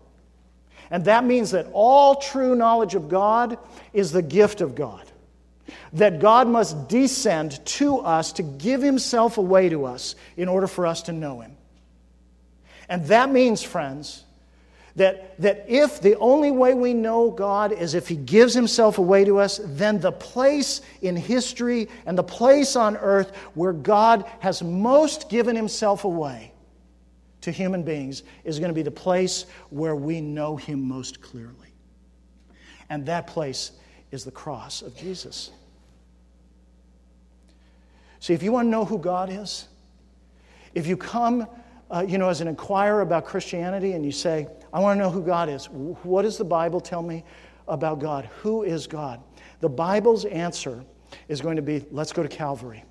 And 0.90 1.04
that 1.04 1.24
means 1.24 1.52
that 1.52 1.68
all 1.72 2.16
true 2.16 2.56
knowledge 2.56 2.96
of 2.96 3.08
God 3.08 3.58
is 3.92 4.10
the 4.10 4.22
gift 4.22 4.62
of 4.62 4.74
God. 4.74 5.04
That 5.92 6.18
God 6.18 6.48
must 6.48 6.88
descend 6.88 7.64
to 7.66 7.98
us 7.98 8.32
to 8.32 8.42
give 8.42 8.82
Himself 8.82 9.38
away 9.38 9.68
to 9.68 9.84
us 9.84 10.16
in 10.36 10.48
order 10.48 10.66
for 10.66 10.86
us 10.86 11.02
to 11.02 11.12
know 11.12 11.40
Him. 11.40 11.57
And 12.88 13.04
that 13.06 13.30
means, 13.30 13.62
friends, 13.62 14.24
that, 14.96 15.40
that 15.40 15.64
if 15.68 16.00
the 16.00 16.16
only 16.16 16.50
way 16.50 16.74
we 16.74 16.92
know 16.92 17.30
God 17.30 17.72
is 17.72 17.94
if 17.94 18.08
He 18.08 18.16
gives 18.16 18.54
Himself 18.54 18.98
away 18.98 19.24
to 19.24 19.38
us, 19.38 19.60
then 19.64 20.00
the 20.00 20.12
place 20.12 20.80
in 21.02 21.16
history 21.16 21.88
and 22.06 22.18
the 22.18 22.22
place 22.22 22.76
on 22.76 22.96
earth 22.96 23.34
where 23.54 23.72
God 23.72 24.24
has 24.40 24.62
most 24.62 25.28
given 25.28 25.54
Himself 25.54 26.04
away 26.04 26.52
to 27.42 27.52
human 27.52 27.82
beings 27.82 28.24
is 28.44 28.58
going 28.58 28.70
to 28.70 28.74
be 28.74 28.82
the 28.82 28.90
place 28.90 29.46
where 29.70 29.94
we 29.94 30.20
know 30.20 30.56
Him 30.56 30.86
most 30.86 31.20
clearly. 31.20 31.54
And 32.90 33.06
that 33.06 33.26
place 33.26 33.72
is 34.10 34.24
the 34.24 34.30
cross 34.30 34.82
of 34.82 34.96
Jesus. 34.96 35.50
See, 38.20 38.34
if 38.34 38.42
you 38.42 38.50
want 38.50 38.66
to 38.66 38.70
know 38.70 38.84
who 38.84 38.98
God 38.98 39.30
is, 39.30 39.66
if 40.74 40.86
you 40.86 40.96
come 40.96 41.46
uh, 41.90 42.04
you 42.06 42.18
know, 42.18 42.28
as 42.28 42.40
an 42.40 42.48
inquirer 42.48 43.00
about 43.00 43.24
Christianity 43.24 43.92
and 43.92 44.04
you 44.04 44.12
say, 44.12 44.46
I 44.72 44.80
want 44.80 44.98
to 44.98 45.02
know 45.02 45.10
who 45.10 45.22
God 45.22 45.48
is, 45.48 45.66
what 45.66 46.22
does 46.22 46.36
the 46.36 46.44
Bible 46.44 46.80
tell 46.80 47.02
me 47.02 47.24
about 47.66 47.98
God? 47.98 48.28
Who 48.42 48.62
is 48.62 48.86
God? 48.86 49.22
The 49.60 49.68
Bible's 49.68 50.24
answer 50.26 50.84
is 51.28 51.40
going 51.40 51.56
to 51.56 51.62
be 51.62 51.84
let's 51.90 52.12
go 52.12 52.22
to 52.22 52.28
Calvary. 52.28 52.84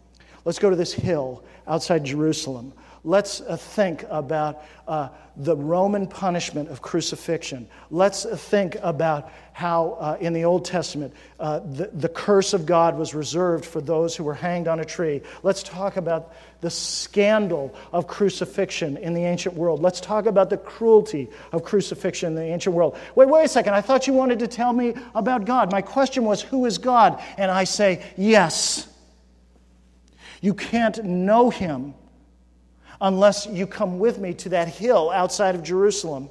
Let's 0.46 0.60
go 0.60 0.70
to 0.70 0.76
this 0.76 0.94
hill 0.94 1.44
outside 1.68 2.04
Jerusalem. 2.04 2.74
Let's 3.08 3.40
uh, 3.40 3.56
think 3.56 4.04
about 4.10 4.66
uh, 4.86 5.08
the 5.38 5.56
Roman 5.56 6.08
punishment 6.08 6.68
of 6.68 6.82
crucifixion. 6.82 7.70
Let's 7.90 8.26
uh, 8.26 8.36
think 8.36 8.76
about 8.82 9.32
how 9.54 9.92
uh, 9.92 10.18
in 10.20 10.34
the 10.34 10.44
Old 10.44 10.66
Testament 10.66 11.14
uh, 11.40 11.60
the, 11.60 11.90
the 11.94 12.10
curse 12.10 12.54
of 12.54 12.66
God 12.66 12.98
was 12.98 13.16
reserved 13.16 13.64
for 13.64 13.80
those 13.80 14.14
who 14.14 14.26
were 14.26 14.34
hanged 14.34 14.68
on 14.68 14.82
a 14.82 14.86
tree. 14.86 15.22
Let's 15.42 15.64
talk 15.64 15.96
about 15.96 16.34
the 16.60 16.70
scandal 16.70 17.74
of 17.94 18.08
crucifixion 18.08 18.98
in 18.98 19.14
the 19.14 19.24
ancient 19.24 19.56
world. 19.56 19.82
Let's 19.82 20.02
talk 20.02 20.26
about 20.26 20.50
the 20.50 20.58
cruelty 20.58 21.30
of 21.54 21.64
crucifixion 21.64 22.34
in 22.34 22.36
the 22.36 22.44
ancient 22.44 22.76
world. 22.76 22.98
Wait, 23.16 23.30
wait 23.30 23.46
a 23.46 23.48
second. 23.48 23.74
I 23.74 23.80
thought 23.80 24.06
you 24.08 24.12
wanted 24.12 24.40
to 24.40 24.50
tell 24.50 24.74
me 24.74 24.96
about 25.16 25.46
God. 25.46 25.72
My 25.72 25.82
question 25.82 26.26
was, 26.26 26.42
Who 26.42 26.66
is 26.66 26.78
God? 26.78 27.24
And 27.38 27.50
I 27.50 27.64
say, 27.64 28.04
Yes. 28.18 28.86
You 30.42 30.54
can't 30.54 31.02
know 31.06 31.50
him 31.50 31.94
unless 33.02 33.48
you 33.48 33.68
come 33.68 34.00
with 34.00 34.18
me 34.20 34.34
to 34.36 34.50
that 34.50 34.68
hill 34.68 35.10
outside 35.10 35.56
of 35.56 35.64
Jerusalem. 35.64 36.30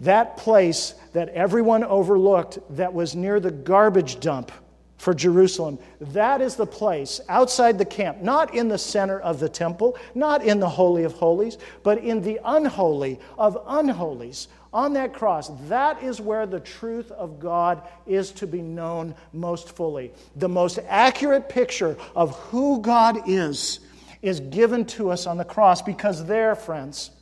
That 0.00 0.36
place 0.36 0.94
that 1.12 1.28
everyone 1.30 1.84
overlooked 1.84 2.58
that 2.76 2.92
was 2.92 3.14
near 3.14 3.38
the 3.38 3.50
garbage 3.50 4.20
dump 4.20 4.50
for 4.96 5.14
Jerusalem. 5.14 5.78
That 6.00 6.40
is 6.40 6.56
the 6.56 6.66
place 6.66 7.20
outside 7.28 7.78
the 7.78 7.84
camp, 7.84 8.22
not 8.22 8.54
in 8.54 8.68
the 8.68 8.78
center 8.78 9.20
of 9.20 9.38
the 9.38 9.48
temple, 9.48 9.96
not 10.14 10.42
in 10.42 10.60
the 10.60 10.68
Holy 10.68 11.04
of 11.04 11.12
Holies, 11.12 11.58
but 11.82 11.98
in 11.98 12.22
the 12.22 12.40
unholy 12.44 13.20
of 13.38 13.58
unholies. 13.66 14.48
On 14.74 14.92
that 14.94 15.14
cross, 15.14 15.52
that 15.68 16.02
is 16.02 16.20
where 16.20 16.46
the 16.46 16.58
truth 16.58 17.12
of 17.12 17.38
God 17.38 17.80
is 18.06 18.32
to 18.32 18.46
be 18.46 18.60
known 18.60 19.14
most 19.32 19.76
fully. 19.76 20.10
The 20.34 20.48
most 20.48 20.80
accurate 20.88 21.48
picture 21.48 21.96
of 22.16 22.36
who 22.50 22.80
God 22.80 23.28
is 23.28 23.78
is 24.20 24.40
given 24.40 24.84
to 24.86 25.10
us 25.10 25.28
on 25.28 25.36
the 25.36 25.44
cross 25.44 25.80
because 25.80 26.26
there, 26.26 26.56
friends, 26.56 27.12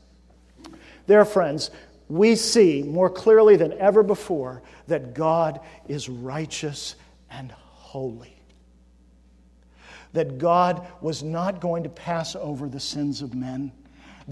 there, 1.07 1.27
friends, 1.27 1.71
we 2.09 2.37
see 2.37 2.83
more 2.85 3.11
clearly 3.11 3.57
than 3.57 3.75
ever 3.75 4.03
before 4.03 4.63
that 4.87 5.13
God 5.13 5.61
is 5.89 6.09
righteous 6.09 6.97
and 7.31 7.53
holy. 7.53 8.35
That 10.15 10.39
God 10.39 10.87
was 11.03 11.23
not 11.23 11.61
going 11.61 11.83
to 11.83 11.91
pass 11.91 12.35
over 12.35 12.67
the 12.67 12.81
sins 12.81 13.21
of 13.21 13.35
men. 13.35 13.73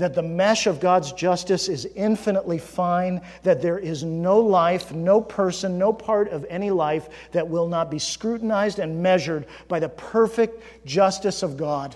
That 0.00 0.14
the 0.14 0.22
mesh 0.22 0.66
of 0.66 0.80
God's 0.80 1.12
justice 1.12 1.68
is 1.68 1.84
infinitely 1.94 2.58
fine. 2.58 3.20
That 3.42 3.60
there 3.60 3.78
is 3.78 4.02
no 4.02 4.38
life, 4.40 4.94
no 4.94 5.20
person, 5.20 5.78
no 5.78 5.92
part 5.92 6.30
of 6.30 6.46
any 6.48 6.70
life 6.70 7.10
that 7.32 7.46
will 7.46 7.68
not 7.68 7.90
be 7.90 7.98
scrutinized 7.98 8.78
and 8.78 9.02
measured 9.02 9.44
by 9.68 9.78
the 9.78 9.90
perfect 9.90 10.86
justice 10.86 11.42
of 11.42 11.58
God. 11.58 11.94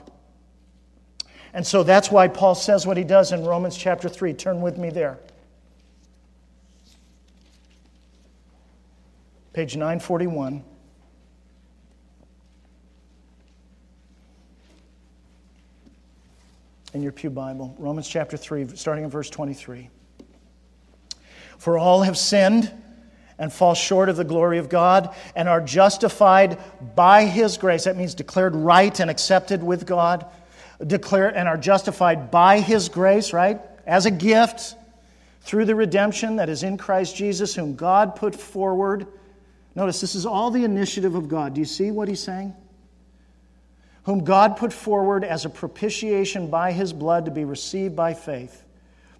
And 1.54 1.66
so 1.66 1.82
that's 1.82 2.10
why 2.10 2.28
Paul 2.28 2.54
says 2.54 2.86
what 2.86 2.98
he 2.98 3.04
does 3.04 3.32
in 3.32 3.42
Romans 3.42 3.74
chapter 3.74 4.10
3. 4.10 4.34
Turn 4.34 4.60
with 4.60 4.76
me 4.76 4.90
there. 4.90 5.18
Page 9.54 9.76
941. 9.76 10.62
In 16.94 17.02
your 17.02 17.12
Pew 17.12 17.28
Bible, 17.28 17.74
Romans 17.78 18.08
chapter 18.08 18.36
3, 18.36 18.76
starting 18.76 19.02
in 19.04 19.10
verse 19.10 19.28
23. 19.28 19.90
For 21.58 21.76
all 21.76 22.02
have 22.02 22.16
sinned 22.16 22.70
and 23.36 23.52
fall 23.52 23.74
short 23.74 24.08
of 24.08 24.16
the 24.16 24.24
glory 24.24 24.58
of 24.58 24.68
God 24.68 25.12
and 25.34 25.48
are 25.48 25.60
justified 25.60 26.58
by 26.94 27.24
his 27.24 27.58
grace. 27.58 27.84
That 27.84 27.96
means 27.96 28.14
declared 28.14 28.54
right 28.54 28.98
and 29.00 29.10
accepted 29.10 29.60
with 29.60 29.86
God. 29.86 30.24
Declare 30.86 31.36
and 31.36 31.48
are 31.48 31.56
justified 31.56 32.30
by 32.30 32.60
his 32.60 32.88
grace, 32.88 33.32
right? 33.32 33.60
As 33.86 34.06
a 34.06 34.10
gift 34.10 34.76
through 35.40 35.64
the 35.64 35.74
redemption 35.74 36.36
that 36.36 36.48
is 36.48 36.62
in 36.62 36.78
Christ 36.78 37.16
Jesus, 37.16 37.56
whom 37.56 37.74
God 37.74 38.14
put 38.14 38.36
forward. 38.36 39.06
Notice 39.74 40.00
this 40.00 40.14
is 40.14 40.26
all 40.26 40.52
the 40.52 40.64
initiative 40.64 41.16
of 41.16 41.28
God. 41.28 41.54
Do 41.54 41.60
you 41.60 41.66
see 41.66 41.90
what 41.90 42.06
he's 42.06 42.22
saying? 42.22 42.54
Whom 44.04 44.24
God 44.24 44.56
put 44.56 44.72
forward 44.72 45.24
as 45.24 45.44
a 45.44 45.50
propitiation 45.50 46.48
by 46.48 46.72
his 46.72 46.92
blood 46.92 47.24
to 47.24 47.30
be 47.30 47.44
received 47.44 47.96
by 47.96 48.14
faith. 48.14 48.62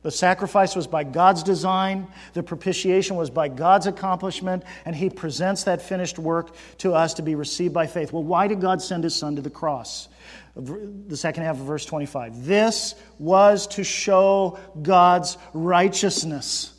The 0.03 0.11
sacrifice 0.11 0.77
was 0.77 0.87
by 0.87 1.05
God's 1.05 1.43
design, 1.43 2.09
the 2.35 2.43
propitiation 2.43 3.17
was 3.17 3.31
by 3.31 3.49
God's 3.49 3.87
accomplishment, 3.87 4.63
and 4.85 4.95
he 4.95 5.09
presents 5.09 5.65
that 5.65 5.81
finished 5.81 6.19
work 6.19 6.55
to 6.79 6.93
us 6.93 7.15
to 7.15 7.23
be 7.23 7.35
received 7.35 7.73
by 7.73 7.87
faith. 7.87 8.13
Well, 8.13 8.23
why 8.23 8.47
did 8.47 8.61
God 8.61 8.83
send 8.83 9.03
his 9.03 9.15
son 9.15 9.37
to 9.37 9.43
the 9.43 9.49
cross? 9.49 10.09
The 10.57 11.17
second 11.17 11.45
half 11.45 11.59
of 11.59 11.65
verse 11.65 11.87
25. 11.87 12.45
This 12.45 12.95
was 13.19 13.67
to 13.69 13.83
show 13.83 14.59
God's 14.83 15.39
righteousness 15.55 16.75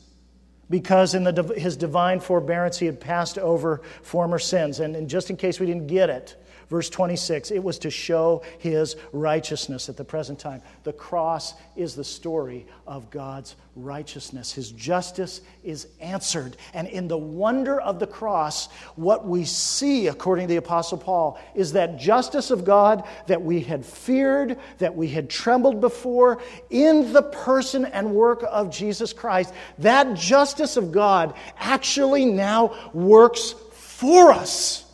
because 0.70 1.16
in 1.16 1.24
the, 1.24 1.53
his 1.58 1.78
divine 1.78 2.20
forbearance 2.20 2.78
he 2.78 2.86
had 2.86 2.99
passed 2.99 3.39
over 3.39 3.82
former 4.03 4.38
sins. 4.38 4.80
And, 4.80 4.95
and 4.95 5.10
just 5.10 5.32
in 5.32 5.38
case 5.38 5.60
we 5.60 5.66
didn't 5.66 5.88
get 5.88 6.12
it, 6.12 6.36
Verse 6.70 6.89
26 6.89 7.51
it 7.51 7.63
was 7.63 7.80
to 7.80 7.89
show 7.89 8.41
his 8.59 8.95
righteousness 9.11 9.89
at 9.89 9.97
the 9.97 10.03
present 10.03 10.39
time. 10.39 10.61
The 10.84 10.93
cross 10.93 11.53
is 11.76 11.95
the 11.95 12.03
story 12.03 12.66
of 12.88 13.09
God's 13.09 13.55
righteousness. 13.76 14.53
His 14.53 14.72
justice 14.72 15.41
is 15.63 15.88
answered. 15.99 16.55
And 16.74 16.88
in 16.88 17.07
the 17.07 17.18
wonder 17.18 17.80
of 17.80 17.99
the 17.99 18.07
cross, 18.07 18.68
what 18.95 19.28
we 19.28 19.43
see, 19.43 20.07
according 20.07 20.47
to 20.47 20.53
the 20.53 20.57
Apostle 20.57 20.97
Paul, 20.97 21.39
is 21.53 21.74
that 21.74 21.97
justice 21.97 22.51
of 22.51 22.63
God 22.63 23.03
that 23.28 23.41
we 23.41 23.59
had 23.61 23.86
feared, 23.86 24.57
that 24.78 24.95
we 24.95 25.09
had 25.09 25.30
trembled 25.30 25.82
before, 25.82 26.41
in 26.70 27.11
the 27.11 27.24
person 27.24 27.86
and 27.86 28.16
work 28.16 28.45
of 28.49 28.70
Jesus 28.70 29.11
Christ. 29.11 29.53
That 29.80 30.16
justice 30.16 30.78
of 30.78 30.91
God 30.91 31.36
actually 31.57 32.26
now 32.26 32.91
works 32.93 33.55
for 33.72 34.32
us. 34.32 34.84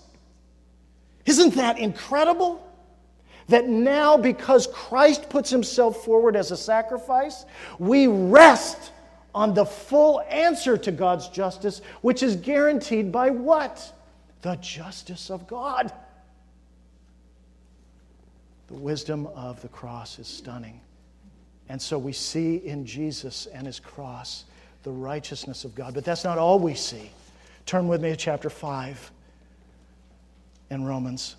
Isn't 1.26 1.55
that 1.55 1.80
incredible? 1.80 2.67
That 3.47 3.67
now, 3.67 4.17
because 4.17 4.67
Christ 4.67 5.30
puts 5.30 5.49
himself 5.49 6.03
forward 6.03 6.36
as 6.36 6.51
a 6.51 6.57
sacrifice, 6.57 7.45
we 7.80 8.07
rest 8.07 8.91
on 9.34 9.53
the 9.53 9.65
full 9.65 10.22
answer 10.30 10.78
to 10.78 10.91
God's 10.91 11.28
justice, 11.30 11.82
which 12.01 12.24
is 12.24 12.36
guaranteed 12.36 13.11
by 13.11 13.30
what? 13.30 13.93
The 14.41 14.55
justice 14.55 15.30
of 15.30 15.47
God. 15.47 15.91
The 18.67 18.74
wisdom 18.74 19.28
of 19.28 19.61
the 19.61 19.67
cross 19.67 20.17
is 20.19 20.28
stunning. 20.28 20.80
And 21.69 21.82
so 21.82 21.97
we 21.97 22.13
see 22.13 22.57
in 22.57 22.86
Jesus 22.86 23.47
and 23.47 23.65
his 23.65 23.80
cross 23.80 24.45
the 24.84 24.91
righteousness 24.91 25.63
of 25.63 25.76
God. 25.76 25.93
But 25.93 26.03
that's 26.03 26.24
not 26.24 26.38
all 26.38 26.59
we 26.59 26.74
see. 26.74 27.11
Turn 27.65 27.88
with 27.88 28.01
me 28.01 28.09
to 28.09 28.15
chapter 28.15 28.49
5 28.49 29.11
in 30.72 30.86
Romans. 30.86 31.36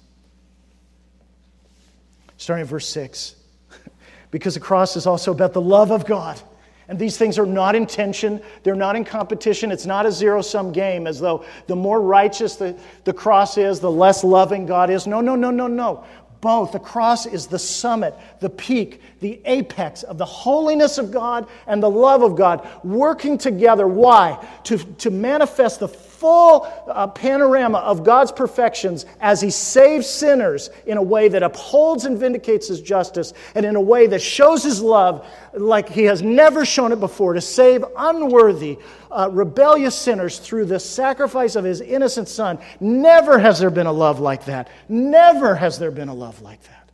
Starting 2.37 2.63
at 2.63 2.69
verse 2.69 2.89
6. 2.89 3.35
because 4.31 4.55
the 4.55 4.61
cross 4.61 4.95
is 4.97 5.07
also 5.07 5.33
about 5.33 5.55
the 5.55 5.61
love 5.61 5.91
of 5.91 6.07
God. 6.07 6.41
And 6.89 6.99
these 6.99 7.17
things 7.17 7.39
are 7.39 7.47
not 7.47 7.75
in 7.75 7.87
tension, 7.87 8.43
they're 8.63 8.75
not 8.75 8.97
in 8.97 9.05
competition. 9.05 9.73
It's 9.73 9.87
not 9.87 10.05
a 10.05 10.13
zero 10.13 10.43
sum 10.43 10.73
game 10.73 11.07
as 11.07 11.19
though 11.19 11.45
the 11.67 11.77
more 11.77 12.01
righteous 12.01 12.57
the, 12.57 12.79
the 13.05 13.13
cross 13.15 13.57
is, 13.57 13.81
the 13.81 13.91
less 13.91 14.23
loving 14.23 14.67
God 14.67 14.91
is. 14.91 15.07
No, 15.07 15.21
no, 15.23 15.35
no, 15.35 15.51
no, 15.51 15.67
no. 15.67 16.05
Both. 16.43 16.73
The 16.73 16.81
cross 16.81 17.25
is 17.25 17.47
the 17.47 17.59
summit, 17.59 18.15
the 18.41 18.51
peak, 18.51 19.01
the 19.21 19.41
apex 19.45 20.03
of 20.03 20.19
the 20.19 20.27
holiness 20.27 20.99
of 20.99 21.13
God 21.13 21.49
and 21.69 21.81
the 21.81 21.89
love 21.89 22.23
of 22.23 22.37
God 22.37 22.69
working 22.83 23.39
together. 23.39 23.87
Why? 23.87 24.45
To, 24.65 24.77
to 24.77 25.11
manifest 25.11 25.79
the 25.79 25.89
full 26.23 26.73
uh, 26.87 27.09
panorama 27.09 27.79
of 27.79 28.05
God's 28.05 28.31
perfections 28.31 29.07
as 29.21 29.41
He 29.41 29.51
saves 29.51 30.09
sinners 30.09 30.71
in 30.87 30.97
a 30.97 31.03
way 31.03 31.29
that 31.29 31.43
upholds 31.43 32.05
and 32.05 32.17
vindicates 32.17 32.69
His 32.69 32.81
justice, 32.81 33.33
and 33.57 33.67
in 33.67 33.75
a 33.75 33.81
way 33.81 34.07
that 34.07 34.23
shows 34.23 34.63
His 34.63 34.81
love 34.81 35.27
like 35.53 35.89
He 35.89 36.05
has 36.05 36.23
never 36.23 36.65
shown 36.65 36.93
it 36.93 37.01
before 37.01 37.35
to 37.35 37.41
save 37.41 37.85
unworthy, 37.99 38.79
uh, 39.11 39.31
rebellious 39.33 39.99
sinners 39.99 40.39
through 40.39 40.67
the 40.67 40.79
sacrifice 40.79 41.57
of 41.57 41.65
His 41.65 41.81
innocent 41.81 42.29
Son. 42.29 42.61
Never 42.79 43.41
has 43.41 43.59
there 43.59 43.71
been 43.71 43.89
a 43.89 43.93
love 43.93 44.21
like 44.21 44.45
that. 44.45 44.71
Never 44.89 45.57
has 45.57 45.81
there 45.81 45.91
been 45.91 46.09
a 46.09 46.15
love 46.15 46.41
like 46.41 46.63
that. 46.63 46.89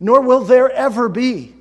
Nor 0.00 0.22
will 0.22 0.40
there 0.40 0.70
ever 0.70 1.10
be. 1.10 1.54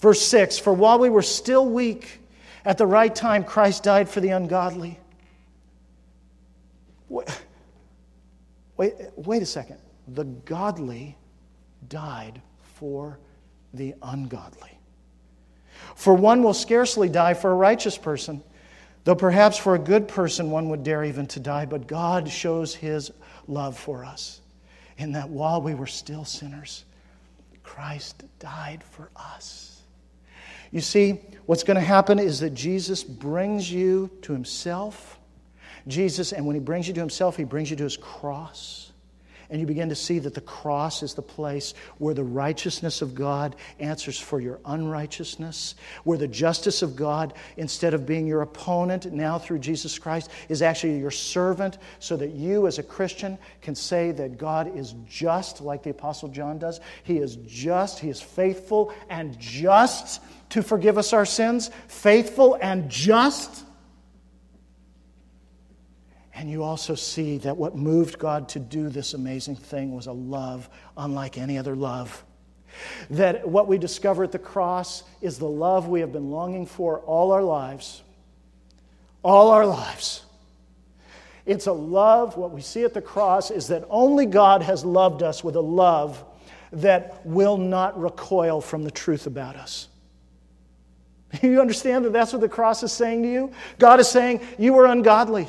Verse 0.00 0.20
6 0.26 0.58
For 0.58 0.72
while 0.72 0.98
we 0.98 1.10
were 1.10 1.22
still 1.22 1.64
weak, 1.64 2.25
at 2.66 2.78
the 2.78 2.86
right 2.86 3.14
time, 3.14 3.44
Christ 3.44 3.84
died 3.84 4.08
for 4.08 4.20
the 4.20 4.30
ungodly. 4.30 4.98
Wait, 7.08 7.28
wait, 8.76 8.94
wait 9.14 9.40
a 9.40 9.46
second. 9.46 9.78
The 10.08 10.24
godly 10.24 11.16
died 11.88 12.42
for 12.74 13.20
the 13.72 13.94
ungodly. 14.02 14.78
For 15.94 16.12
one 16.12 16.42
will 16.42 16.54
scarcely 16.54 17.08
die 17.08 17.34
for 17.34 17.52
a 17.52 17.54
righteous 17.54 17.96
person, 17.96 18.42
though 19.04 19.14
perhaps 19.14 19.56
for 19.56 19.76
a 19.76 19.78
good 19.78 20.08
person 20.08 20.50
one 20.50 20.68
would 20.68 20.82
dare 20.82 21.04
even 21.04 21.26
to 21.28 21.40
die. 21.40 21.66
But 21.66 21.86
God 21.86 22.28
shows 22.28 22.74
his 22.74 23.12
love 23.46 23.78
for 23.78 24.04
us 24.04 24.40
in 24.98 25.12
that 25.12 25.28
while 25.28 25.62
we 25.62 25.74
were 25.74 25.86
still 25.86 26.24
sinners, 26.24 26.84
Christ 27.62 28.24
died 28.40 28.82
for 28.82 29.10
us. 29.14 29.75
You 30.76 30.82
see, 30.82 31.22
what's 31.46 31.62
going 31.62 31.76
to 31.76 31.80
happen 31.80 32.18
is 32.18 32.40
that 32.40 32.50
Jesus 32.50 33.02
brings 33.02 33.72
you 33.72 34.10
to 34.20 34.34
himself. 34.34 35.18
Jesus, 35.88 36.32
and 36.32 36.44
when 36.44 36.52
he 36.52 36.60
brings 36.60 36.86
you 36.86 36.92
to 36.92 37.00
himself, 37.00 37.34
he 37.34 37.44
brings 37.44 37.70
you 37.70 37.76
to 37.78 37.84
his 37.84 37.96
cross. 37.96 38.92
And 39.50 39.60
you 39.60 39.66
begin 39.66 39.88
to 39.88 39.94
see 39.94 40.18
that 40.20 40.34
the 40.34 40.40
cross 40.40 41.02
is 41.02 41.14
the 41.14 41.22
place 41.22 41.74
where 41.98 42.14
the 42.14 42.24
righteousness 42.24 43.02
of 43.02 43.14
God 43.14 43.56
answers 43.78 44.18
for 44.18 44.40
your 44.40 44.60
unrighteousness, 44.64 45.74
where 46.04 46.18
the 46.18 46.28
justice 46.28 46.82
of 46.82 46.96
God, 46.96 47.34
instead 47.56 47.94
of 47.94 48.06
being 48.06 48.26
your 48.26 48.42
opponent 48.42 49.12
now 49.12 49.38
through 49.38 49.58
Jesus 49.58 49.98
Christ, 49.98 50.30
is 50.48 50.62
actually 50.62 50.98
your 50.98 51.10
servant, 51.10 51.78
so 51.98 52.16
that 52.16 52.30
you 52.30 52.66
as 52.66 52.78
a 52.78 52.82
Christian 52.82 53.38
can 53.62 53.74
say 53.74 54.12
that 54.12 54.38
God 54.38 54.76
is 54.76 54.94
just, 55.08 55.60
like 55.60 55.82
the 55.82 55.90
Apostle 55.90 56.28
John 56.28 56.58
does. 56.58 56.80
He 57.02 57.18
is 57.18 57.36
just, 57.46 57.98
He 57.98 58.08
is 58.08 58.20
faithful 58.20 58.92
and 59.08 59.38
just 59.38 60.22
to 60.50 60.62
forgive 60.62 60.98
us 60.98 61.12
our 61.12 61.26
sins, 61.26 61.70
faithful 61.88 62.56
and 62.60 62.88
just 62.90 63.65
and 66.36 66.50
you 66.50 66.62
also 66.62 66.94
see 66.94 67.38
that 67.38 67.56
what 67.56 67.76
moved 67.76 68.18
God 68.18 68.50
to 68.50 68.58
do 68.58 68.90
this 68.90 69.14
amazing 69.14 69.56
thing 69.56 69.94
was 69.94 70.06
a 70.06 70.12
love 70.12 70.68
unlike 70.96 71.38
any 71.38 71.56
other 71.56 71.74
love. 71.74 72.24
That 73.08 73.48
what 73.48 73.68
we 73.68 73.78
discover 73.78 74.22
at 74.22 74.32
the 74.32 74.38
cross 74.38 75.02
is 75.22 75.38
the 75.38 75.48
love 75.48 75.88
we 75.88 76.00
have 76.00 76.12
been 76.12 76.30
longing 76.30 76.66
for 76.66 77.00
all 77.00 77.32
our 77.32 77.42
lives. 77.42 78.02
All 79.24 79.50
our 79.50 79.64
lives. 79.64 80.26
It's 81.46 81.68
a 81.68 81.72
love, 81.72 82.36
what 82.36 82.50
we 82.50 82.60
see 82.60 82.84
at 82.84 82.92
the 82.92 83.00
cross 83.00 83.50
is 83.50 83.68
that 83.68 83.86
only 83.88 84.26
God 84.26 84.62
has 84.62 84.84
loved 84.84 85.22
us 85.22 85.42
with 85.42 85.56
a 85.56 85.60
love 85.60 86.22
that 86.70 87.24
will 87.24 87.56
not 87.56 87.98
recoil 87.98 88.60
from 88.60 88.84
the 88.84 88.90
truth 88.90 89.26
about 89.26 89.56
us. 89.56 89.88
You 91.42 91.60
understand 91.60 92.04
that 92.04 92.12
that's 92.12 92.32
what 92.32 92.40
the 92.40 92.48
cross 92.48 92.82
is 92.82 92.92
saying 92.92 93.22
to 93.22 93.28
you? 93.28 93.52
God 93.78 94.00
is 94.00 94.08
saying, 94.08 94.40
You 94.58 94.74
were 94.74 94.86
ungodly. 94.86 95.48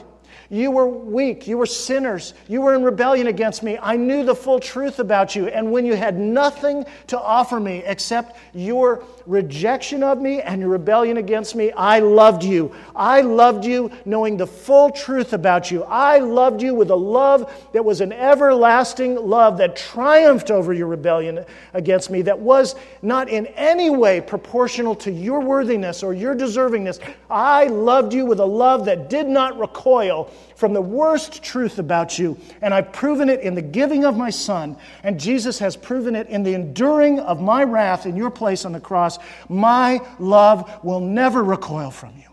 You 0.49 0.71
were 0.71 0.87
weak. 0.87 1.47
You 1.47 1.57
were 1.57 1.65
sinners. 1.65 2.33
You 2.47 2.61
were 2.61 2.73
in 2.73 2.83
rebellion 2.83 3.27
against 3.27 3.63
me. 3.63 3.77
I 3.81 3.97
knew 3.97 4.23
the 4.23 4.35
full 4.35 4.59
truth 4.59 4.99
about 4.99 5.35
you. 5.35 5.47
And 5.47 5.71
when 5.71 5.85
you 5.85 5.95
had 5.95 6.17
nothing 6.17 6.85
to 7.07 7.19
offer 7.19 7.59
me 7.59 7.83
except 7.85 8.37
your 8.53 9.03
rejection 9.25 10.03
of 10.03 10.21
me 10.21 10.41
and 10.41 10.61
your 10.61 10.69
rebellion 10.69 11.17
against 11.17 11.53
me, 11.55 11.71
I 11.73 11.99
loved 11.99 12.43
you. 12.43 12.73
I 12.95 13.21
loved 13.21 13.65
you 13.65 13.91
knowing 14.05 14.37
the 14.37 14.47
full 14.47 14.89
truth 14.89 15.33
about 15.33 15.69
you. 15.69 15.83
I 15.83 16.19
loved 16.19 16.61
you 16.61 16.73
with 16.73 16.91
a 16.91 16.95
love 16.95 17.51
that 17.73 17.83
was 17.83 17.99
an 17.99 18.13
everlasting 18.13 19.15
love 19.15 19.57
that 19.57 19.75
triumphed 19.75 20.49
over 20.49 20.73
your 20.73 20.87
rebellion 20.87 21.43
against 21.73 22.09
me, 22.09 22.21
that 22.21 22.39
was 22.39 22.75
not 23.01 23.27
in 23.27 23.47
any 23.47 23.89
way 23.89 24.21
proportional 24.21 24.95
to 24.95 25.11
your 25.11 25.41
worthiness 25.41 26.03
or 26.03 26.13
your 26.13 26.35
deservingness. 26.35 26.99
I 27.29 27.65
loved 27.65 28.13
you 28.13 28.25
with 28.25 28.39
a 28.39 28.45
love 28.45 28.85
that 28.85 29.09
did 29.09 29.27
not 29.27 29.59
recoil 29.59 30.31
from 30.55 30.73
the 30.73 30.81
worst 30.81 31.43
truth 31.43 31.79
about 31.79 32.17
you. 32.17 32.37
And 32.61 32.73
I've 32.73 32.91
proven 32.91 33.29
it 33.29 33.41
in 33.41 33.55
the 33.55 33.61
giving 33.61 34.05
of 34.05 34.17
my 34.17 34.29
Son. 34.29 34.77
And 35.03 35.19
Jesus 35.19 35.59
has 35.59 35.75
proven 35.75 36.15
it 36.15 36.27
in 36.27 36.43
the 36.43 36.53
enduring 36.53 37.19
of 37.19 37.41
my 37.41 37.63
wrath 37.63 38.05
in 38.05 38.15
your 38.15 38.31
place 38.31 38.65
on 38.65 38.71
the 38.71 38.79
cross. 38.79 39.19
My 39.49 39.99
love 40.19 40.83
will 40.83 40.99
never 40.99 41.43
recoil 41.43 41.91
from 41.91 42.15
you. 42.17 42.23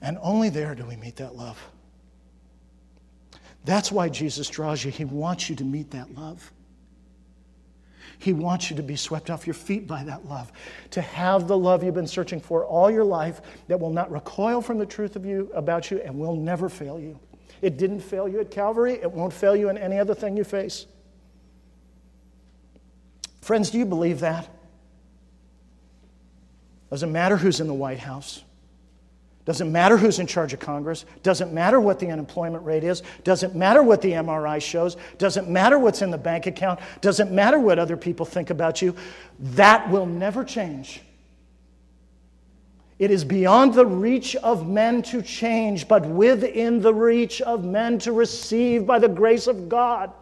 And 0.00 0.18
only 0.22 0.50
there 0.50 0.74
do 0.74 0.84
we 0.84 0.96
meet 0.96 1.16
that 1.16 1.34
love. 1.34 1.60
That's 3.64 3.90
why 3.90 4.08
Jesus 4.08 4.48
draws 4.48 4.84
you. 4.84 4.92
He 4.92 5.04
wants 5.04 5.50
you 5.50 5.56
to 5.56 5.64
meet 5.64 5.90
that 5.90 6.14
love. 6.14 6.52
He 8.18 8.32
wants 8.32 8.70
you 8.70 8.76
to 8.76 8.82
be 8.82 8.96
swept 8.96 9.30
off 9.30 9.46
your 9.46 9.54
feet 9.54 9.86
by 9.86 10.04
that 10.04 10.26
love, 10.26 10.50
to 10.90 11.00
have 11.00 11.48
the 11.48 11.56
love 11.56 11.84
you've 11.84 11.94
been 11.94 12.06
searching 12.06 12.40
for 12.40 12.64
all 12.64 12.90
your 12.90 13.04
life 13.04 13.40
that 13.68 13.78
will 13.78 13.92
not 13.92 14.10
recoil 14.10 14.60
from 14.60 14.78
the 14.78 14.86
truth 14.86 15.16
of 15.16 15.26
you 15.26 15.50
about 15.54 15.90
you 15.90 16.00
and 16.00 16.18
will 16.18 16.36
never 16.36 16.68
fail 16.68 16.98
you. 16.98 17.18
It 17.62 17.76
didn't 17.76 18.00
fail 18.00 18.28
you 18.28 18.40
at 18.40 18.50
Calvary, 18.50 18.94
it 18.94 19.10
won't 19.10 19.32
fail 19.32 19.56
you 19.56 19.68
in 19.68 19.78
any 19.78 19.98
other 19.98 20.14
thing 20.14 20.36
you 20.36 20.44
face. 20.44 20.86
Friends, 23.40 23.70
do 23.70 23.78
you 23.78 23.86
believe 23.86 24.20
that? 24.20 24.48
Doesn't 26.90 27.12
matter 27.12 27.36
who's 27.36 27.60
in 27.60 27.66
the 27.66 27.74
White 27.74 27.98
House. 27.98 28.42
Doesn't 29.46 29.70
matter 29.70 29.96
who's 29.96 30.18
in 30.18 30.26
charge 30.26 30.52
of 30.52 30.58
Congress. 30.58 31.04
Doesn't 31.22 31.52
matter 31.52 31.78
what 31.78 32.00
the 32.00 32.10
unemployment 32.10 32.64
rate 32.64 32.82
is. 32.82 33.04
Doesn't 33.22 33.54
matter 33.54 33.80
what 33.80 34.02
the 34.02 34.10
MRI 34.10 34.60
shows. 34.60 34.96
Doesn't 35.18 35.48
matter 35.48 35.78
what's 35.78 36.02
in 36.02 36.10
the 36.10 36.18
bank 36.18 36.46
account. 36.46 36.80
Doesn't 37.00 37.30
matter 37.30 37.58
what 37.60 37.78
other 37.78 37.96
people 37.96 38.26
think 38.26 38.50
about 38.50 38.82
you. 38.82 38.96
That 39.38 39.88
will 39.88 40.04
never 40.04 40.42
change. 40.42 41.00
It 42.98 43.12
is 43.12 43.24
beyond 43.24 43.74
the 43.74 43.86
reach 43.86 44.34
of 44.34 44.68
men 44.68 45.00
to 45.02 45.22
change, 45.22 45.86
but 45.86 46.04
within 46.04 46.80
the 46.80 46.92
reach 46.92 47.40
of 47.40 47.64
men 47.64 48.00
to 48.00 48.12
receive 48.12 48.84
by 48.84 48.98
the 48.98 49.08
grace 49.08 49.46
of 49.46 49.68
God. 49.68 50.12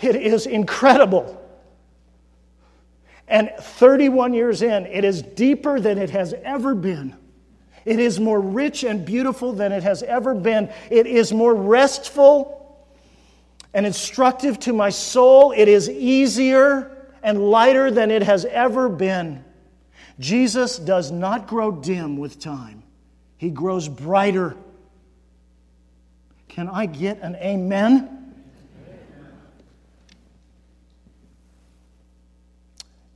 It 0.00 0.16
is 0.16 0.46
incredible. 0.46 1.40
And 3.28 3.50
31 3.58 4.34
years 4.34 4.62
in, 4.62 4.86
it 4.86 5.04
is 5.04 5.22
deeper 5.22 5.80
than 5.80 5.98
it 5.98 6.10
has 6.10 6.32
ever 6.44 6.74
been. 6.74 7.16
It 7.84 7.98
is 7.98 8.18
more 8.18 8.40
rich 8.40 8.84
and 8.84 9.04
beautiful 9.04 9.52
than 9.52 9.72
it 9.72 9.82
has 9.82 10.02
ever 10.02 10.34
been. 10.34 10.70
It 10.90 11.06
is 11.06 11.32
more 11.32 11.54
restful 11.54 12.86
and 13.72 13.86
instructive 13.86 14.58
to 14.60 14.72
my 14.72 14.90
soul. 14.90 15.52
It 15.52 15.68
is 15.68 15.88
easier 15.88 16.96
and 17.22 17.50
lighter 17.50 17.90
than 17.90 18.10
it 18.10 18.22
has 18.22 18.44
ever 18.44 18.88
been. 18.88 19.44
Jesus 20.18 20.78
does 20.78 21.10
not 21.10 21.46
grow 21.46 21.70
dim 21.70 22.16
with 22.16 22.38
time, 22.38 22.82
he 23.36 23.50
grows 23.50 23.88
brighter. 23.88 24.56
Can 26.48 26.68
I 26.68 26.86
get 26.86 27.20
an 27.20 27.36
amen? 27.36 28.15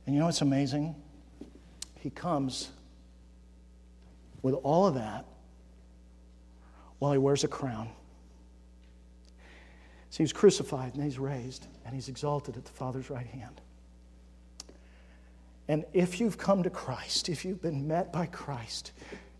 And 0.05 0.15
you 0.15 0.19
know 0.19 0.25
what's 0.25 0.41
amazing? 0.41 0.95
He 1.99 2.09
comes 2.09 2.69
with 4.41 4.55
all 4.55 4.87
of 4.87 4.95
that 4.95 5.25
while 6.99 7.11
he 7.11 7.17
wears 7.17 7.43
a 7.43 7.47
crown. 7.47 7.89
So 10.09 10.23
he's 10.23 10.33
crucified 10.33 10.93
and 10.95 11.03
he's 11.03 11.19
raised 11.19 11.67
and 11.85 11.95
he's 11.95 12.09
exalted 12.09 12.57
at 12.57 12.65
the 12.65 12.71
Father's 12.71 13.09
right 13.09 13.25
hand. 13.25 13.61
And 15.67 15.85
if 15.93 16.19
you've 16.19 16.37
come 16.37 16.63
to 16.63 16.69
Christ, 16.69 17.29
if 17.29 17.45
you've 17.45 17.61
been 17.61 17.87
met 17.87 18.11
by 18.11 18.25
Christ, 18.25 18.91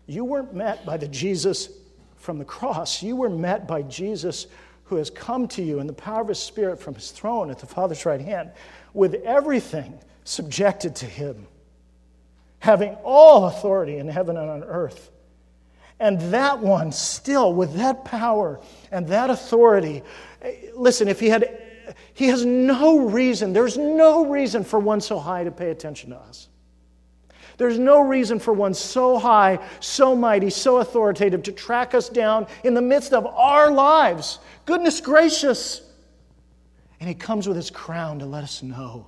you 0.06 0.24
weren't 0.24 0.54
met 0.54 0.86
by 0.86 0.96
the 0.96 1.08
Jesus 1.08 1.68
from 2.16 2.38
the 2.38 2.44
cross. 2.44 3.02
You 3.02 3.16
were 3.16 3.28
met 3.28 3.66
by 3.66 3.82
Jesus 3.82 4.46
who 4.84 4.96
has 4.96 5.10
come 5.10 5.46
to 5.48 5.62
you 5.62 5.80
in 5.80 5.86
the 5.86 5.92
power 5.92 6.22
of 6.22 6.28
his 6.28 6.38
Spirit 6.38 6.80
from 6.80 6.94
his 6.94 7.10
throne 7.10 7.50
at 7.50 7.58
the 7.58 7.66
Father's 7.66 8.06
right 8.06 8.20
hand 8.20 8.52
with 8.94 9.14
everything 9.24 9.98
subjected 10.24 10.96
to 10.96 11.06
him, 11.06 11.46
having 12.58 12.94
all 13.02 13.46
authority 13.46 13.98
in 13.98 14.08
heaven 14.08 14.36
and 14.36 14.48
on 14.50 14.64
earth. 14.64 15.10
And 15.98 16.20
that 16.32 16.58
one, 16.58 16.90
still 16.90 17.52
with 17.52 17.74
that 17.76 18.04
power 18.04 18.60
and 18.90 19.06
that 19.08 19.30
authority, 19.30 20.02
eh, 20.42 20.54
listen, 20.74 21.06
if 21.08 21.20
he 21.20 21.28
had, 21.28 21.62
he 22.14 22.26
has 22.26 22.44
no 22.44 23.06
reason, 23.06 23.52
there's 23.52 23.78
no 23.78 24.26
reason 24.26 24.64
for 24.64 24.80
one 24.80 25.00
so 25.00 25.18
high 25.18 25.44
to 25.44 25.50
pay 25.50 25.70
attention 25.70 26.10
to 26.10 26.16
us. 26.16 26.48
There's 27.56 27.78
no 27.78 28.00
reason 28.00 28.40
for 28.40 28.52
one 28.52 28.74
so 28.74 29.18
high, 29.18 29.58
so 29.78 30.16
mighty, 30.16 30.50
so 30.50 30.78
authoritative 30.78 31.44
to 31.44 31.52
track 31.52 31.94
us 31.94 32.08
down 32.08 32.46
in 32.64 32.74
the 32.74 32.82
midst 32.82 33.12
of 33.12 33.26
our 33.26 33.70
lives. 33.70 34.40
Goodness 34.64 35.00
gracious. 35.00 35.82
And 36.98 37.08
he 37.08 37.14
comes 37.14 37.46
with 37.46 37.56
his 37.56 37.70
crown 37.70 38.18
to 38.20 38.26
let 38.26 38.42
us 38.42 38.62
know 38.62 39.06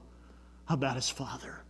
about 0.74 0.96
his 0.96 1.08
Father 1.08 1.64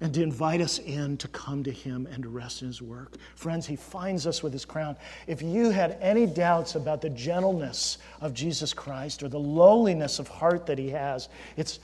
and 0.00 0.14
to 0.14 0.22
invite 0.22 0.60
us 0.60 0.78
in 0.78 1.16
to 1.16 1.28
come 1.28 1.64
to 1.64 1.72
him 1.72 2.06
and 2.10 2.22
to 2.22 2.28
rest 2.28 2.62
in 2.62 2.68
his 2.68 2.80
work. 2.80 3.14
Friends, 3.34 3.66
he 3.66 3.76
finds 3.76 4.26
us 4.26 4.42
with 4.42 4.52
his 4.52 4.64
crown. 4.64 4.96
If 5.26 5.42
you 5.42 5.70
had 5.70 5.98
any 6.00 6.24
doubts 6.24 6.76
about 6.76 7.02
the 7.02 7.10
gentleness 7.10 7.98
of 8.20 8.32
Jesus 8.32 8.72
Christ 8.72 9.22
or 9.22 9.28
the 9.28 9.40
lowliness 9.40 10.18
of 10.20 10.28
heart 10.28 10.66
that 10.66 10.78
he 10.78 10.90
has, 10.90 11.28
it's, 11.56 11.80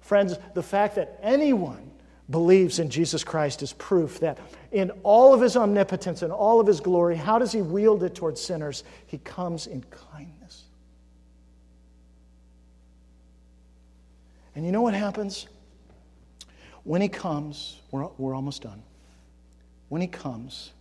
friends, 0.00 0.36
the 0.54 0.62
fact 0.62 0.96
that 0.96 1.18
anyone 1.22 1.90
believes 2.28 2.80
in 2.80 2.90
Jesus 2.90 3.22
Christ 3.22 3.62
is 3.62 3.72
proof 3.72 4.18
that 4.20 4.38
in 4.72 4.90
all 5.04 5.32
of 5.32 5.40
his 5.40 5.56
omnipotence 5.56 6.22
and 6.22 6.32
all 6.32 6.58
of 6.58 6.66
his 6.66 6.80
glory, 6.80 7.14
how 7.14 7.38
does 7.38 7.52
he 7.52 7.62
wield 7.62 8.02
it 8.02 8.16
towards 8.16 8.40
sinners? 8.40 8.82
He 9.06 9.18
comes 9.18 9.68
in 9.68 9.84
kindness. 9.84 10.31
And 14.54 14.66
you 14.66 14.72
know 14.72 14.82
what 14.82 14.94
happens? 14.94 15.46
When 16.84 17.00
he 17.00 17.08
comes, 17.08 17.78
we're, 17.90 18.08
we're 18.18 18.34
almost 18.34 18.62
done. 18.62 18.82
When 19.88 20.00
he 20.00 20.08
comes, 20.08 20.72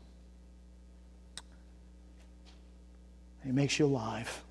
he 3.43 3.51
makes 3.51 3.80
you 3.80 3.86
alive. 3.86 4.41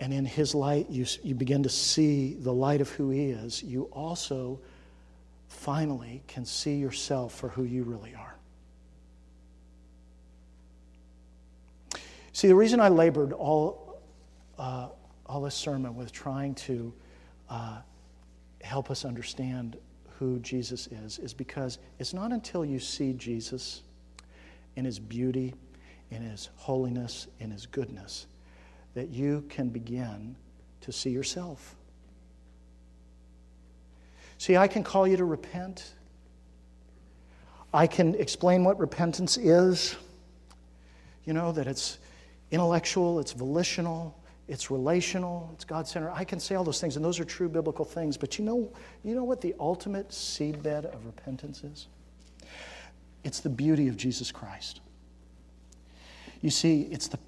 And 0.00 0.12
in 0.12 0.24
his 0.24 0.54
light, 0.54 0.90
you, 0.90 1.06
you 1.22 1.34
begin 1.34 1.62
to 1.62 1.68
see 1.68 2.34
the 2.34 2.52
light 2.52 2.80
of 2.80 2.90
who 2.90 3.10
he 3.10 3.26
is. 3.26 3.62
You 3.62 3.84
also 3.92 4.60
finally 5.48 6.22
can 6.26 6.44
see 6.44 6.76
yourself 6.76 7.34
for 7.34 7.48
who 7.48 7.62
you 7.64 7.84
really 7.84 8.14
are. 8.14 8.34
See, 12.32 12.48
the 12.48 12.56
reason 12.56 12.80
I 12.80 12.88
labored 12.88 13.32
all, 13.32 14.00
uh, 14.58 14.88
all 15.26 15.42
this 15.42 15.54
sermon 15.54 15.94
with 15.94 16.10
trying 16.12 16.54
to 16.56 16.92
uh, 17.52 17.76
help 18.62 18.90
us 18.90 19.04
understand 19.04 19.76
who 20.18 20.38
Jesus 20.38 20.86
is 20.86 21.18
is 21.18 21.34
because 21.34 21.78
it's 21.98 22.14
not 22.14 22.32
until 22.32 22.64
you 22.64 22.78
see 22.78 23.12
Jesus 23.12 23.82
in 24.74 24.86
his 24.86 24.98
beauty, 24.98 25.52
in 26.10 26.22
his 26.22 26.48
holiness, 26.56 27.26
in 27.40 27.50
his 27.50 27.66
goodness, 27.66 28.26
that 28.94 29.10
you 29.10 29.44
can 29.50 29.68
begin 29.68 30.34
to 30.80 30.92
see 30.92 31.10
yourself. 31.10 31.76
See, 34.38 34.56
I 34.56 34.66
can 34.66 34.82
call 34.82 35.06
you 35.06 35.18
to 35.18 35.24
repent. 35.24 35.92
I 37.74 37.86
can 37.86 38.14
explain 38.14 38.64
what 38.64 38.78
repentance 38.78 39.36
is. 39.36 39.94
You 41.24 41.34
know, 41.34 41.52
that 41.52 41.66
it's 41.66 41.98
intellectual, 42.50 43.20
it's 43.20 43.32
volitional, 43.32 44.18
it's 44.48 44.70
relational, 44.70 45.50
it's 45.54 45.64
God 45.64 45.86
centered. 45.86 46.12
I 46.12 46.24
can 46.24 46.40
say 46.40 46.54
all 46.54 46.64
those 46.64 46.80
things, 46.80 46.96
and 46.96 47.04
those 47.04 47.20
are 47.20 47.24
true 47.24 47.48
biblical 47.48 47.84
things. 47.84 48.16
But 48.16 48.38
you 48.38 48.44
know, 48.44 48.72
you 49.04 49.14
know 49.14 49.24
what 49.24 49.40
the 49.40 49.54
ultimate 49.60 50.08
seedbed 50.10 50.92
of 50.92 51.06
repentance 51.06 51.64
is? 51.64 51.88
It's 53.24 53.40
the 53.40 53.50
beauty 53.50 53.88
of 53.88 53.96
Jesus 53.96 54.32
Christ. 54.32 54.80
You 56.40 56.50
see, 56.50 56.82
it's 56.90 57.06
the 57.06 57.18